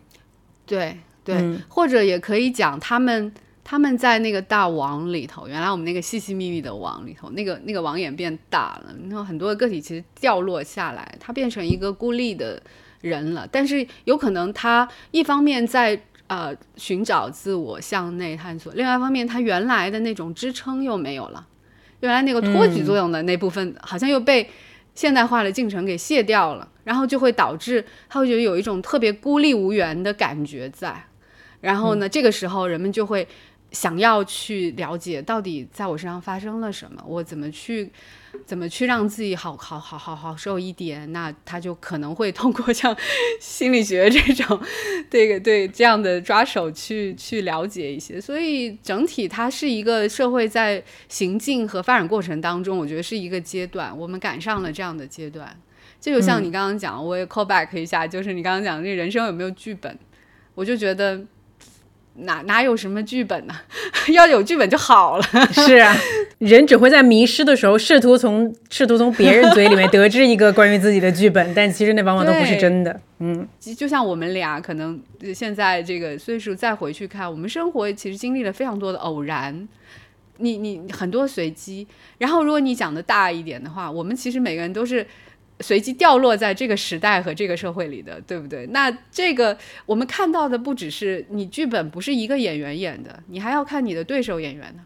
[0.65, 3.31] 对对，或者也可以讲他们
[3.63, 12.59] 他们在那个大网里头，原来我们那个细细密密的网里头，那个那个网眼变大了，然后很多个体其实掉落下来，它变成一个孤立的。
[13.03, 21.45] 人了，但是有可能他一方面在呃寻找自我向内探索，另外一方面他原来的那种支撑又没有了，
[21.99, 24.49] 原来那个托举作用的那部分好像又被
[24.95, 31.05] 现代化的进程给卸掉了，然后就会导致他会觉得有一种特别孤立无援的感觉在，
[31.61, 33.27] 然后呢，这个时候人们就会
[33.73, 37.91] 想要去了解到底在我身上发生了什么，我怎么去。
[38.47, 41.09] 怎么去让自己好好好好好受一点？
[41.13, 42.93] 那他就可能会通过 像
[43.39, 44.59] 心理学这种，
[45.07, 48.19] 这个对这样的抓手去去了解一些。
[48.19, 55.55] 所以整体它是一个社会在行进和发展过程当中，我觉得是一个阶段，我们赶上了这样的阶段。
[56.01, 59.95] 这就像你刚刚讲，我也 call back 一下，就是你刚刚讲这人生有没有剧本？
[60.55, 61.23] 我就觉得。
[62.15, 63.53] 哪哪有什么剧本呢？
[64.13, 65.23] 要有剧本就好了。
[65.51, 65.95] 是啊，
[66.37, 72.99] 人只会在迷失的时候试图从试图从别人嘴里面得知一个关于自己的剧本， 但其实那往往都不是真的。
[73.19, 75.01] 嗯，就像我们俩可能
[75.33, 79.67] 现在这个岁数再回去看，我们生活其实经历了非常多的偶然，
[80.37, 81.87] 你你很多随机。
[82.19, 85.05] 然后如果你讲的大一点的话，我们其实每个人都是。
[85.59, 88.65] 随机掉落在这个时代和这个社会里的，对不对？
[88.67, 94.83] 那这个我们看到的不只是你剧本不是一个演员演的，你还要看你的对手演员呢，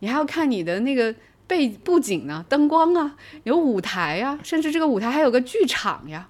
[0.00, 1.14] 你还要看你的那个
[1.46, 6.28] 背布景呢，灯光啊，有舞台呀，甚至这个舞台还有个剧场呀。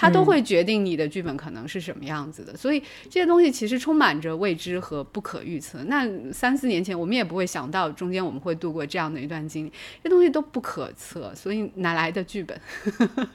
[0.00, 2.78] 它都会决定你的剧本可能是什么样子的，所以
[3.10, 5.82] 这些东西其实充满着未知和不可预测。
[5.88, 9.72] 那三四年前我们也不会想到中间我们会度过这样的一段经历，
[10.04, 12.56] 这东西都不可测，所以哪来的剧本？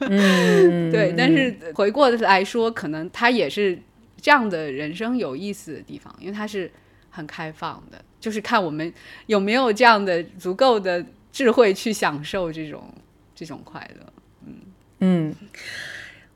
[0.90, 3.78] 对，但是回过来说，可能它也是
[4.18, 6.70] 这样的人生有意思的地方，因为它是
[7.10, 8.90] 很开放的，就是看我们
[9.26, 12.90] 有没有这样的足够的智慧去享受这种
[13.34, 14.12] 这种快乐。
[14.46, 14.54] 嗯
[15.00, 15.34] 嗯。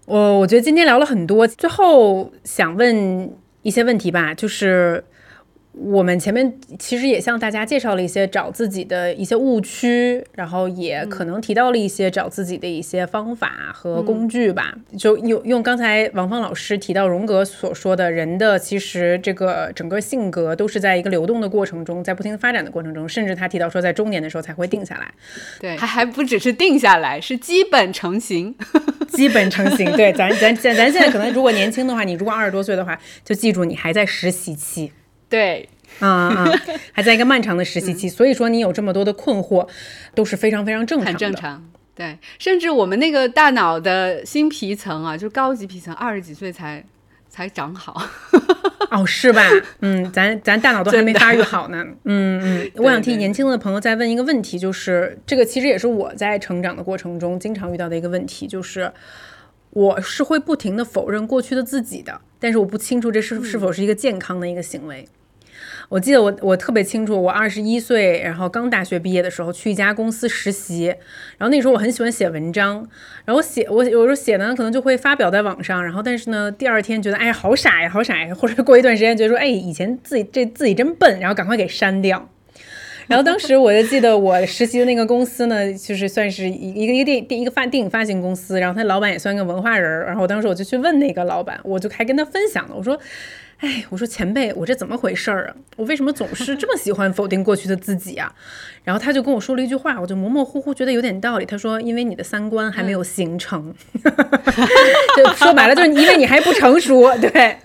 [0.08, 3.30] 我我觉得今天聊了很多，最后想问
[3.60, 5.04] 一些问题吧，就是。
[5.72, 14.74] 我们前面其实也向大家介绍了一些找自己的一些误区，然后也可能提到了一些找自己的一些方法和工具吧。
[14.98, 25.08] 就用用刚才王芳老师提到荣格所说的，人的其实这个整个性格都是在一个流动的过程中，在不停发展的过程中，甚至他提到说，在中年的时候才会定下来。
[25.60, 28.52] 对，还还不只是定下来，是基本成型，
[29.10, 29.92] 基本成型。
[29.92, 34.90] 对，咱咱咱咱现在可能如果年轻的话，你如果二十多岁的话，就记住你还在实习期。
[35.28, 35.68] 对，
[36.00, 36.52] 啊啊，
[36.92, 39.68] 还在一个漫长的实习期，所以说你有这么多的困惑，
[40.14, 41.10] 都是非常非常正常的。
[41.12, 46.84] 很正常，对，甚至我们那个大脑的新皮层啊，就高级皮层，二十几岁才
[47.28, 48.00] 才长好。
[48.90, 49.42] 哦，是吧？
[49.80, 51.84] 嗯，咱咱大脑都还没发育好呢。
[52.04, 58.90] 嗯嗯， 我想替年轻的朋友再问一个问题，就是这个其实也是我在成长的过程中经常遇到的一个问题，就是
[59.70, 65.06] 我是会不停的否认过去的自己的，但是我不清楚这是是否是一个健康的一个行为。
[65.88, 70.94] 我记得我我特别清楚，我二十一岁，然后刚大学毕业的时候去一家公司实习，
[71.38, 72.86] 然后那时候我很喜欢写文章，
[73.24, 82.28] 然后写我有时候写呢可能就会发表在网上，然后但是呢第二天觉得哎好傻呀好傻呀，或者过一段时间觉得说哎以前自己这自己真笨，然后赶快给删掉。
[83.06, 93.00] 然后当时我就记得我实习的那个公司呢，就是算是一一个一个电电一个发电影发行公司，然后他老板也算个文化人儿，然后我当时我就去问那个老板，我就还跟他分享了，我说。
[93.58, 95.56] 哎，我说前辈，我这怎么回事儿啊？
[95.76, 98.32] 我为什么总是这么喜欢否定过去的自己啊？
[98.84, 101.44] 然后他就跟我说了一句话，我就模模糊糊觉得有点道理。
[101.44, 103.74] 他说：“因为你的三观还没有形成，
[105.16, 107.56] 就说白了就是因为你还不成熟。”对，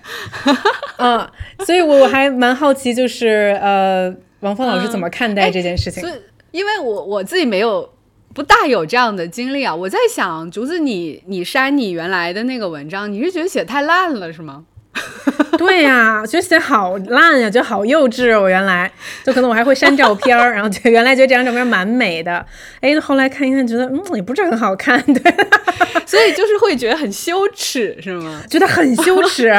[0.98, 1.24] 嗯，
[1.64, 6.02] 所以我我还蛮好奇，就是呃，王峰老师怎么看待这件事情？
[6.50, 7.88] 因为我我自己没有
[8.34, 9.72] 不大有这样的经历啊。
[9.72, 14.64] 我在想，竹子，你你删你原来的那个文章，你是觉得写太烂了是吗？
[15.58, 18.38] 对呀，觉得写好烂呀，觉得好幼稚。
[18.38, 18.90] 我原来
[19.24, 22.44] 就可能我还会删照片儿，然后觉原来觉得这张照片蛮美的，
[22.80, 25.34] 哎，后来看一看，觉得嗯也不是很好看，对，
[26.06, 28.42] 所以就是会觉得很羞耻，是吗？
[28.50, 29.52] 觉得很羞耻。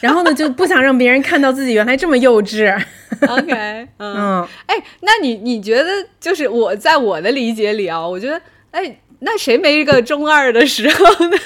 [0.00, 2.74] 然后呢就不想让别人看到自己原来这么幼稚。
[3.28, 3.52] OK，
[3.98, 8.40] 嗯，嗯，哎，那你你觉得就是我在我的理解里啊，我觉得，
[8.70, 11.36] 哎，那谁没个中二的时候呢？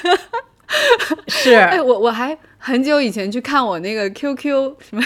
[1.27, 5.03] 是，哎，我我还很久以前去看我那个 QQ 什么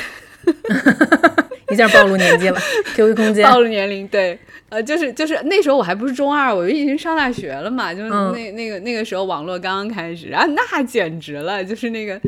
[1.72, 2.60] 一下暴露年纪了。
[2.94, 12.20] QQ 空间，暴露年龄，对，呃，就是就是那时候我还不是中二，我就已经上大学了嘛，就是嗯那、那个那个时候网络刚刚开始啊，那简直了，就是那个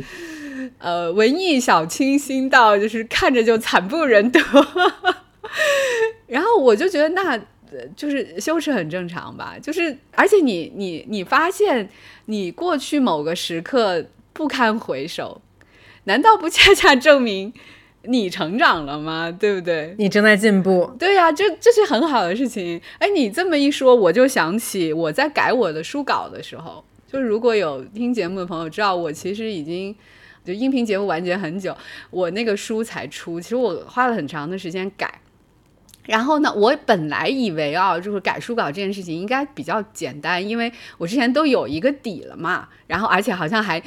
[0.78, 4.40] 呃文艺小清新到就是看着就惨不忍睹，
[6.26, 7.40] 然后我就觉得那。
[7.72, 11.88] 呃就是羞耻很正常吧，就是而且你你你发现
[12.24, 15.40] 你过去某个时刻不堪回首，
[16.04, 17.52] 难道不恰恰证明
[18.02, 19.30] 你成长了吗？
[19.30, 19.94] 对不对？
[19.98, 20.90] 你正在进步。
[20.98, 22.80] 对呀、这这是很好的事情。
[22.98, 29.94] 哎，你这么一说，我就想起我在改我的书稿的时候，就如果有听节目的朋友知道，我其实已经
[30.44, 31.76] 就音频节目完结很久，
[32.10, 35.20] 我那个书才出，其实我花了很长的时间改。
[36.06, 43.80] 然后呢，我本来以为啊，就是改书稿这件事情应该比较简单，因为我之前都有一个底了嘛，然后而且好像还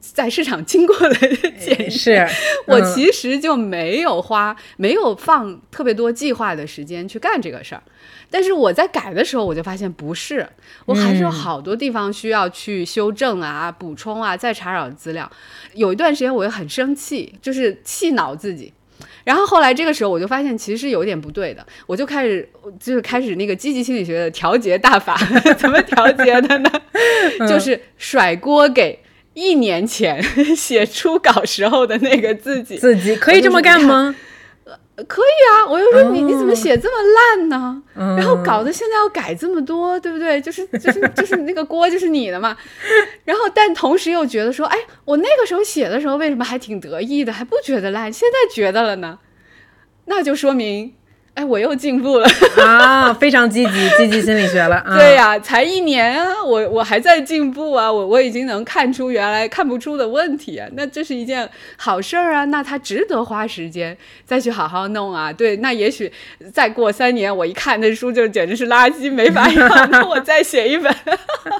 [0.00, 1.14] 在市场经过了
[1.58, 2.26] 检是，
[2.66, 7.82] 我嗯其实就没有花，没有放特别多计划的时间去干这个事儿。
[8.30, 10.46] 但是我在改的时候，我就发现不是，
[10.84, 15.30] 我还是有好多地方需要去修正啊、补充啊、再查找资料。
[15.74, 18.72] 有一段时间我又很生气，就是气恼自己。
[19.26, 22.48] 然后后来这个时候我就发现其实是有点不对的，我就开始
[22.78, 25.18] 就是开始那个积极心理学的调节大法，
[25.58, 26.70] 怎么调节的呢？
[27.48, 28.96] 就是甩锅给
[29.34, 30.22] 一年前
[30.54, 32.76] 写初稿时候的那个自己。
[32.76, 34.14] 自己可以这么干吗？
[35.04, 36.96] 可以啊，我就说你、你怎么写这么
[37.38, 37.82] 烂呢？
[37.94, 40.40] 嗯然后搞得现在要改这么多，对不对？
[40.40, 42.56] 就是就是就是那个锅就是你的嘛。
[43.24, 49.18] 然后但同时又觉得说，哎，我那个时候写的时候为什么还挺得意的，还不觉得烂，现在觉得了呢？
[50.06, 50.94] 那就说明，
[51.36, 52.26] 哎，我又进步了。
[52.64, 54.76] 啊，非常积极，积极心理学了。
[54.76, 61.46] 啊、对呀、才一年啊，我我还在进步啊，我我已经能看出原来看不出的问题啊，那这是一件
[61.76, 63.94] 好事儿啊，那它值得花时间
[64.24, 65.30] 再去好好弄啊。
[65.30, 66.10] 对，那也许
[66.54, 70.90] 再过三年，我一看那书就简直是垃圾，没法用， 那我再写一本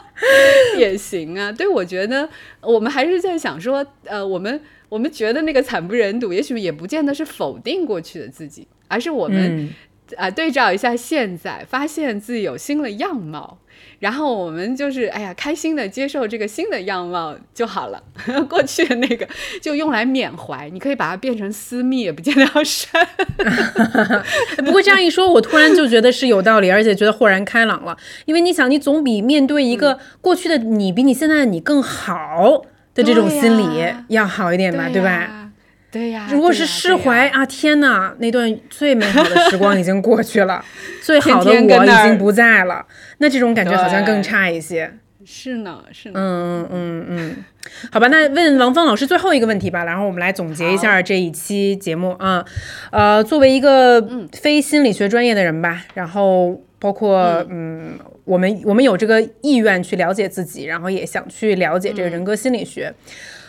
[0.78, 1.52] 也行啊。
[1.52, 2.26] 对，我觉得
[2.62, 4.58] 我们还是在想说，呃，我们
[4.88, 9.58] 我们觉得那个惨不忍睹，也许也不见得是否定过去的自己，而是我们。
[9.58, 9.70] 嗯，
[10.16, 13.58] 啊，对照一下现在，发现自己有新的样貌，
[13.98, 18.00] 然后我们就是哎呀，开心的接受这个新的样貌就好了。
[18.48, 19.26] 过去的那个
[19.60, 23.04] 就用来缅怀，你可以把它变成私密，也不见得要删。
[24.64, 27.96] 不过这样一说，我突然就觉得是有道理，而且觉得豁然开朗了。
[28.26, 32.64] 因为你想，你总比面对一嗯个过去的你比你现在的你更好
[32.94, 35.45] 的这种心理要好一点吧，对吧？
[35.86, 35.90] 呀？
[35.90, 36.28] 对呀。
[36.30, 40.64] 如果是释怀，啊，天哪，那段最美好的时光已经过去了，
[41.02, 42.84] 最好的我已经不在了，
[43.18, 44.92] 那这种感觉好像更差一些。
[45.28, 46.20] 是呢，是呢。
[46.20, 47.36] 嗯嗯嗯，
[47.90, 52.44] 好吧，那问王芳老师最后一个问题吧，然后我们来总结一下这一期节目啊。
[52.92, 54.00] 呃，作为一个
[54.32, 62.94] 非心理学专业的人吧，然后包括嗯我们我们有这个意愿去了解自己，然后也想去了解这个人格心理学。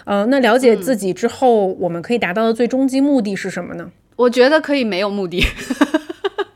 [0.07, 3.91] 呃，那了解自己之后，我们可以达到的最终极目的是什么呢？
[4.15, 5.45] 我觉得可以没有目的。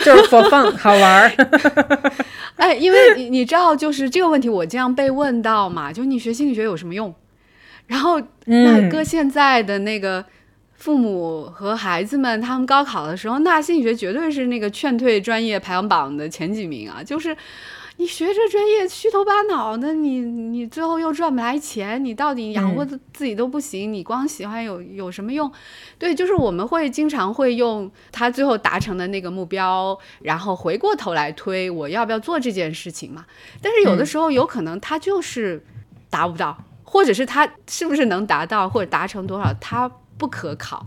[0.00, 1.30] 就是 for fun， 好玩儿。
[2.56, 7.12] 哎，因为你你知道，就是这个问题，我经常被问到嘛，就你学心理学有什么用？
[7.88, 10.24] 然后那嗯搁现在的那个
[10.74, 17.02] 父母和孩子们，他们高考的时候，那心理学绝对是那个劝退专业排行榜的前几名啊！
[17.04, 17.36] 就是
[17.98, 25.50] 你学这专业虚头巴脑的，你你最后又赚不来钱，你到底养活自己都不行，你光喜欢有有什么用？
[25.98, 33.26] 对，就是我们会经常会用他最后达成的那个目标，然后回过头来推我要不要做这件事情嘛。
[33.60, 35.66] 但是有的时候有可能他就是
[36.08, 40.86] 达不到，或者是他是不是能达到或者达成多少，他不可考，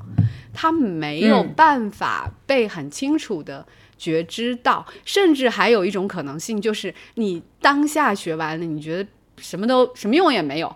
[0.53, 3.67] 他没有嗯办法被很清楚的。
[4.01, 9.07] 觉知到，甚至还有一种可能性，就是你当下学完了，你觉得
[9.37, 10.75] 什么都什么用也没有，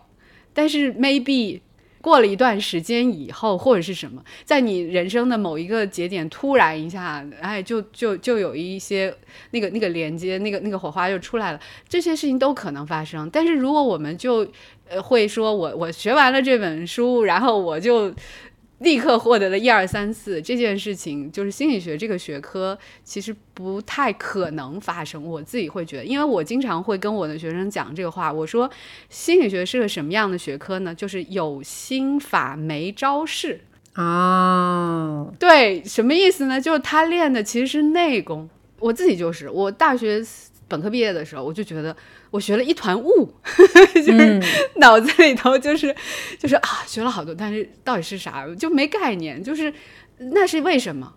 [0.53, 1.59] 但是 maybe
[2.01, 9.11] 过了一段时间以后，或者是什么，在你人生的某一个节点，突然一下，哎，就就就有一些
[9.49, 11.59] 那个那个连接，那个那个火花就出来了。
[11.89, 13.27] 这些事情都可能发生。
[13.31, 14.47] 但是如果我们就
[14.87, 18.13] 呃会说我我学完了这本书，然后我就
[18.79, 25.23] 立刻获得了一二三四这件事情，就是心理学这个学科其实不太可能发生。
[25.23, 28.69] 我自己会觉得，因为我经常会跟我的学生讲这个话，我说
[29.09, 30.93] 心理学是个什么样的学科呢？
[30.93, 33.61] 就是有心法没招式
[33.93, 36.59] 啊，对，什么意思呢？
[36.59, 38.49] 就是他练的其实是内功。
[38.79, 40.21] 我自己就是，我大学
[40.67, 41.95] 本科毕业的时候，我就觉得
[42.31, 43.33] 我学了一团雾，
[43.95, 44.41] 就是
[44.75, 45.95] 脑子里头就是
[46.37, 49.41] 就是啊，学了好多，但是到底是啥就没概念。
[49.41, 49.73] 就是
[50.17, 51.13] 那是为什么？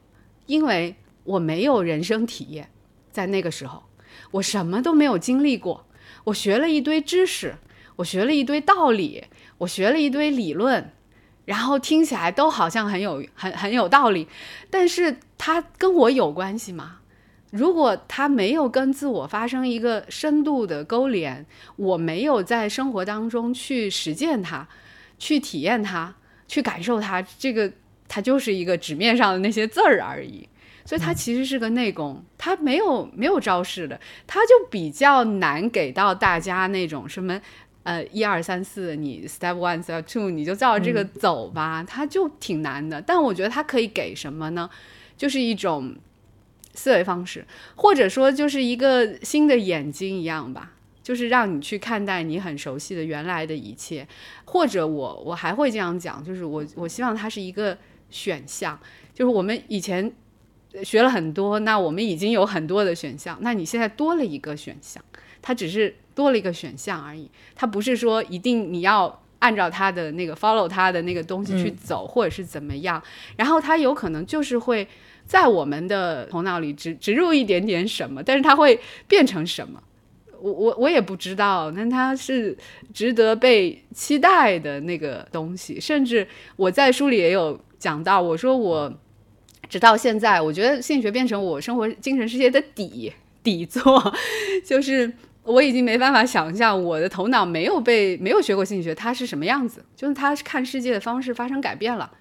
[0.46, 0.94] 因为
[1.24, 2.70] 我没有人生体验，
[3.10, 3.82] 在那个时候，
[4.30, 5.86] 我什么都没有经历过。
[6.24, 7.56] 我学了一堆知识，
[7.96, 9.24] 我学了一堆道理，
[9.58, 10.92] 我学了一堆理论。
[11.44, 14.28] 然后听起来都好像很有很很有道理，
[14.68, 16.98] 但是它跟我有关系吗？
[17.50, 21.44] 如果他没有跟自我发生一个深度的勾连，
[21.76, 24.66] 我没有在生活当中去实践它，
[25.18, 26.14] 去体验它，
[26.46, 27.72] 去感受它，这个
[28.06, 30.48] 它就是一个纸面上的那些字儿而已。
[30.84, 37.40] 所以它其实是个内功，它没有没有招式的，它就比较难给到大家那种什么。
[37.84, 43.00] 呃，一二三四，你 step one step two，你就照这个走吧，它就挺难的。
[43.00, 44.68] 但我觉得它可以给什么呢？
[45.16, 45.96] 就是一种
[46.78, 47.44] 思维方式，
[47.74, 50.72] 或者说就是一个新的眼睛一样吧，
[51.02, 54.06] 就是让你去看待你很熟悉的原来的一切。
[54.44, 57.76] 或者我我还会这样讲，就是我我希望它是一个
[58.10, 58.78] 选项，
[59.12, 60.12] 就是我们以前
[60.84, 65.02] 学了很多，那我们已经有很多的选项，那你现在多了一个选项，
[65.42, 65.96] 它只是。
[66.18, 73.00] 多了一个选项而已，它不是说一定你要按照他的那个 follow 他的那个东西去走，或者是怎么样。
[73.36, 74.88] 然后它有可能就是会
[75.28, 79.80] 在我们的头脑里植植入一点点什么，但是它会变成什么，
[80.40, 81.70] 我我我也不知道。
[81.70, 82.56] 但它是
[82.92, 85.78] 值得被期待的那个东西。
[85.78, 86.26] 甚至
[86.56, 88.92] 我在书里也有讲到，我说我
[89.68, 93.12] 直到现在，我觉得心理学变成我生活精神世界的底
[93.44, 94.12] 底座，
[94.64, 95.12] 就是。
[95.44, 102.12] 我已经没办法想象我的头脑没有被没有学过心理学，它是什么样子，就是它看世界的方式发生改变了。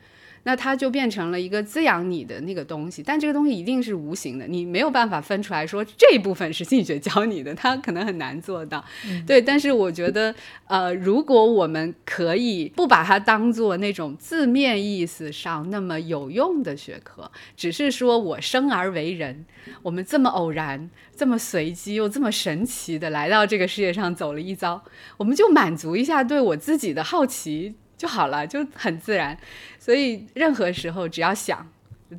[0.47, 8.81] 那它就变成了一个滋养你的那个东西，但这个东西一定是无形的，你没有办法分出来说这一部分是心理学教你的，它可能很难做到。
[9.25, 10.33] 对，但是我觉得，
[10.67, 19.45] 呃，如果我们可以不把它当做那种字面意思上那么有用的学科，只是说我生而为人，
[19.81, 24.81] 我们这么偶然、这么随机又这么神奇的来到这个世界上走了一遭，
[25.17, 27.75] 我们就满足一下对我自己的好奇。
[27.97, 29.35] 就好了，就很自然，
[29.79, 31.67] 所以任何时候只要想，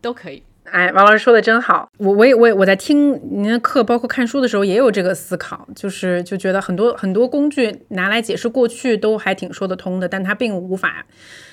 [0.02, 0.42] 都可以。
[0.64, 11.06] 哎，王老师说的真好，我我也我也我在听您的课，包括看书的时候也有这个思考，就是就觉得很多很多工具拿来解释过去都还挺说得通的，但它并无法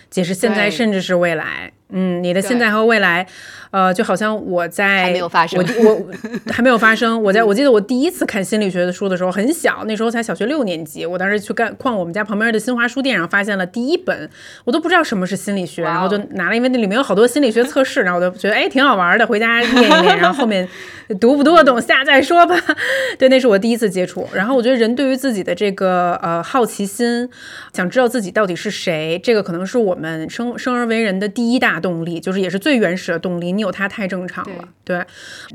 [0.10, 1.72] 解释现在，甚至是未来。
[1.90, 3.26] 嗯，你的现在和未来，
[3.70, 6.12] 呃，就好像我在还没有发生，我我
[6.52, 7.22] 还没有发生。
[7.22, 11.06] 我在我记得我第一次看心理学的书的时候很小，那时候才小学六年级。
[11.06, 14.28] 我当时去干逛我们家旁边的新华书店，然后发现了第一本，
[14.64, 20.68] 我都不知道什么是心理学，然后就拿了，因为那里面有好多心理学测试，然后我就觉得哎挺好玩的，回家念一念，然后后面
[21.22, 22.60] 读不读得懂下再说吧。
[23.20, 24.28] 对，那是我第一次接触。
[24.34, 27.30] 然后我觉得人对于自己的这个呃好奇心，
[27.74, 31.76] 想知道自己到底是谁，这个可能是我们生生而为人的第一大。
[31.86, 34.68] 动力就是也是最原始的动力，你有它太正常了。
[34.84, 35.06] 对，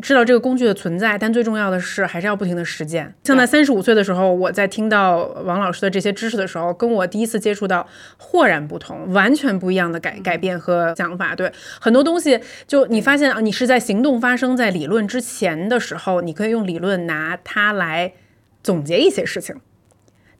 [0.01, 3.12] 知道这个工具的存在，但最重要的是还是要不停的实践。
[3.24, 7.85] 像在三十五岁的时候，我在听到王老师的这些知识的时候，跟我第一次接触到
[8.16, 11.35] 豁然不同，完全不一样的改改变和想法。
[11.35, 11.51] 对，
[11.81, 12.39] 很多东西
[12.69, 18.12] 就你发现啊，你是在行动发生在理论之前的时候，你可以用理论拿它来
[18.62, 19.57] 总结一些事情。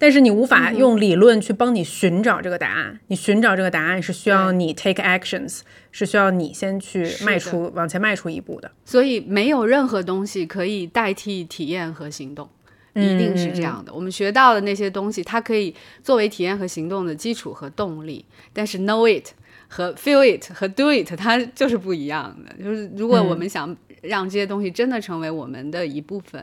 [0.01, 5.61] 但是你无法用理论去帮你寻找这个答案，你寻找这个答案是需要你 take actions，
[5.93, 8.73] 是需要你先去迈出往前迈出一步的。
[8.87, 12.49] 所以没有任何东西可以代替体验和行动，
[12.95, 13.93] 一定是这样的。
[13.93, 18.25] 我们学到的那些东西，它可以作为体验和行动的基础和动力，
[18.55, 19.35] 但是 know it
[19.69, 22.65] 和 feel it 和 do it 它就是不一样的。
[22.65, 26.43] 就是如果我们想让这些东西真的成为我们的一部分，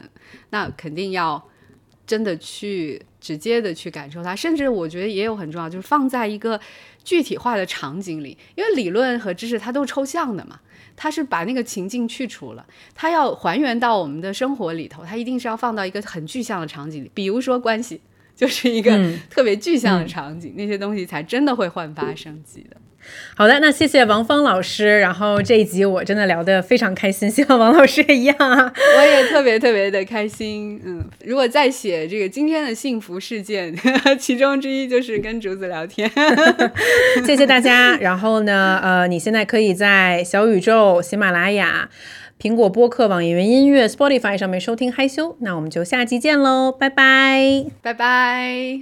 [0.51, 1.43] 那肯定要。
[2.05, 6.57] 真的去直接的去感受它，甚至我觉得也有很重要，就是放在一个
[7.03, 10.57] 具体化的场景里，因为理论和知识它都是抽象的嘛，
[10.95, 17.99] 它是把那个情境去除了，它要还原到我们的生活里头，它一定是要放到一个很具象的场景里，比如说关系，
[18.33, 19.19] 就是一个嗯。
[19.29, 22.77] 特别具象的场景，那些东西才真的会焕发生机的。
[23.35, 24.99] 好的，那谢谢王芳老师。
[24.99, 28.73] 然后这一集我真的聊得非常开心，希望王老师也一样啊。
[28.97, 33.75] 我也特别特别的开心，嗯，如果再写这个今天的幸福事件，
[34.19, 36.09] 其中之一就是跟竹子聊天。
[37.25, 37.95] 谢谢大家。
[37.97, 41.89] 然后呢，呃，你现在可以在小宇宙、喜马拉雅、
[42.41, 45.29] 苹果播客、网易云音乐、Spotify 上面收听《害羞》。
[45.41, 47.65] 那我们就下期见喽，拜拜。
[47.81, 48.81] 拜拜。